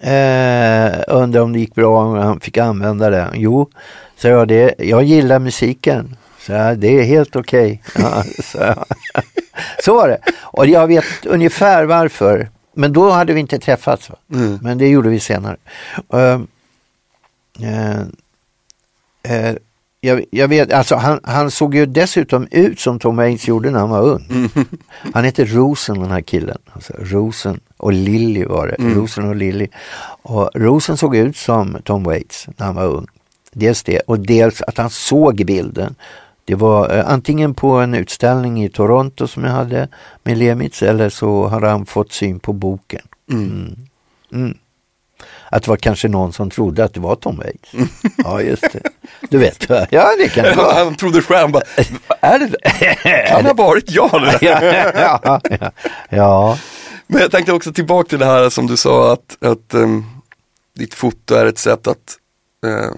Eh, 0.00 0.92
undrade 1.08 1.40
om 1.40 1.52
det 1.52 1.58
gick 1.58 1.74
bra 1.74 2.04
om 2.04 2.14
han 2.18 2.40
fick 2.40 2.58
använda 2.58 3.10
det. 3.10 3.30
Jo, 3.34 3.70
så 4.16 4.28
jag 4.28 4.48
det. 4.48 4.74
Jag 4.78 5.02
gillar 5.02 5.38
musiken. 5.38 6.16
Så 6.46 6.52
jag, 6.52 6.78
det 6.78 6.88
är 6.88 7.04
helt 7.04 7.36
okej. 7.36 7.82
Ja, 7.98 8.24
så, 8.42 8.84
så 9.84 9.94
var 9.94 10.08
det. 10.08 10.18
Och 10.40 10.66
jag 10.66 10.86
vet 10.86 11.26
ungefär 11.26 11.84
varför. 11.84 12.50
Men 12.74 12.92
då 12.92 13.10
hade 13.10 13.32
vi 13.32 13.40
inte 13.40 13.58
träffats. 13.58 14.10
Mm. 14.32 14.58
Men 14.62 14.78
det 14.78 14.88
gjorde 14.88 15.08
vi 15.08 15.20
senare. 15.20 15.56
Eh, 16.12 16.40
eh, 17.60 18.00
eh, 19.22 19.56
jag, 20.00 20.24
jag 20.30 20.48
vet, 20.48 20.72
alltså 20.72 20.94
han, 20.94 21.20
han 21.22 21.50
såg 21.50 21.74
ju 21.74 21.86
dessutom 21.86 22.48
ut 22.50 22.80
som 22.80 22.98
Tom 22.98 23.16
Waits 23.16 23.48
gjorde 23.48 23.70
när 23.70 23.78
han 23.78 23.90
var 23.90 24.02
ung. 24.02 24.50
Han 25.14 25.24
heter 25.24 25.46
Rosen 25.46 26.00
den 26.00 26.10
här 26.10 26.20
killen. 26.20 26.58
Alltså, 26.72 26.92
Rosen 26.98 27.60
och 27.76 27.92
Lilly 27.92 28.44
var 28.44 28.66
det. 28.66 28.74
Mm. 28.74 28.94
Rosen 28.94 29.28
och 29.28 29.36
Lilly. 29.36 29.68
Och 30.22 30.50
Rosen 30.54 30.96
såg 30.96 31.16
ut 31.16 31.36
som 31.36 31.76
Tom 31.84 32.04
Waits 32.04 32.48
när 32.56 32.66
han 32.66 32.74
var 32.74 32.84
ung. 32.84 33.06
Dels 33.52 33.82
det 33.82 34.00
och 34.00 34.18
dels 34.18 34.62
att 34.62 34.78
han 34.78 34.90
såg 34.90 35.46
bilden. 35.46 35.94
Det 36.46 36.54
var 36.54 36.96
eh, 36.96 37.08
antingen 37.08 37.54
på 37.54 37.72
en 37.72 37.94
utställning 37.94 38.64
i 38.64 38.68
Toronto 38.68 39.26
som 39.26 39.44
jag 39.44 39.52
hade 39.52 39.88
med 40.22 40.38
Lemitz 40.38 40.82
eller 40.82 41.08
så 41.08 41.46
hade 41.46 41.68
han 41.68 41.86
fått 41.86 42.12
syn 42.12 42.40
på 42.40 42.52
boken. 42.52 43.02
Mm. 43.30 43.76
Mm. 44.32 44.58
Att 45.50 45.62
det 45.62 45.70
var 45.70 45.76
kanske 45.76 46.08
någon 46.08 46.32
som 46.32 46.50
trodde 46.50 46.84
att 46.84 46.94
det 46.94 47.00
var 47.00 47.16
Tom 47.16 47.36
Waits. 47.36 47.90
Ja, 48.16 48.40
just 48.40 48.62
det. 48.72 48.82
Du 49.30 49.38
vet, 49.38 49.68
ja 49.68 50.16
det 50.18 50.28
kan 50.28 50.44
det 50.44 50.54
vara. 50.54 50.84
Han 50.84 50.94
trodde 50.94 51.22
själv, 51.22 51.50
bara, 51.50 51.62
är 52.20 52.38
det 52.38 53.28
Kan 53.28 53.42
det 53.42 53.48
ha 53.48 53.54
varit 53.54 53.90
jag 53.90 54.10
ja, 54.40 54.62
ja, 54.62 55.40
ja. 55.60 55.70
ja, 56.08 56.58
Men 57.06 57.20
jag 57.20 57.30
tänkte 57.30 57.52
också 57.52 57.72
tillbaka 57.72 58.08
till 58.08 58.18
det 58.18 58.26
här 58.26 58.50
som 58.50 58.66
du 58.66 58.76
sa 58.76 59.12
att, 59.12 59.36
att 59.40 59.74
ehm, 59.74 60.04
ditt 60.74 60.94
foto 60.94 61.34
är 61.34 61.46
ett 61.46 61.58
sätt 61.58 61.86
att 61.86 62.18
eh, 62.66 62.96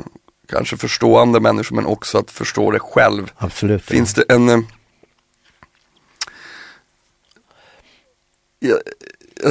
kanske 0.49 0.77
förstå 0.77 1.19
andra 1.19 1.41
människor 1.41 1.77
men 1.77 1.87
också 1.87 2.19
att 2.19 2.31
förstå 2.31 2.71
dig 2.71 2.81
själv. 2.81 3.33
absolut. 3.37 3.83
Finns 3.83 4.15
det 4.15 4.25
en... 4.29 4.49
eh, 4.49 4.61
jag, 8.59 8.79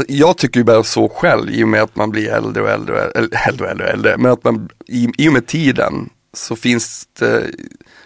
jag 0.07 0.37
tycker 0.37 0.59
ju 0.59 0.63
bara 0.63 0.83
så 0.83 1.09
själv 1.09 1.49
i 1.49 1.63
och 1.63 1.67
med 1.67 1.81
att 1.81 1.95
man 1.95 2.11
blir 2.11 2.29
äldre 2.29 2.63
och 2.63 2.69
äldre, 2.69 3.07
och 3.07 3.17
äldre, 3.17 3.39
äldre, 3.47 3.85
och 3.85 3.89
äldre, 3.89 4.17
men 4.17 4.31
att 4.31 4.43
man 4.43 4.69
i, 4.87 5.09
i 5.17 5.29
och 5.29 5.33
med 5.33 5.47
tiden 5.47 6.09
så 6.33 6.55
finns 6.55 7.07
det 7.19 7.51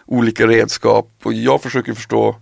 olika 0.06 0.48
redskap 0.48 1.12
och 1.24 1.34
jag 1.34 1.62
försöker 1.62 1.94
förstå 1.94 2.36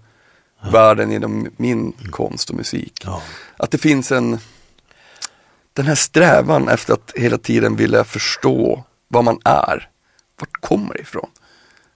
världen 0.71 1.11
genom 1.11 1.47
min 1.57 1.91
konst 1.91 2.49
och 2.49 2.55
musik. 2.55 3.01
Ja. 3.05 3.21
Att 3.57 3.71
det 3.71 3.77
finns 3.77 4.11
en, 4.11 4.39
den 5.73 5.85
här 5.85 5.95
strävan 5.95 6.69
efter 6.69 6.93
att 6.93 7.11
hela 7.15 7.37
tiden 7.37 7.75
vilja 7.75 8.03
förstå 8.03 8.83
vad 9.07 9.23
man 9.23 9.39
är. 9.45 9.89
Vart 10.39 10.61
kommer 10.61 10.93
det 10.93 10.99
ifrån? 11.01 11.29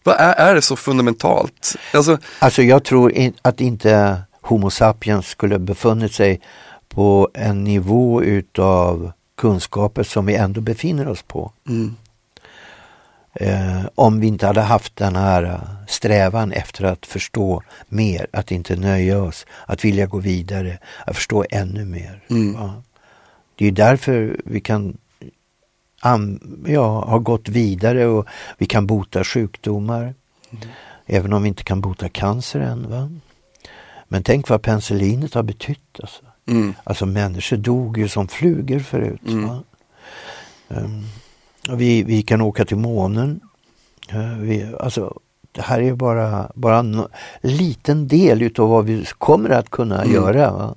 Vad 0.04 0.16
är, 0.20 0.34
är 0.34 0.56
det 0.56 0.62
så 0.62 0.76
fundamentalt? 0.76 1.76
Alltså, 1.94 2.18
Alltså 2.40 2.64
jag 2.64 2.84
tror 2.84 3.12
in, 3.12 3.34
att 3.42 3.62
inte 3.62 4.22
Homo 4.42 4.70
sapiens 4.70 5.28
skulle 5.28 5.60
befunnit 5.60 6.14
sig 6.14 6.42
på 6.90 7.30
en 7.34 7.64
nivå 7.64 8.24
utav 8.24 9.12
kunskaper 9.38 10.04
som 10.04 10.26
vi 10.26 10.36
ändå 10.36 10.62
befinner 10.62 11.08
oss 11.08 11.22
på. 11.24 11.52
mm, 11.68 11.96
Eh, 13.36 13.82
om 13.96 14.20
vi 14.20 14.28
inte 14.28 14.48
hade 14.48 14.62
haft 14.62 14.96
den 14.96 15.16
här 15.16 15.60
strävan 15.88 16.52
efter 16.52 16.84
att 16.84 17.06
förstå 17.06 17.62
mer, 17.88 18.28
att 18.34 18.52
inte 18.52 18.76
nöja 18.76 19.22
oss, 19.22 19.46
att 19.66 19.86
vilja 19.86 20.06
gå 20.06 20.20
vidare, 20.20 20.78
att 21.06 21.16
förstå 21.16 21.46
ännu 21.50 21.86
mer. 21.86 22.24
Mm. 22.30 22.56
Ja. 22.60 22.82
Det 23.56 23.68
är 23.68 23.72
därför 23.72 24.38
vi 24.46 24.62
kan 24.62 24.98
am- 26.04 26.66
ja, 26.68 27.06
ha 27.06 27.18
gått 27.20 27.50
vidare 27.50 28.06
och 28.06 28.26
vi 28.58 28.66
kan 28.66 28.88
bota 28.88 29.24
sjukdomar. 29.24 30.14
Även 31.06 31.34
om 31.34 31.42
vi 31.44 31.48
inte 31.50 31.64
kan 31.64 31.82
bota 31.82 32.10
cancer 32.10 32.60
än. 32.60 32.90
Va? 32.90 33.10
Men 34.08 34.24
tänk 34.24 34.50
vad 34.50 34.62
penicillinet 34.62 35.34
har 35.34 35.44
betytt. 35.44 36.00
Alltså. 36.02 36.24
mm, 36.48 36.74
Alltså 36.84 37.06
människor 37.06 37.58
dog 37.58 37.98
ju 37.98 38.08
som 38.08 38.28
flugor 38.28 38.80
förut. 38.80 39.22
Mm. 39.28 39.50
Och 41.70 41.82
vi, 41.82 42.04
vi 42.04 42.22
kan 42.24 42.42
åka 42.42 42.66
till 42.66 42.78
månen. 42.78 43.40
Eh, 44.10 44.38
vi, 44.38 44.74
alltså, 44.80 45.20
det 45.52 45.62
här 45.62 45.82
är 45.82 45.94
bara 46.56 46.80
en 46.80 47.08
liten 47.42 48.08
del 48.08 48.42
utav 48.42 48.70
vad 48.70 48.86
vi 48.86 49.06
kommer 49.18 49.50
att 49.50 49.70
kunna 49.70 50.02
Mm. 50.02 50.14
göra. 50.14 50.52
Va? 50.52 50.76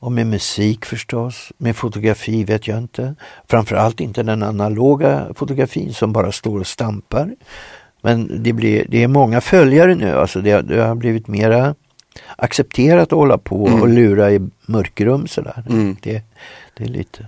Och 0.00 0.12
med 0.12 0.26
musik 0.26 0.84
förstås, 0.84 1.52
med 1.58 1.76
fotografi 1.76 2.44
vet 2.44 2.68
jag 2.68 2.78
inte. 2.78 3.14
Framförallt 3.48 4.00
inte 4.00 4.22
den 4.22 4.42
analoga 4.42 5.26
fotografin 5.34 5.94
som 5.94 6.12
bara 6.12 6.32
står 6.32 6.60
och 6.60 6.66
stampar. 6.66 7.34
Men 8.02 8.42
det, 8.42 8.52
blir, 8.52 8.86
det 8.88 9.02
är 9.02 9.08
många 9.08 9.40
följare 9.40 9.94
nu, 9.94 10.10
alltså 10.18 10.40
det, 10.40 10.62
det 10.62 10.82
har 10.82 10.94
blivit 10.94 11.28
mera 11.28 11.74
accepterat 12.36 13.02
att 13.02 13.18
hålla 13.18 13.38
på 13.38 13.66
Mm. 13.66 13.82
och 13.82 13.88
lura 13.88 14.32
i 14.32 14.48
mörkrum 14.66 15.26
sådär. 15.26 15.64
Mm. 15.68 15.96
Det, 16.02 16.22
det 16.76 16.84
är 16.84 16.88
lite, 16.88 17.26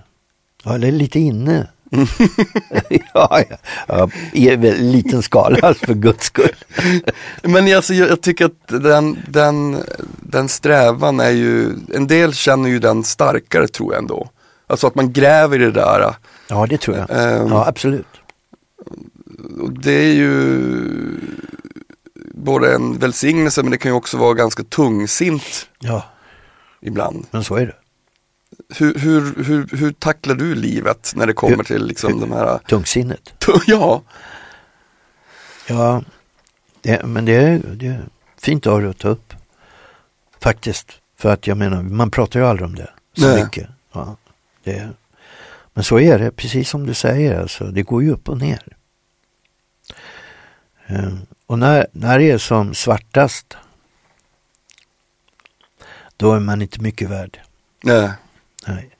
ja 0.64 0.78
det 0.78 0.88
är 0.88 0.92
lite 0.92 1.20
inne. 1.20 1.68
Ja, 3.14 3.42
ja, 3.88 4.08
i 4.32 4.48
en 4.50 4.60
liten 4.92 5.22
skala 5.22 5.74
för 5.74 5.94
guds 5.94 6.26
skull. 6.26 6.54
Men 7.42 7.76
alltså, 7.76 7.94
jag, 7.94 8.10
jag 8.10 8.20
tycker 8.20 8.44
att 8.44 8.68
den, 8.68 9.18
den, 9.28 9.82
den 10.20 10.48
strävan 10.48 11.20
är 11.20 11.30
ju, 11.30 11.74
en 11.94 12.06
del 12.06 12.34
känner 12.34 12.68
ju 12.68 12.78
den 12.78 13.04
starkare 13.04 13.68
tror 13.68 13.92
jag 13.92 13.98
ändå. 14.02 14.28
Alltså 14.66 14.86
att 14.86 14.94
man 14.94 15.12
gräver 15.12 15.56
i 15.56 15.64
det 15.64 15.70
där. 15.70 16.14
Ja 16.48 16.66
det 16.66 16.78
tror 16.78 16.96
jag. 16.96 17.06
Ehm, 17.10 17.48
Ja 17.48 17.66
absolut. 17.66 18.06
Och 19.60 19.72
det 19.72 19.92
är 19.92 20.12
ju 20.14 20.60
både 22.34 22.74
en 22.74 22.98
välsignelse 22.98 23.62
men 23.62 23.70
det 23.70 23.78
kan 23.78 23.90
ju 23.90 23.96
också 23.96 24.16
vara 24.16 24.34
ganska 24.34 24.62
tungsint 24.62 25.68
Ja 25.78 26.04
ibland. 26.80 27.26
men 27.30 27.44
så 27.44 27.56
är 27.56 27.66
det. 27.66 27.74
Hur, 28.78 28.94
hur, 28.98 29.44
hur, 29.44 29.76
hur 29.76 29.92
tacklar 29.92 30.34
du 30.34 30.54
livet 30.54 31.12
när 31.16 31.26
det 31.26 31.32
kommer 31.32 31.56
Hur- 31.56 31.64
till 31.64 31.86
liksom 31.86 32.12
hur- 32.14 32.20
de 32.20 32.32
här, 32.32 32.58
Tungsinnet. 32.58 33.34
ja, 33.66 34.02
Ja, 35.68 36.02
det, 36.82 37.04
men 37.06 37.24
det 37.24 37.32
är, 37.36 37.58
det 37.58 37.86
är 37.86 38.04
fint 38.38 38.66
av 38.66 38.80
dig 38.80 38.90
att 38.90 38.98
ta 38.98 39.08
upp. 39.08 39.34
Faktiskt. 40.40 40.88
För 41.16 41.32
att 41.32 41.46
jag 41.46 41.56
menar, 41.56 41.82
man 41.82 42.10
pratar 42.10 42.40
ju 42.40 42.46
aldrig 42.46 42.66
om 42.68 42.74
det 42.74 42.90
så 43.16 43.26
Nej. 43.28 43.44
mycket. 43.44 43.68
Ja, 43.92 44.16
det, 44.64 44.90
men 45.74 45.84
så 45.84 46.00
är 46.00 46.18
det, 46.18 46.30
precis 46.30 46.68
som 46.68 46.86
du 46.86 46.94
säger. 46.94 47.40
Alltså, 47.40 47.64
det 47.64 47.82
går 47.82 48.02
ju 48.02 48.10
upp 48.12 48.28
och 48.28 48.38
ner. 48.38 48.76
Eh, 50.86 51.12
Och 51.46 51.58
när, 51.58 51.86
när 51.92 52.18
det 52.18 52.30
är 52.30 52.38
som 52.38 52.74
svartast, 52.74 53.56
då 56.16 56.32
är 56.32 56.40
man 56.40 56.62
inte 56.62 56.80
mycket 56.80 57.10
värd. 57.10 57.40
nej, 57.82 58.10
Nej. 58.66 58.90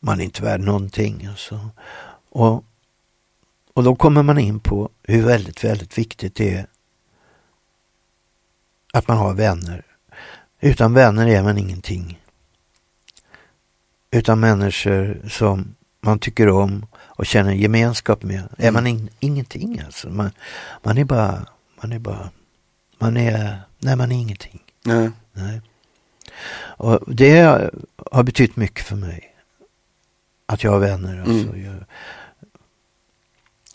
Man 0.00 0.20
är 0.20 0.24
inte 0.24 0.42
värd 0.42 0.60
någonting. 0.60 1.26
Alltså. 1.26 1.70
Och, 2.30 2.64
och 3.74 3.84
då 3.84 3.96
kommer 3.96 4.22
man 4.22 4.38
in 4.38 4.60
på 4.60 4.90
hur 5.02 5.26
väldigt, 5.26 5.64
väldigt 5.64 5.98
viktigt 5.98 6.34
det 6.34 6.54
är 6.54 6.66
att 8.92 9.08
man 9.08 9.16
har 9.18 9.34
vänner. 9.34 9.82
Utan 10.60 10.94
vänner 10.94 11.26
är 11.26 11.42
man 11.42 11.58
ingenting. 11.58 12.20
Utan 14.10 14.40
människor 14.40 15.28
som 15.28 15.74
man 16.00 16.18
tycker 16.18 16.48
om 16.48 16.86
och 16.96 17.26
känner 17.26 17.52
gemenskap 17.52 18.22
med 18.22 18.48
är 18.58 18.70
man 18.70 18.86
in, 18.86 19.10
ingenting. 19.20 19.80
Alltså. 19.80 20.10
Man, 20.10 20.30
man 20.82 20.98
är 20.98 21.04
bara, 21.04 21.46
man 21.82 21.92
är 21.92 21.98
bara, 21.98 22.30
man 22.98 23.16
är, 23.16 23.60
nej 23.78 23.96
man 23.96 24.12
är 24.12 24.16
ingenting. 24.16 24.62
nej, 24.82 25.10
Nej. 25.32 25.60
Och 26.76 27.14
det 27.14 27.70
har 28.10 28.22
betytt 28.22 28.56
mycket 28.56 28.84
för 28.84 28.96
mig. 28.96 29.34
Att 30.46 30.64
jag 30.64 30.70
har 30.70 30.78
vänner. 30.78 31.18
Alltså. 31.18 31.54
Mm. 31.54 31.84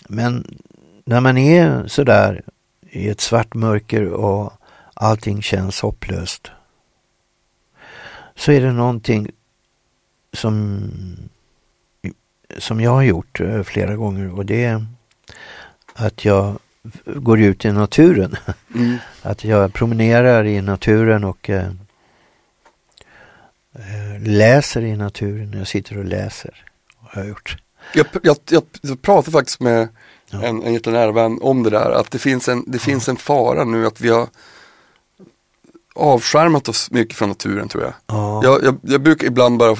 Men 0.07 0.57
när 1.05 1.21
man 1.21 1.37
är 1.37 1.87
sådär 1.87 2.41
i 2.81 3.09
ett 3.09 3.21
svart 3.21 3.53
mörker 3.53 4.07
och 4.07 4.53
allting 4.93 5.41
känns 5.41 5.81
hopplöst. 5.81 6.51
Så 8.35 8.51
är 8.51 8.61
det 8.61 8.71
någonting 8.71 9.31
som, 10.33 10.91
som 12.57 12.81
jag 12.81 12.91
har 12.91 13.01
gjort 13.01 13.39
eh, 13.39 13.63
flera 13.63 13.95
gånger 13.95 14.33
och 14.33 14.45
det 14.45 14.63
är 14.63 14.85
att 15.93 16.25
jag 16.25 16.59
går 17.05 17.39
ut 17.39 17.65
i 17.65 17.71
naturen. 17.71 18.35
mm, 18.75 18.97
Att 19.21 19.43
jag 19.43 19.73
promenerar 19.73 20.45
i 20.45 20.61
naturen 20.61 21.23
och 21.23 21.49
eh, 21.49 21.71
läser 24.19 24.81
i 24.81 24.95
naturen. 24.95 25.53
Jag 25.57 25.67
sitter 25.67 25.97
och 25.97 26.05
läser. 26.05 26.65
Har 26.97 27.21
jag 27.21 27.29
gjort. 27.29 27.57
jag, 27.93 28.05
jag, 28.23 28.37
jag, 28.81 29.01
pratade 29.01 29.31
faktiskt 29.31 29.59
med 29.59 29.87
Ja. 30.31 30.43
en, 30.43 30.63
en 30.63 30.73
jättenära 30.73 31.11
vän 31.11 31.39
om 31.41 31.63
det 31.63 31.69
där, 31.69 31.91
att 31.91 32.11
det 32.11 32.19
finns 32.19 32.49
en, 32.49 32.63
det 32.67 32.79
finns 32.79 33.09
en 33.09 33.17
fara 33.17 33.63
nu 33.63 33.87
att 33.87 34.01
vi 34.01 34.09
har 34.09 34.27
avskärmat 35.95 36.69
oss 36.69 36.91
mycket 36.91 37.17
från 37.17 37.29
naturen 37.29 37.67
tror 37.67 37.83
jag. 37.83 37.93
Ja. 38.07 38.41
Jag, 38.43 38.63
jag, 38.63 38.77
jag 38.81 39.01
brukar 39.01 39.27
ibland 39.27 39.57
bara, 39.59 39.77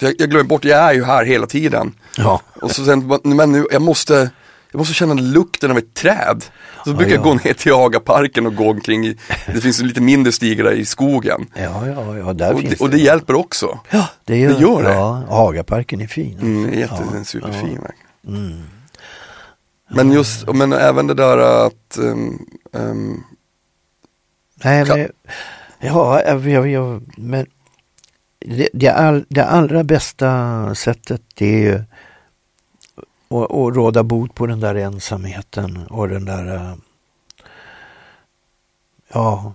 jag, 0.00 0.14
jag 0.18 0.30
glömmer 0.30 0.48
bort, 0.48 0.64
jag 0.64 0.78
är 0.78 0.92
ju 0.92 1.04
här 1.04 1.24
hela 1.24 1.46
tiden. 1.46 1.94
ja. 2.16 2.40
Och 2.62 2.70
så 2.70 2.84
sen, 2.84 3.18
men 3.24 3.52
nu, 3.52 3.66
jag 3.70 3.82
måste, 3.82 4.30
jag 4.76 4.80
måste 4.80 4.94
känna 4.94 5.14
lukten 5.14 5.70
av 5.70 5.78
ett 5.78 5.94
träd. 5.94 6.44
Så 6.84 6.94
brukar 6.94 7.10
ja. 7.10 7.14
jag 7.14 7.22
gå 7.24 7.34
ner 7.34 7.54
till 7.54 7.72
Hagaparken 7.72 8.46
och 8.46 8.54
gå 8.54 8.70
omkring 8.70 9.06
i, 9.06 9.16
det 9.46 9.60
finns 9.60 9.82
lite 9.82 10.00
mindre 10.00 10.32
stigar 10.32 10.64
där 10.64 10.72
i 10.72 10.84
skogen. 10.84 11.46
Ja, 11.54 11.88
ja, 11.88 12.16
ja, 12.16 12.32
där 12.32 12.54
Och 12.54 12.60
finns 12.60 12.78
det, 12.78 12.84
och 12.84 12.90
det 12.90 12.98
hjälper 12.98 13.34
också. 13.34 13.78
Ja, 13.90 14.08
det 14.24 14.36
gör, 14.36 14.54
det 14.54 14.60
gör 14.60 14.82
det. 14.82 14.92
Ja, 14.92 15.24
Hagaparken 15.28 16.00
är 16.00 16.06
fin. 16.06 16.38
Mm, 16.38 16.78
jätte, 16.78 16.94
ja, 16.98 17.10
den 17.10 17.20
är 17.20 17.24
superfin. 17.24 17.78
Mm. 18.26 18.62
Men 19.88 20.12
just, 20.12 20.52
men 20.52 20.72
även 20.72 21.06
det 21.06 21.14
där 21.14 21.66
att 21.66 21.98
um, 21.98 22.46
um, 22.72 23.24
Nej, 24.64 24.84
men, 24.84 25.08
ja, 25.80 26.22
jag, 26.22 26.48
jag, 26.48 26.68
jag, 26.68 27.02
men 27.16 27.46
det, 28.38 28.68
det, 28.72 28.88
all, 28.88 29.24
det 29.28 29.44
allra 29.44 29.84
bästa 29.84 30.74
sättet 30.74 31.22
det 31.34 31.54
är 31.54 31.58
ju 31.58 31.82
att, 33.28 33.52
att 33.52 33.76
råda 33.76 34.02
bot 34.02 34.34
på 34.34 34.46
den 34.46 34.60
där 34.60 34.74
ensamheten 34.74 35.86
och 35.86 36.08
den 36.08 36.24
där 36.24 36.54
eh, 36.54 36.74
ja, 39.08 39.54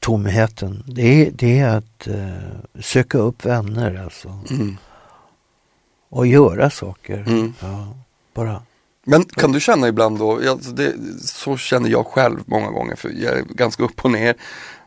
tomheten. 0.00 0.84
Det 0.86 1.26
är, 1.26 1.30
det 1.30 1.58
är 1.58 1.76
att 1.76 2.06
eh, 2.06 2.80
söka 2.80 3.18
upp 3.18 3.44
vänner 3.44 4.02
alltså. 4.04 4.28
mm. 4.50 4.76
Och 6.08 6.26
göra 6.26 6.70
saker. 6.70 7.24
Mm. 7.26 7.54
Ja, 7.60 7.96
bara. 8.34 8.62
Men 9.04 9.24
kan 9.24 9.52
du 9.52 9.60
känna 9.60 9.88
ibland 9.88 10.18
då, 10.18 10.50
alltså 10.50 10.70
det, 10.70 10.94
så 11.20 11.56
känner 11.56 11.88
jag 11.88 12.06
själv 12.06 12.38
många 12.46 12.70
gånger 12.70 12.96
för 12.96 13.08
jag 13.08 13.38
är 13.38 13.42
ganska 13.42 13.82
upp 13.82 14.04
och 14.04 14.10
ner. 14.10 14.34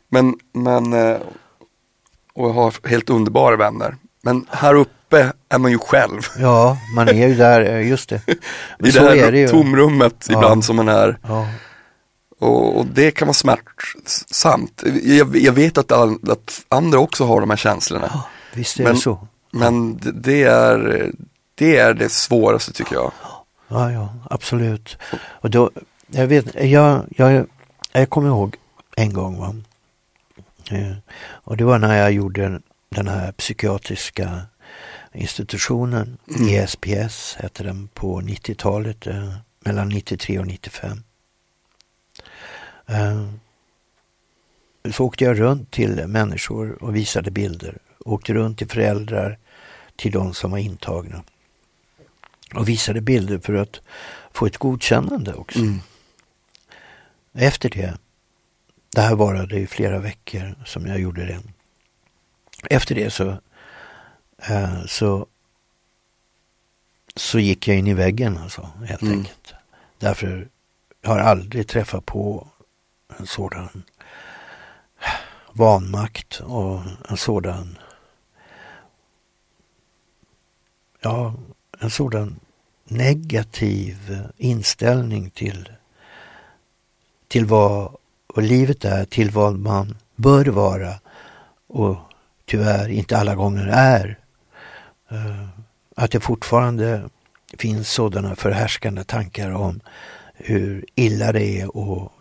Men, 0.10 0.36
men 0.54 0.94
eh, 0.94 1.18
och 2.34 2.50
jag 2.50 2.54
har 2.54 2.88
helt 2.88 3.10
underbara 3.10 3.56
vänner. 3.56 3.96
Men 4.22 4.46
här 4.50 4.76
uppe 4.76 4.92
är 5.50 5.58
man 5.58 5.72
ju 5.72 5.78
själv. 5.78 6.22
Ja, 6.40 6.78
man 6.96 7.08
är 7.08 7.28
ju 7.28 7.36
där, 7.36 7.62
eh, 7.62 7.88
just 7.88 8.10
det. 8.10 8.22
Men 8.80 8.90
I 8.90 8.92
det 8.92 9.00
här 9.00 9.16
är 9.16 9.32
det 9.32 9.48
tomrummet 9.48 10.26
Ja. 10.30 10.34
ibland 10.38 10.66
som 10.66 10.76
man 10.76 10.88
är. 10.90 11.18
Ja, 11.28 11.48
Och, 12.40 12.78
och 12.80 12.86
det 12.86 13.12
kan 13.12 13.28
vara 13.28 13.34
smärtsamt. 13.34 14.84
Jag, 15.04 15.36
jag 15.38 15.54
vet 15.54 15.78
att, 15.78 15.92
all, 15.92 16.18
att 16.32 16.66
andra 16.70 17.00
också 17.00 17.26
har 17.26 17.40
de 17.42 17.50
här 17.50 17.58
känslorna. 17.58 18.24
visst 18.54 18.80
är 18.80 18.84
Men- 18.84 18.96
det 18.96 19.02
så. 19.02 19.28
Men 19.52 19.98
det, 19.98 20.12
det, 20.12 20.44
är, 20.44 21.12
det 21.56 21.78
är 21.78 21.94
det 21.94 22.10
svåraste 22.12 22.74
tycker 22.74 22.96
jag. 22.96 23.12
ja, 23.68 23.92
ja, 23.92 24.10
absolut. 24.30 24.98
Och 25.22 25.50
då, 25.50 25.72
jag 26.08 26.28
vet, 26.28 26.56
jag, 26.64 27.02
jag, 27.18 27.46
jag 27.92 28.10
kommer 28.10 28.28
ihåg 28.30 28.56
en 28.96 29.14
gång 29.14 29.40
va. 29.40 29.56
Eh, 30.72 30.96
Och 31.30 31.58
det 31.58 31.64
var 31.64 31.80
när 31.80 31.98
jag 31.98 32.12
gjorde 32.12 32.62
den 32.90 33.08
här 33.08 33.32
psykiatriska 33.32 34.42
institutionen, 35.14 36.18
Mm. 36.36 36.48
ESPS 36.50 37.36
hette 37.40 37.64
den 37.64 37.88
på 37.88 38.22
90-talet, 38.22 39.08
eh, 39.08 39.34
mellan 39.60 39.90
93 39.90 40.40
och 40.40 40.48
95. 40.48 41.04
Eh, 42.86 43.28
Så 44.92 45.06
åkte 45.06 45.24
jag 45.24 45.40
runt 45.40 45.72
till 45.72 46.08
människor 46.08 46.84
och 46.84 46.96
visade 46.96 47.32
bilder. 47.32 47.78
Åkte 48.00 48.34
runt 48.34 48.58
till 48.58 48.68
föräldrar 48.70 49.38
till 49.96 50.12
de 50.12 50.34
som 50.34 50.52
var 50.52 50.58
intagna. 50.58 51.24
Och 52.54 52.70
visade 52.70 53.02
bilder 53.02 53.40
för 53.40 53.54
att 53.54 53.82
få 54.32 54.46
ett 54.46 54.58
godkännande 54.58 55.34
också. 55.34 55.60
Mm. 55.60 55.80
Efter 57.34 57.70
det, 57.70 57.98
det 58.96 59.02
här 59.02 59.16
varade 59.16 59.60
i 59.60 59.68
flera 59.68 60.00
veckor 60.00 60.56
som 60.66 60.86
jag 60.88 61.00
gjorde 61.00 61.26
det. 61.26 61.40
Efter 62.70 62.96
det 62.96 63.12
så, 63.12 63.38
eh, 64.38 64.86
så, 64.86 65.26
så 67.16 67.40
gick 67.40 67.68
jag 67.68 67.78
in 67.78 67.88
i 67.88 67.94
väggen 67.94 68.38
alltså, 68.38 68.70
helt 68.86 69.02
Mm. 69.02 69.18
enkelt. 69.20 69.54
Därför 70.00 70.48
jag 71.02 71.10
har 71.10 71.20
aldrig 71.20 71.68
träffat 71.68 72.06
på 72.06 72.48
en 73.20 73.28
sådan 73.28 73.84
vanmakt 75.54 76.40
och 76.40 76.82
en 77.10 77.18
sådan 77.18 77.78
ja, 81.02 81.34
en 81.80 81.90
sådan 81.90 82.40
negativ 82.84 84.24
inställning 84.38 85.30
till, 85.30 85.70
till 87.28 87.46
vad, 87.46 87.96
vad 88.28 88.46
livet 88.46 88.86
är, 88.86 89.06
till 89.06 89.32
vad 89.32 89.60
man 89.60 89.98
bör 90.16 90.46
vara 90.46 90.94
och 91.68 91.98
tyvärr 92.46 92.90
inte 92.90 93.18
alla 93.18 93.36
gånger 93.36 93.68
är. 93.68 94.20
Eh, 95.10 95.48
Att 95.96 96.12
det 96.12 96.20
fortfarande 96.20 97.10
finns 97.58 97.90
sådana 97.92 98.36
förhärskande 98.36 99.04
tankar 99.04 99.52
om 99.52 99.80
hur 100.34 100.86
illa 100.96 101.32
det 101.32 101.44
är 101.62 101.66
att 101.66 102.12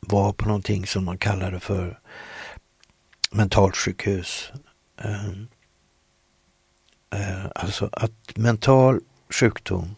vara 0.00 0.32
på 0.32 0.46
någonting 0.46 0.86
som 0.86 1.04
man 1.04 1.18
kallar 1.18 1.50
det 1.52 1.60
för 1.60 1.98
mentalsjukhus. 3.30 4.52
Eh, 5.00 5.30
eh, 7.14 7.46
Alltså 7.54 7.88
att 7.92 8.36
mental 8.36 9.00
sjukdom 9.30 9.94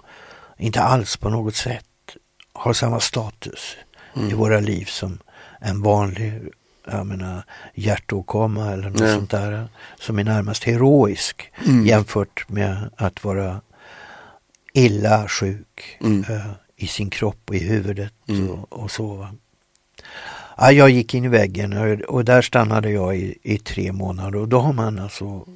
inte 0.58 0.80
alls 0.82 1.16
på 1.16 1.28
något 1.30 1.54
sätt 1.56 1.86
har 2.52 2.72
samma 2.72 3.00
status 3.00 3.76
i 4.14 4.18
Mm. 4.20 4.36
våra 4.38 4.60
liv 4.60 4.84
som 4.84 5.18
en 5.60 5.82
vanlig 5.82 6.48
jag 6.86 7.06
menar, 7.06 7.42
hjärtåkomma 7.74 8.70
eller 8.72 8.90
något 8.90 9.00
Ja. 9.00 9.14
sånt 9.14 9.30
där 9.30 9.68
som 10.00 10.18
är 10.18 10.24
närmast 10.24 10.64
heroisk 10.64 11.50
Mm. 11.66 11.86
jämfört 11.86 12.48
med 12.48 12.90
att 12.96 13.24
vara 13.24 13.60
illa 14.72 15.28
sjuk 15.28 15.96
Mm. 16.00 16.24
eh, 16.28 16.50
i 16.76 16.86
sin 16.86 17.10
kropp 17.10 17.40
och 17.48 17.54
i 17.54 17.58
huvudet 17.68 18.12
Mm. 18.28 18.50
och, 18.50 18.72
och 18.72 18.90
så. 18.90 19.28
Ja, 20.56 20.72
jag 20.72 20.90
gick 20.90 21.14
in 21.14 21.24
i 21.24 21.28
väggen 21.28 21.72
och, 21.72 22.00
och 22.00 22.24
där 22.24 22.42
stannade 22.42 22.90
jag 22.90 23.16
i, 23.16 23.38
i 23.42 23.58
tre 23.58 23.92
månader 23.92 24.38
och 24.38 24.48
då 24.48 24.58
har 24.60 24.72
man 24.72 24.98
alltså 24.98 25.46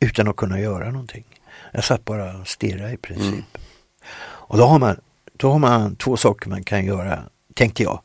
utan 0.00 0.28
att 0.28 0.36
kunna 0.36 0.60
göra 0.60 0.90
någonting. 0.90 1.24
Jag 1.72 1.84
satt 1.84 2.04
bara 2.04 2.36
och 2.36 2.48
stirrade 2.48 2.92
i 2.92 2.96
princip. 2.96 3.24
Mm. 3.32 3.44
Och 4.20 4.58
då 4.58 4.64
har, 4.64 4.78
man, 4.78 5.00
då 5.36 5.50
har 5.52 5.58
man 5.58 5.96
två 5.96 6.16
saker 6.16 6.48
man 6.50 6.64
kan 6.64 6.84
göra, 6.84 7.22
tänkte 7.54 7.82
jag. 7.82 8.00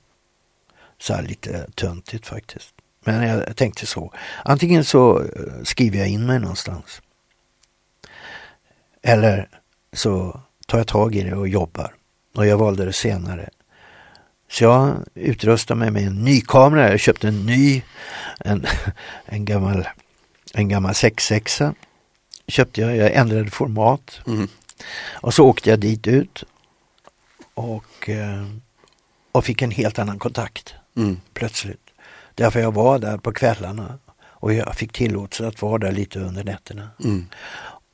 Så 1.04 1.14
här 1.14 1.24
lite 1.24 1.68
töntigt 1.76 2.28
faktiskt. 2.28 2.74
Men 3.06 3.28
jag 3.28 3.56
tänkte 3.56 3.86
så. 3.86 4.14
Antingen 4.46 4.86
så 4.86 5.20
eh, 5.20 5.64
skriver 5.64 6.00
jag 6.00 6.08
in 6.08 6.26
mig 6.26 6.40
någonstans. 6.40 7.02
Eller 9.02 9.50
så 9.94 10.40
tar 10.68 10.78
jag 10.78 10.88
tag 10.88 11.16
i 11.16 11.24
det 11.24 11.36
och 11.36 11.48
jobbar. 11.48 11.96
Och 12.36 12.48
jag 12.48 12.58
valde 12.58 12.86
det 12.86 12.94
senare. 12.94 13.50
Så 14.50 14.64
jag 14.64 14.96
utrustade 15.14 15.80
mig 15.80 15.92
med 15.92 16.08
en 16.08 16.24
ny 16.24 16.42
kamera. 16.42 16.92
Jag 16.92 17.00
köpte 17.00 17.28
en 17.28 17.46
ny, 17.46 17.84
en, 18.40 18.66
en 19.26 19.46
gammal, 19.46 19.88
en 20.54 20.70
gammal 20.70 20.96
6 20.96 21.32
Köpte 22.48 22.82
jag, 22.82 22.98
jag 22.98 23.14
ändrade 23.14 23.52
format. 23.52 24.20
Mm. 24.28 24.48
Och 25.12 25.34
så 25.34 25.46
åkte 25.46 25.70
jag 25.70 25.80
dit 25.80 26.08
ut. 26.08 26.44
Och, 27.54 28.10
eh, 28.10 28.48
och 29.32 29.46
fick 29.46 29.62
en 29.62 29.72
helt 29.72 30.00
annan 30.00 30.20
kontakt 30.20 30.76
Mm. 30.96 31.18
plötsligt. 31.34 31.90
Därför 32.36 32.60
jag 32.60 32.74
var 32.74 33.00
där 33.00 33.18
på 33.18 33.32
kvällarna. 33.32 34.00
Och 34.44 34.54
jag 34.54 34.76
fick 34.76 34.94
tillåtelse 34.94 35.48
att 35.48 35.62
vara 35.62 35.78
där 35.78 35.92
lite 35.92 36.20
under 36.20 36.44
nätterna. 36.44 36.90
Mm. 37.04 37.26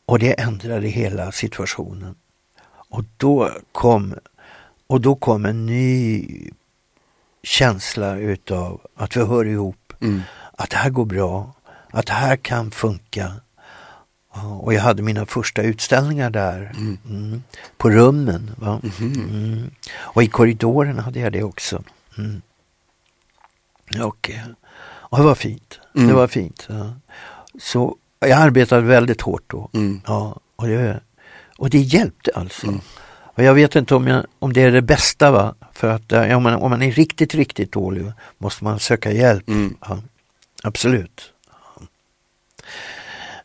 Och 0.06 0.20
det 0.20 0.39
ändrade 0.39 0.88
hela 0.88 1.32
situationen. 1.32 2.16
Och 2.89 3.04
då 3.18 3.52
kom, 3.72 4.16
och 4.88 5.02
då 5.02 5.16
kom 5.16 5.45
en 5.45 5.66
ny 5.66 6.26
känsla 7.43 8.16
utav 8.18 8.82
att 8.95 9.18
vi 9.18 9.26
hör 9.26 9.45
ihop. 9.45 9.93
Mm. 10.02 10.22
Att 10.58 10.70
det 10.70 10.78
här 10.78 10.89
går 10.89 11.06
bra. 11.06 11.54
Att 11.91 12.06
det 12.06 12.14
här 12.14 12.36
kan 12.36 12.72
funka. 12.72 13.34
Och 14.62 14.74
jag 14.74 14.82
hade 14.82 15.02
mina 15.02 15.26
första 15.26 15.62
utställningar 15.62 16.30
där. 16.30 16.72
Mm. 16.78 16.97
Mm. 17.10 17.43
På 17.78 17.89
rummen. 17.89 18.52
Va? 18.58 18.82
Mhm. 18.84 19.14
Mm. 19.14 19.72
Och 19.93 20.24
i 20.24 20.28
korridoren 20.28 21.00
hade 21.00 21.20
jag 21.20 21.32
det 21.32 21.43
också. 21.43 21.84
Mm. 22.18 22.41
Och, 24.04 24.30
eh, 24.30 24.46
och 24.82 25.18
det 25.18 25.24
var 25.24 25.36
fint. 25.36 25.80
Mm. 25.96 26.08
Det 26.08 26.14
var 26.14 26.28
fint. 26.28 26.66
Ja. 26.70 26.94
Så 27.60 27.96
jag 28.20 28.32
arbetade 28.32 28.82
väldigt 28.82 29.22
hårt 29.22 29.44
då. 29.48 29.70
Mm. 29.74 30.02
Ja, 30.08 30.40
och, 30.56 30.68
det, 30.68 31.00
och 31.58 31.70
det 31.70 31.78
hjälpte 31.80 32.32
alltså. 32.36 32.68
Mm. 32.68 32.80
Och 33.22 33.44
jag 33.44 33.54
vet 33.54 33.76
inte 33.76 33.96
om, 33.96 34.08
jag, 34.08 34.26
om 34.40 34.54
det 34.54 34.62
är 34.62 34.72
det 34.72 34.82
bästa 34.82 35.32
va. 35.32 35.56
För 35.74 35.88
att 35.90 36.12
eh, 36.12 36.38
om 36.38 36.44
man, 36.44 36.54
om 36.54 36.70
man 36.72 36.82
är 36.82 36.92
riktigt, 36.92 37.36
riktigt 37.36 37.72
dålig 37.72 38.12
måste 38.38 38.64
man 38.64 38.80
söka 38.80 39.12
hjälp. 39.12 39.48
Mm. 39.50 39.78
Ja, 39.82 39.98
absolut. 40.64 41.34
Ja. 41.50 41.82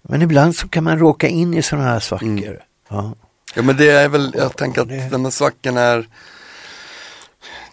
Men 0.03 0.22
ibland 0.22 0.57
så 0.57 0.68
kan 0.68 0.84
man 0.84 0.99
råka 0.99 1.28
in 1.28 1.55
i 1.55 1.62
sådana 1.62 1.86
här 1.88 2.01
svackor. 2.01 2.26
Mm. 2.28 2.57
Ja. 2.88 3.14
Ja 3.55 3.62
men 3.62 3.76
det 3.76 3.90
är 3.90 4.09
väl, 4.09 4.32
jag 4.38 4.57
tänker 4.57 4.82
att 4.82 4.88
det- 4.88 5.11
den 5.11 5.24
här 5.24 5.30
svackan 5.30 5.76
är 5.76 6.09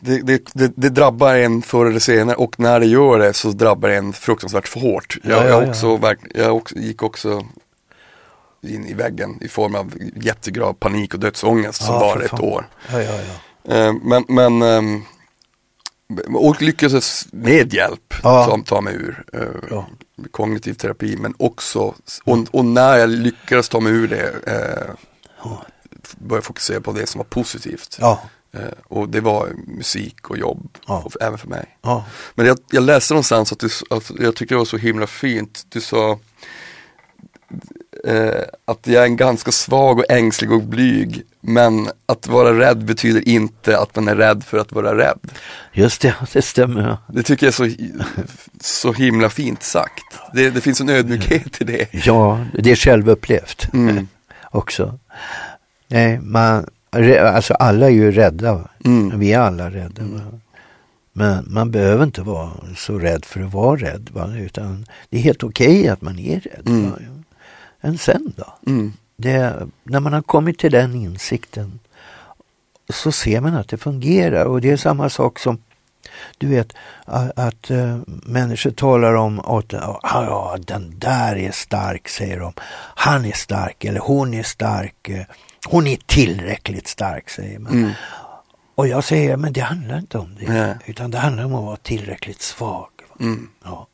det, 0.01 0.21
det, 0.21 0.41
det, 0.53 0.71
det 0.75 0.89
drabbar 0.89 1.35
en 1.35 1.61
förr 1.61 1.85
eller 1.85 1.99
senare 1.99 2.35
och 2.35 2.59
när 2.59 2.79
det 2.79 2.85
gör 2.85 3.19
det 3.19 3.33
så 3.33 3.49
drabbar 3.51 3.89
det 3.89 3.95
en 3.95 4.13
fruktansvärt 4.13 4.67
för 4.67 4.79
hårt. 4.79 5.17
Jag, 5.23 5.31
Ja, 5.31 5.43
ja, 5.43 5.49
jag, 5.49 5.63
ja. 5.63 5.69
också, 5.69 5.97
verk- 5.97 6.31
jag 6.35 6.55
också, 6.55 6.75
gick 6.75 7.03
också 7.03 7.45
in 8.63 8.85
i 8.85 8.93
väggen 8.93 9.37
i 9.41 9.47
form 9.47 9.75
av 9.75 9.93
jättegrav 10.15 10.73
panik 10.73 11.13
och 11.13 11.19
dödsångest 11.19 11.83
som 11.83 11.95
var 11.95 12.21
ett 12.21 12.39
år. 12.39 12.67
Eh, 13.69 13.93
Men, 14.03 14.25
men 14.27 14.61
ehm, 14.61 15.01
och 16.35 16.61
lyckades 16.61 17.27
med 17.31 17.73
hjälp 17.73 18.13
Ja. 18.23 18.59
ta, 18.65 18.81
mig 18.81 18.93
ur 18.93 19.23
eh, 19.33 19.83
kognitiv 20.31 20.73
terapi 20.73 21.17
men 21.19 21.33
också, 21.39 21.93
och, 22.23 22.37
och 22.51 22.65
när 22.65 22.97
jag 22.97 23.09
lyckades 23.09 23.69
ta 23.69 23.79
mig 23.79 23.91
ur 23.93 24.07
det 24.07 24.33
eh, 24.47 24.93
Ja. 25.43 25.65
började 26.17 26.45
fokusera 26.45 26.81
på 26.81 26.91
det 26.91 27.07
som 27.07 27.19
var 27.19 27.25
positivt. 27.25 27.97
Ja, 28.01 28.21
och 28.83 29.09
det 29.09 29.21
var 29.21 29.49
musik 29.67 30.29
och 30.29 30.37
jobb, 30.37 30.77
Ja. 30.87 31.01
och, 31.05 31.13
även 31.21 31.37
för 31.37 31.47
mig. 31.47 31.77
ja. 31.81 32.05
Men 32.35 32.45
jag, 32.45 32.57
jag 32.71 32.83
läste 32.83 33.13
någonstans 33.13 33.51
att 33.51 33.59
du, 33.59 33.69
att 33.89 34.11
jag 34.19 34.35
tycker 34.35 34.55
det 34.55 34.59
var 34.59 34.65
så 34.65 34.77
himla 34.77 35.07
fint, 35.07 35.65
du 35.69 35.81
sa 35.81 36.19
eh, 38.05 38.41
att 38.65 38.87
jag 38.87 39.01
är 39.01 39.05
en 39.05 39.17
ganska 39.17 39.51
svag 39.51 39.99
och 39.99 40.05
ängslig 40.09 40.51
och 40.51 40.63
blyg, 40.63 41.23
men 41.41 41.89
att 42.05 42.27
vara 42.27 42.59
rädd 42.59 42.85
betyder 42.85 43.27
inte 43.27 43.79
att 43.79 43.95
man 43.95 44.07
är 44.07 44.15
rädd 44.15 44.43
för 44.43 44.57
att 44.57 44.71
vara 44.71 44.97
rädd. 44.97 45.19
Just 45.73 46.01
det, 46.01 46.15
det 46.33 46.41
stämmer. 46.41 46.81
ja. 46.81 46.97
Det 47.07 47.23
tycker 47.23 47.45
jag 47.45 47.59
är 47.59 47.69
så, 47.69 47.75
så 48.61 48.93
himla 48.93 49.29
fint 49.29 49.63
sagt. 49.63 50.03
Det, 50.33 50.49
det 50.49 50.61
finns 50.61 50.81
en 50.81 50.89
ödmjukhet 50.89 51.61
i 51.61 51.63
det. 51.63 51.87
Ja, 52.05 52.45
det 52.59 52.71
är 52.71 52.75
självupplevt 52.75 53.67
Mm. 53.73 54.07
också. 54.51 54.99
Nej, 55.87 56.19
man, 56.19 56.69
alltså 56.91 57.53
alla 57.53 57.85
är 57.85 57.89
ju 57.89 58.11
rädda. 58.11 58.69
Mm. 58.85 59.19
Vi 59.19 59.33
är 59.33 59.39
alla 59.39 59.69
rädda. 59.69 60.03
Va? 60.03 60.39
Men 61.13 61.45
man 61.47 61.71
behöver 61.71 62.03
inte 62.03 62.21
vara 62.21 62.51
så 62.77 62.99
rädd 62.99 63.25
för 63.25 63.41
att 63.41 63.53
vara 63.53 63.81
rädd. 63.81 64.09
Va? 64.13 64.33
Utan 64.37 64.85
det 65.09 65.17
är 65.17 65.21
helt 65.21 65.43
okej 65.43 65.87
att 65.87 66.01
man 66.01 66.19
är 66.19 66.39
rädd. 66.39 66.67
Mm. 66.67 66.93
Än 67.81 67.97
sen 67.97 68.33
då? 68.35 68.71
Mm. 68.71 68.93
Det, 69.17 69.67
när 69.83 69.99
man 69.99 70.13
har 70.13 70.21
kommit 70.21 70.59
till 70.59 70.71
den 70.71 70.95
insikten 70.95 71.79
så 72.89 73.11
ser 73.11 73.41
man 73.41 73.55
att 73.55 73.67
det 73.67 73.77
fungerar. 73.77 74.45
Och 74.45 74.61
det 74.61 74.71
är 74.71 74.77
samma 74.77 75.09
sak 75.09 75.39
som 75.39 75.57
Du 76.37 76.47
vet 76.47 76.73
att, 77.05 77.39
att 77.39 77.71
uh, 77.71 77.97
människor 78.05 78.71
talar 78.71 79.13
om 79.13 79.39
att 79.39 80.67
den 80.67 80.99
där 80.99 81.35
är 81.35 81.51
stark, 81.51 82.07
säger 82.07 82.39
de. 82.39 82.53
Han 82.95 83.25
är 83.25 83.31
stark 83.31 83.85
eller 83.85 83.99
hon 83.99 84.33
är 84.33 84.43
stark. 84.43 85.09
Hon 85.67 85.87
är 85.87 85.97
tillräckligt 86.05 86.87
stark, 86.87 87.29
säger 87.29 87.59
man. 87.59 87.73
Mm. 87.73 87.91
Och 88.75 88.87
jag 88.87 89.03
säger, 89.03 89.37
men 89.37 89.53
det 89.53 89.61
handlar 89.61 89.97
inte 89.97 90.17
om 90.17 90.35
det. 90.39 90.47
Nej. 90.47 90.75
Utan 90.85 91.11
det 91.11 91.17
handlar 91.17 91.45
om 91.45 91.55
att 91.55 91.63
vara 91.63 91.77
tillräckligt 91.77 92.41
svag. 92.41 92.89
Mm. 93.19 93.49
Ja. 93.63 93.87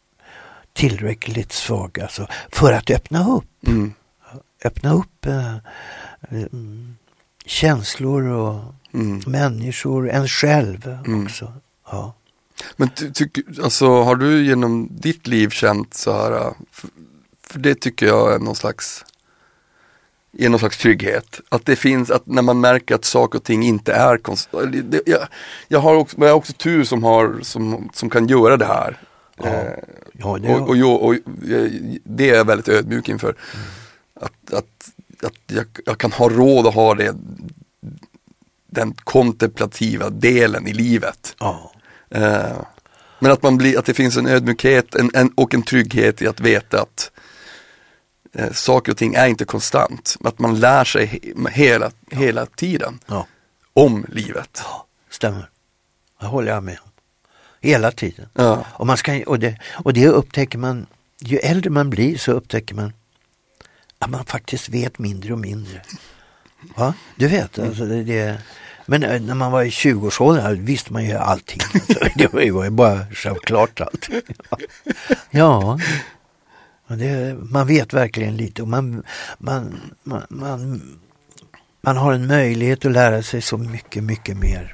Tillräckligt 0.73 1.51
svag 1.51 1.99
alltså, 1.99 2.27
för 2.51 2.73
att 2.73 2.89
öppna 2.89 3.35
upp. 3.35 3.67
Mm. 3.67 3.93
Öppna 4.63 4.93
upp 4.93 5.25
äh, 5.25 5.55
känslor 7.45 8.23
och 8.23 8.63
mm. 8.93 9.21
människor, 9.27 10.09
en 10.09 10.27
själv 10.27 10.99
mm. 11.05 11.23
också. 11.23 11.53
Ja. 11.91 12.13
Men 12.75 12.89
ty, 12.89 13.11
ty, 13.11 13.29
alltså, 13.63 14.03
har 14.03 14.15
du 14.15 14.45
genom 14.45 14.89
ditt 14.91 15.27
liv 15.27 15.49
känt 15.49 15.93
så 15.93 16.13
här, 16.13 16.53
för, 16.71 16.89
för 17.43 17.59
det 17.59 17.75
tycker 17.75 18.05
jag 18.05 18.33
är 18.33 18.39
någon 18.39 18.55
slags 18.55 19.05
ger 20.37 20.49
någon 20.49 20.59
slags 20.59 20.77
trygghet. 20.77 21.39
Att 21.49 21.65
det 21.65 21.75
finns, 21.75 22.11
att 22.11 22.25
när 22.25 22.41
man 22.41 22.59
märker 22.59 22.95
att 22.95 23.05
saker 23.05 23.39
och 23.39 23.43
ting 23.43 23.63
inte 23.63 23.93
är 23.93 24.17
konstant. 24.17 24.75
Jag, 25.05 25.27
jag, 25.67 25.79
har 25.79 25.95
också, 25.95 26.17
jag 26.19 26.27
har 26.27 26.33
också 26.33 26.53
tur 26.53 26.83
som, 26.83 27.03
har, 27.03 27.39
som, 27.41 27.89
som 27.93 28.09
kan 28.09 28.27
göra 28.27 28.57
det 28.57 28.65
här. 28.65 29.01
Ja. 29.37 29.45
Eh, 29.45 29.73
ja, 30.11 30.37
det 30.37 30.55
och, 30.55 30.69
och, 30.69 30.77
och, 30.77 31.05
och, 31.05 31.15
det 32.03 32.29
är 32.29 32.35
jag 32.35 32.45
väldigt 32.45 32.69
ödmjuk 32.69 33.09
inför. 33.09 33.29
Mm. 33.29 33.65
Att, 34.21 34.53
att, 34.53 34.91
att 35.23 35.33
jag, 35.47 35.65
jag, 35.85 35.97
kan 35.97 36.11
ha 36.11 36.29
råd 36.29 36.67
att 36.67 36.73
ha 36.73 36.95
det, 36.95 37.15
den 38.67 38.93
kontemplativa 38.93 40.09
delen 40.09 40.67
i 40.67 40.73
livet. 40.73 41.35
Ja. 41.39 41.71
Eh, 42.09 42.57
men 43.19 43.31
att, 43.31 43.43
man 43.43 43.57
blir, 43.57 43.79
att 43.79 43.85
det 43.85 43.93
finns 43.93 44.17
en 44.17 44.27
ödmjukhet 44.27 44.95
en, 44.95 45.11
en, 45.13 45.29
och 45.35 45.53
en 45.53 45.63
trygghet 45.63 46.21
i 46.21 46.27
att 46.27 46.39
veta 46.39 46.81
att 46.81 47.11
eh, 48.37 48.51
saker 48.51 48.91
och 48.91 48.97
ting 48.97 49.13
är 49.15 49.27
inte 49.27 49.45
konstant. 49.45 50.17
Att 50.23 50.39
man 50.39 50.59
lär 50.59 50.83
sig 50.83 51.05
he 51.05 51.19
hela, 51.51 51.91
ja. 52.09 52.17
hela 52.17 52.45
tiden 52.45 52.99
ja. 53.07 53.27
om 53.73 54.05
livet. 54.09 54.61
Ja, 54.63 54.85
stämmer. 55.09 55.49
Det 56.19 56.25
håller 56.25 56.51
jag 56.51 56.63
med 56.63 56.77
om. 56.83 56.91
Hela 57.61 57.91
tiden. 57.91 58.29
Ja. 58.33 58.65
Och, 58.73 58.87
man 58.87 58.97
ska, 58.97 59.23
och, 59.27 59.39
det, 59.39 59.59
och 59.83 59.93
det 59.93 60.07
upptäcker 60.07 60.57
man, 60.57 60.85
ju 61.19 61.37
äldre 61.37 61.69
man 61.69 61.89
blir 61.89 62.17
så 62.17 62.31
upptäcker 62.31 62.75
man 62.75 62.93
att 63.99 64.09
man 64.09 64.25
faktiskt 64.25 64.69
vet 64.69 64.99
mindre 64.99 65.33
och 65.33 65.39
mindre. 65.39 65.81
Va? 66.75 66.93
Du 67.15 67.27
vet, 67.27 67.59
alltså 67.59 67.85
det, 67.85 68.03
det 68.03 68.41
men 68.89 69.03
eh, 69.03 69.21
när 69.21 69.35
man 69.35 69.51
var 69.51 69.63
i 69.63 69.69
20-årsåldern 69.69 70.65
visste 70.65 70.93
man 70.93 71.05
ju 71.05 71.13
allting. 71.13 71.59
det 72.15 72.33
var 72.33 72.41
ju 72.41 72.69
bara 72.69 73.05
självklart 73.11 73.81
allt. 73.81 74.09
Ja, 75.29 75.79
det, 76.87 77.37
man 77.39 77.67
vet 77.67 77.93
verkligen 77.93 78.37
lite 78.37 78.61
och 78.61 78.67
man, 78.67 79.03
man, 79.37 79.81
man, 80.03 80.25
man, 80.29 80.81
man 81.81 81.97
har 81.97 82.13
en 82.13 82.27
möjlighet 82.27 82.85
att 82.85 82.91
lära 82.91 83.23
sig 83.23 83.41
så 83.41 83.57
mycket, 83.57 84.03
mycket 84.03 84.37
mer. 84.37 84.73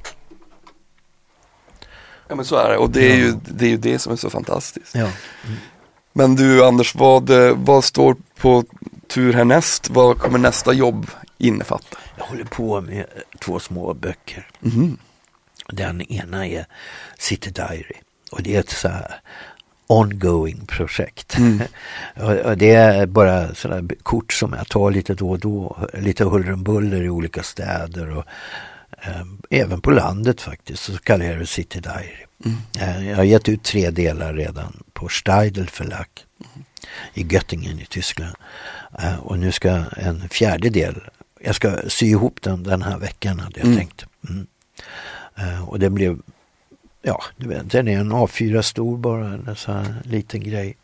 Ja 2.27 2.35
men 2.35 2.45
så 2.45 2.55
är 2.55 2.69
det 2.69 2.77
och 2.77 2.89
det 2.89 3.11
är, 3.11 3.15
ju, 3.15 3.33
det 3.45 3.65
är 3.65 3.69
ju 3.69 3.77
det 3.77 3.99
som 3.99 4.13
är 4.13 4.17
så 4.17 4.29
fantastiskt. 4.29 4.95
Ja. 4.95 5.09
Mm. 5.45 5.57
Men 6.13 6.35
du 6.35 6.65
Anders, 6.65 6.95
vad, 6.95 7.29
eh, 7.29 7.55
vad 7.57 7.83
står 7.83 8.15
på 8.37 8.63
tur 9.07 9.33
härnäst? 9.33 9.89
Vad 9.89 10.19
kommer 10.19 10.39
nästa 10.39 10.73
jobb 10.73 11.07
innefatta? 11.37 11.97
Jag 12.17 12.25
håller 12.25 12.43
på 12.45 12.81
med 12.81 13.05
två 13.39 13.59
små 13.59 13.93
böcker. 13.93 14.47
Mm. 14.63 14.97
Den 15.67 16.01
ena 16.01 16.47
är 16.47 16.65
City 17.17 17.49
Diary 17.49 17.95
och 18.31 18.43
det 18.43 18.55
är 18.55 18.59
ett 18.59 18.69
så 18.69 18.87
här 18.87 19.21
ongoing 19.87 20.65
projekt. 20.65 21.37
Mm. 21.37 21.61
det 22.57 22.71
är 22.71 23.05
bara 23.05 23.55
sådana 23.55 23.89
kort 24.03 24.33
som 24.33 24.53
jag 24.53 24.67
tar 24.67 24.91
lite 24.91 25.13
då 25.13 25.29
och 25.29 25.39
då, 25.39 25.77
lite 25.93 26.23
huller 26.23 26.53
om 26.53 26.63
buller 26.63 27.03
i 27.03 27.09
olika 27.09 27.43
städer 27.43 28.17
och 28.17 28.25
eh, 29.01 29.23
även 29.49 29.81
på 29.81 29.91
landet 29.91 30.41
faktiskt, 30.41 30.83
så 30.83 30.97
kallar 30.97 31.25
jag 31.25 31.39
det 31.39 31.45
City 31.45 31.79
Diary. 31.79 32.25
Mm. 32.45 32.57
Eh, 32.79 33.09
jag 33.09 33.15
har 33.15 33.23
gett 33.23 33.49
ut 33.49 33.63
tre 33.63 33.89
delar 33.89 34.33
redan 34.33 34.83
på 34.93 35.09
Steidel 35.09 35.69
förlag 35.69 36.07
mm. 36.39 36.65
i 37.13 37.33
Göttingen 37.33 37.79
i 37.79 37.85
Tyskland. 37.85 38.35
Eh, 38.99 39.19
och 39.19 39.39
nu 39.39 39.51
ska 39.51 39.83
en 39.97 40.29
fjärde 40.29 40.69
del, 40.69 41.01
jag 41.39 41.55
ska 41.55 41.77
sy 41.87 42.05
ihop 42.05 42.41
den 42.41 42.63
den 42.63 42.81
här 42.81 42.97
veckan 42.97 43.39
hade 43.39 43.59
jag 43.59 43.65
mm. 43.65 43.77
tänkt. 43.77 44.05
Mm. 44.29 44.47
Eh, 45.35 45.69
och 45.69 45.79
det 45.79 45.89
blev 45.89 46.19
ja, 47.03 47.23
du 47.37 47.47
vet, 47.47 47.71
den 47.71 47.87
är 47.87 47.99
en 47.99 48.13
A4 48.13 48.61
stor 48.61 48.97
bara, 48.97 49.25
en 49.25 49.55
sån 49.55 49.75
här 49.75 49.95
liten 50.03 50.43
grej. 50.43 50.77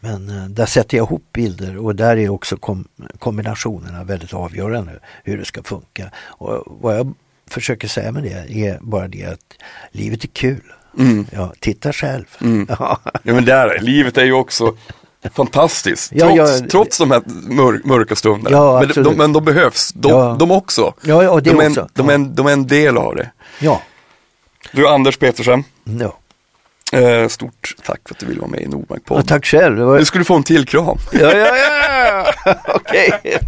Men 0.00 0.28
eh, 0.28 0.44
där 0.44 0.66
sätter 0.66 0.96
jag 0.96 1.06
ihop 1.06 1.24
bilder 1.32 1.76
och 1.76 1.96
där 1.96 2.16
är 2.16 2.28
också 2.28 2.56
kom, 2.56 2.88
kombinationerna 3.18 4.04
väldigt 4.04 4.34
avgörande 4.34 4.92
hur 5.24 5.38
det 5.38 5.44
ska 5.44 5.62
funka. 5.62 6.10
Och 6.16 6.62
vad 6.66 6.96
jag 6.96 7.14
försöker 7.50 7.88
säga 7.88 8.12
med 8.12 8.22
det 8.22 8.66
är 8.66 8.78
bara 8.80 9.08
det 9.08 9.24
att 9.24 9.54
livet 9.92 10.24
är 10.24 10.28
kul. 10.28 10.72
Mm. 10.98 11.26
Ja, 11.32 11.52
titta 11.60 11.92
själv. 11.92 12.24
Mm. 12.40 12.66
Ja. 12.78 12.98
ja 13.22 13.34
men 13.34 13.44
där, 13.44 13.78
livet 13.80 14.18
är 14.18 14.24
ju 14.24 14.32
också 14.32 14.76
fantastiskt. 15.34 16.12
Trots, 16.18 16.36
ja, 16.36 16.68
trots 16.70 16.98
de 16.98 17.10
här 17.10 17.22
mör, 17.26 17.80
mörka 17.84 18.16
stunderna. 18.16 18.56
Ja, 18.56 18.84
men, 18.94 19.04
de, 19.04 19.16
men 19.16 19.32
de 19.32 19.44
behövs, 19.44 19.92
de, 19.92 20.38
de 20.38 20.50
också. 20.50 20.94
Ja, 21.02 21.22
ja, 21.22 21.34
det 21.40 21.50
de, 21.50 21.60
är 21.60 21.68
också. 21.68 21.80
En, 21.80 21.88
de, 21.94 22.08
är 22.08 22.14
en, 22.14 22.34
de 22.34 22.46
är 22.46 22.52
en 22.52 22.66
del 22.66 22.96
av 22.96 23.16
det. 23.16 23.30
Ja, 23.60 23.82
du 24.72 24.88
Anders 24.88 25.16
Petersen. 25.16 25.64
Ja. 25.84 26.18
Eh, 26.92 27.28
stort 27.28 27.74
tack 27.84 28.00
för 28.04 28.14
att 28.14 28.18
du 28.18 28.26
ville 28.26 28.40
vara 28.40 28.50
med 28.50 28.60
i 28.60 28.66
Nordmark-podden. 28.66 29.16
Ja, 29.16 29.22
tack 29.22 29.46
själv. 29.46 29.78
Var... 29.78 29.98
Nu 29.98 30.04
ska 30.04 30.18
du 30.18 30.24
få 30.24 30.36
en 30.36 30.42
till 30.42 30.66
kram. 30.66 30.98
ja, 31.12 31.32
ja, 31.32 31.56
ja, 31.56 32.34
okej. 32.74 33.38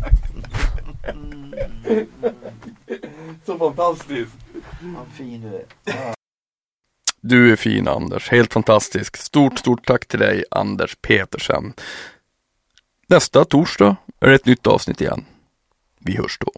Så 3.47 3.59
fantastiskt. 3.59 4.33
Vad 4.81 5.07
fin 5.17 5.41
du 5.41 5.57
är. 5.57 5.65
Ja. 5.85 6.15
Du 7.21 7.53
är 7.53 7.57
fin 7.57 7.89
Anders, 7.89 8.31
helt 8.31 8.53
fantastisk. 8.53 9.17
Stort, 9.17 9.59
stort 9.59 9.87
tack 9.87 10.07
till 10.07 10.19
dig 10.19 10.45
Anders 10.51 10.97
Petersen. 11.03 11.73
Nästa 13.07 13.45
torsdag 13.45 13.97
är 14.21 14.29
det 14.29 14.35
ett 14.35 14.47
nytt 14.47 14.67
avsnitt 14.67 15.01
igen. 15.01 15.25
Vi 15.99 16.17
hörs 16.17 16.39
då. 16.39 16.53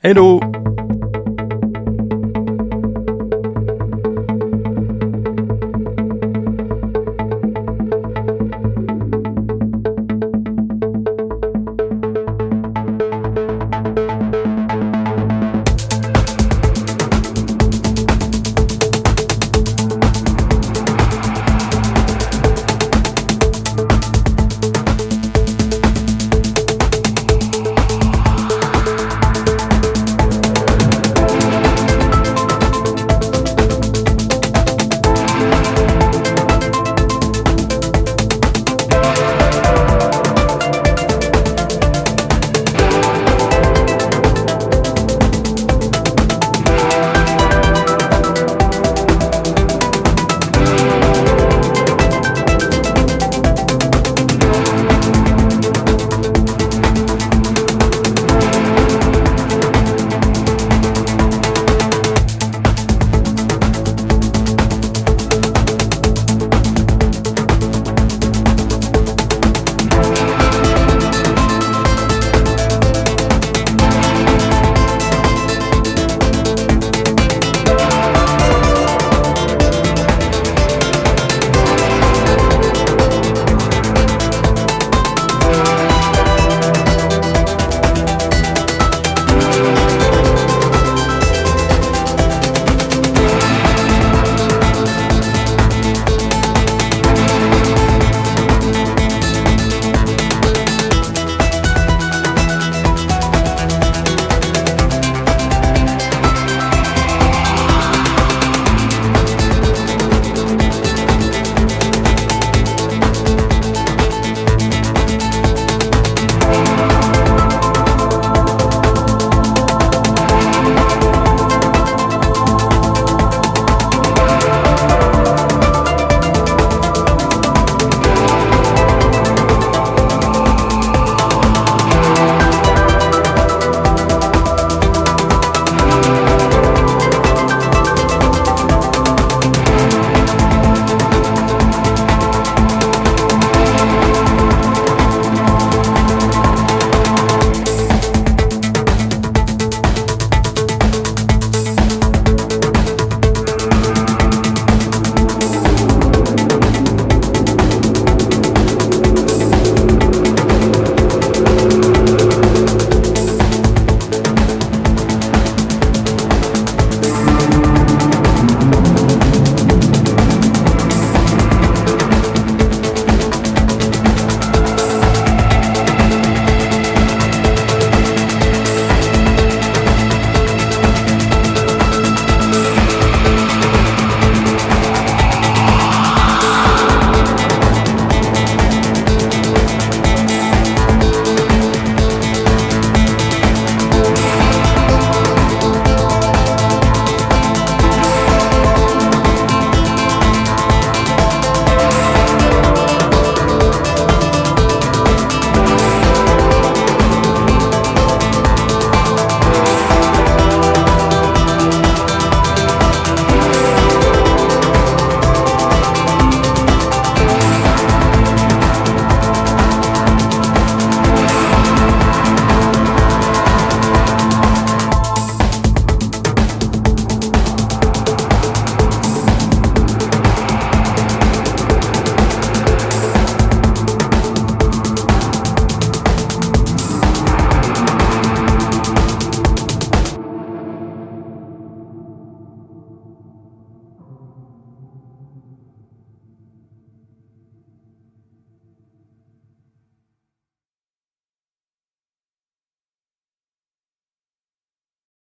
Hej 0.00 0.14
då! 0.14 0.40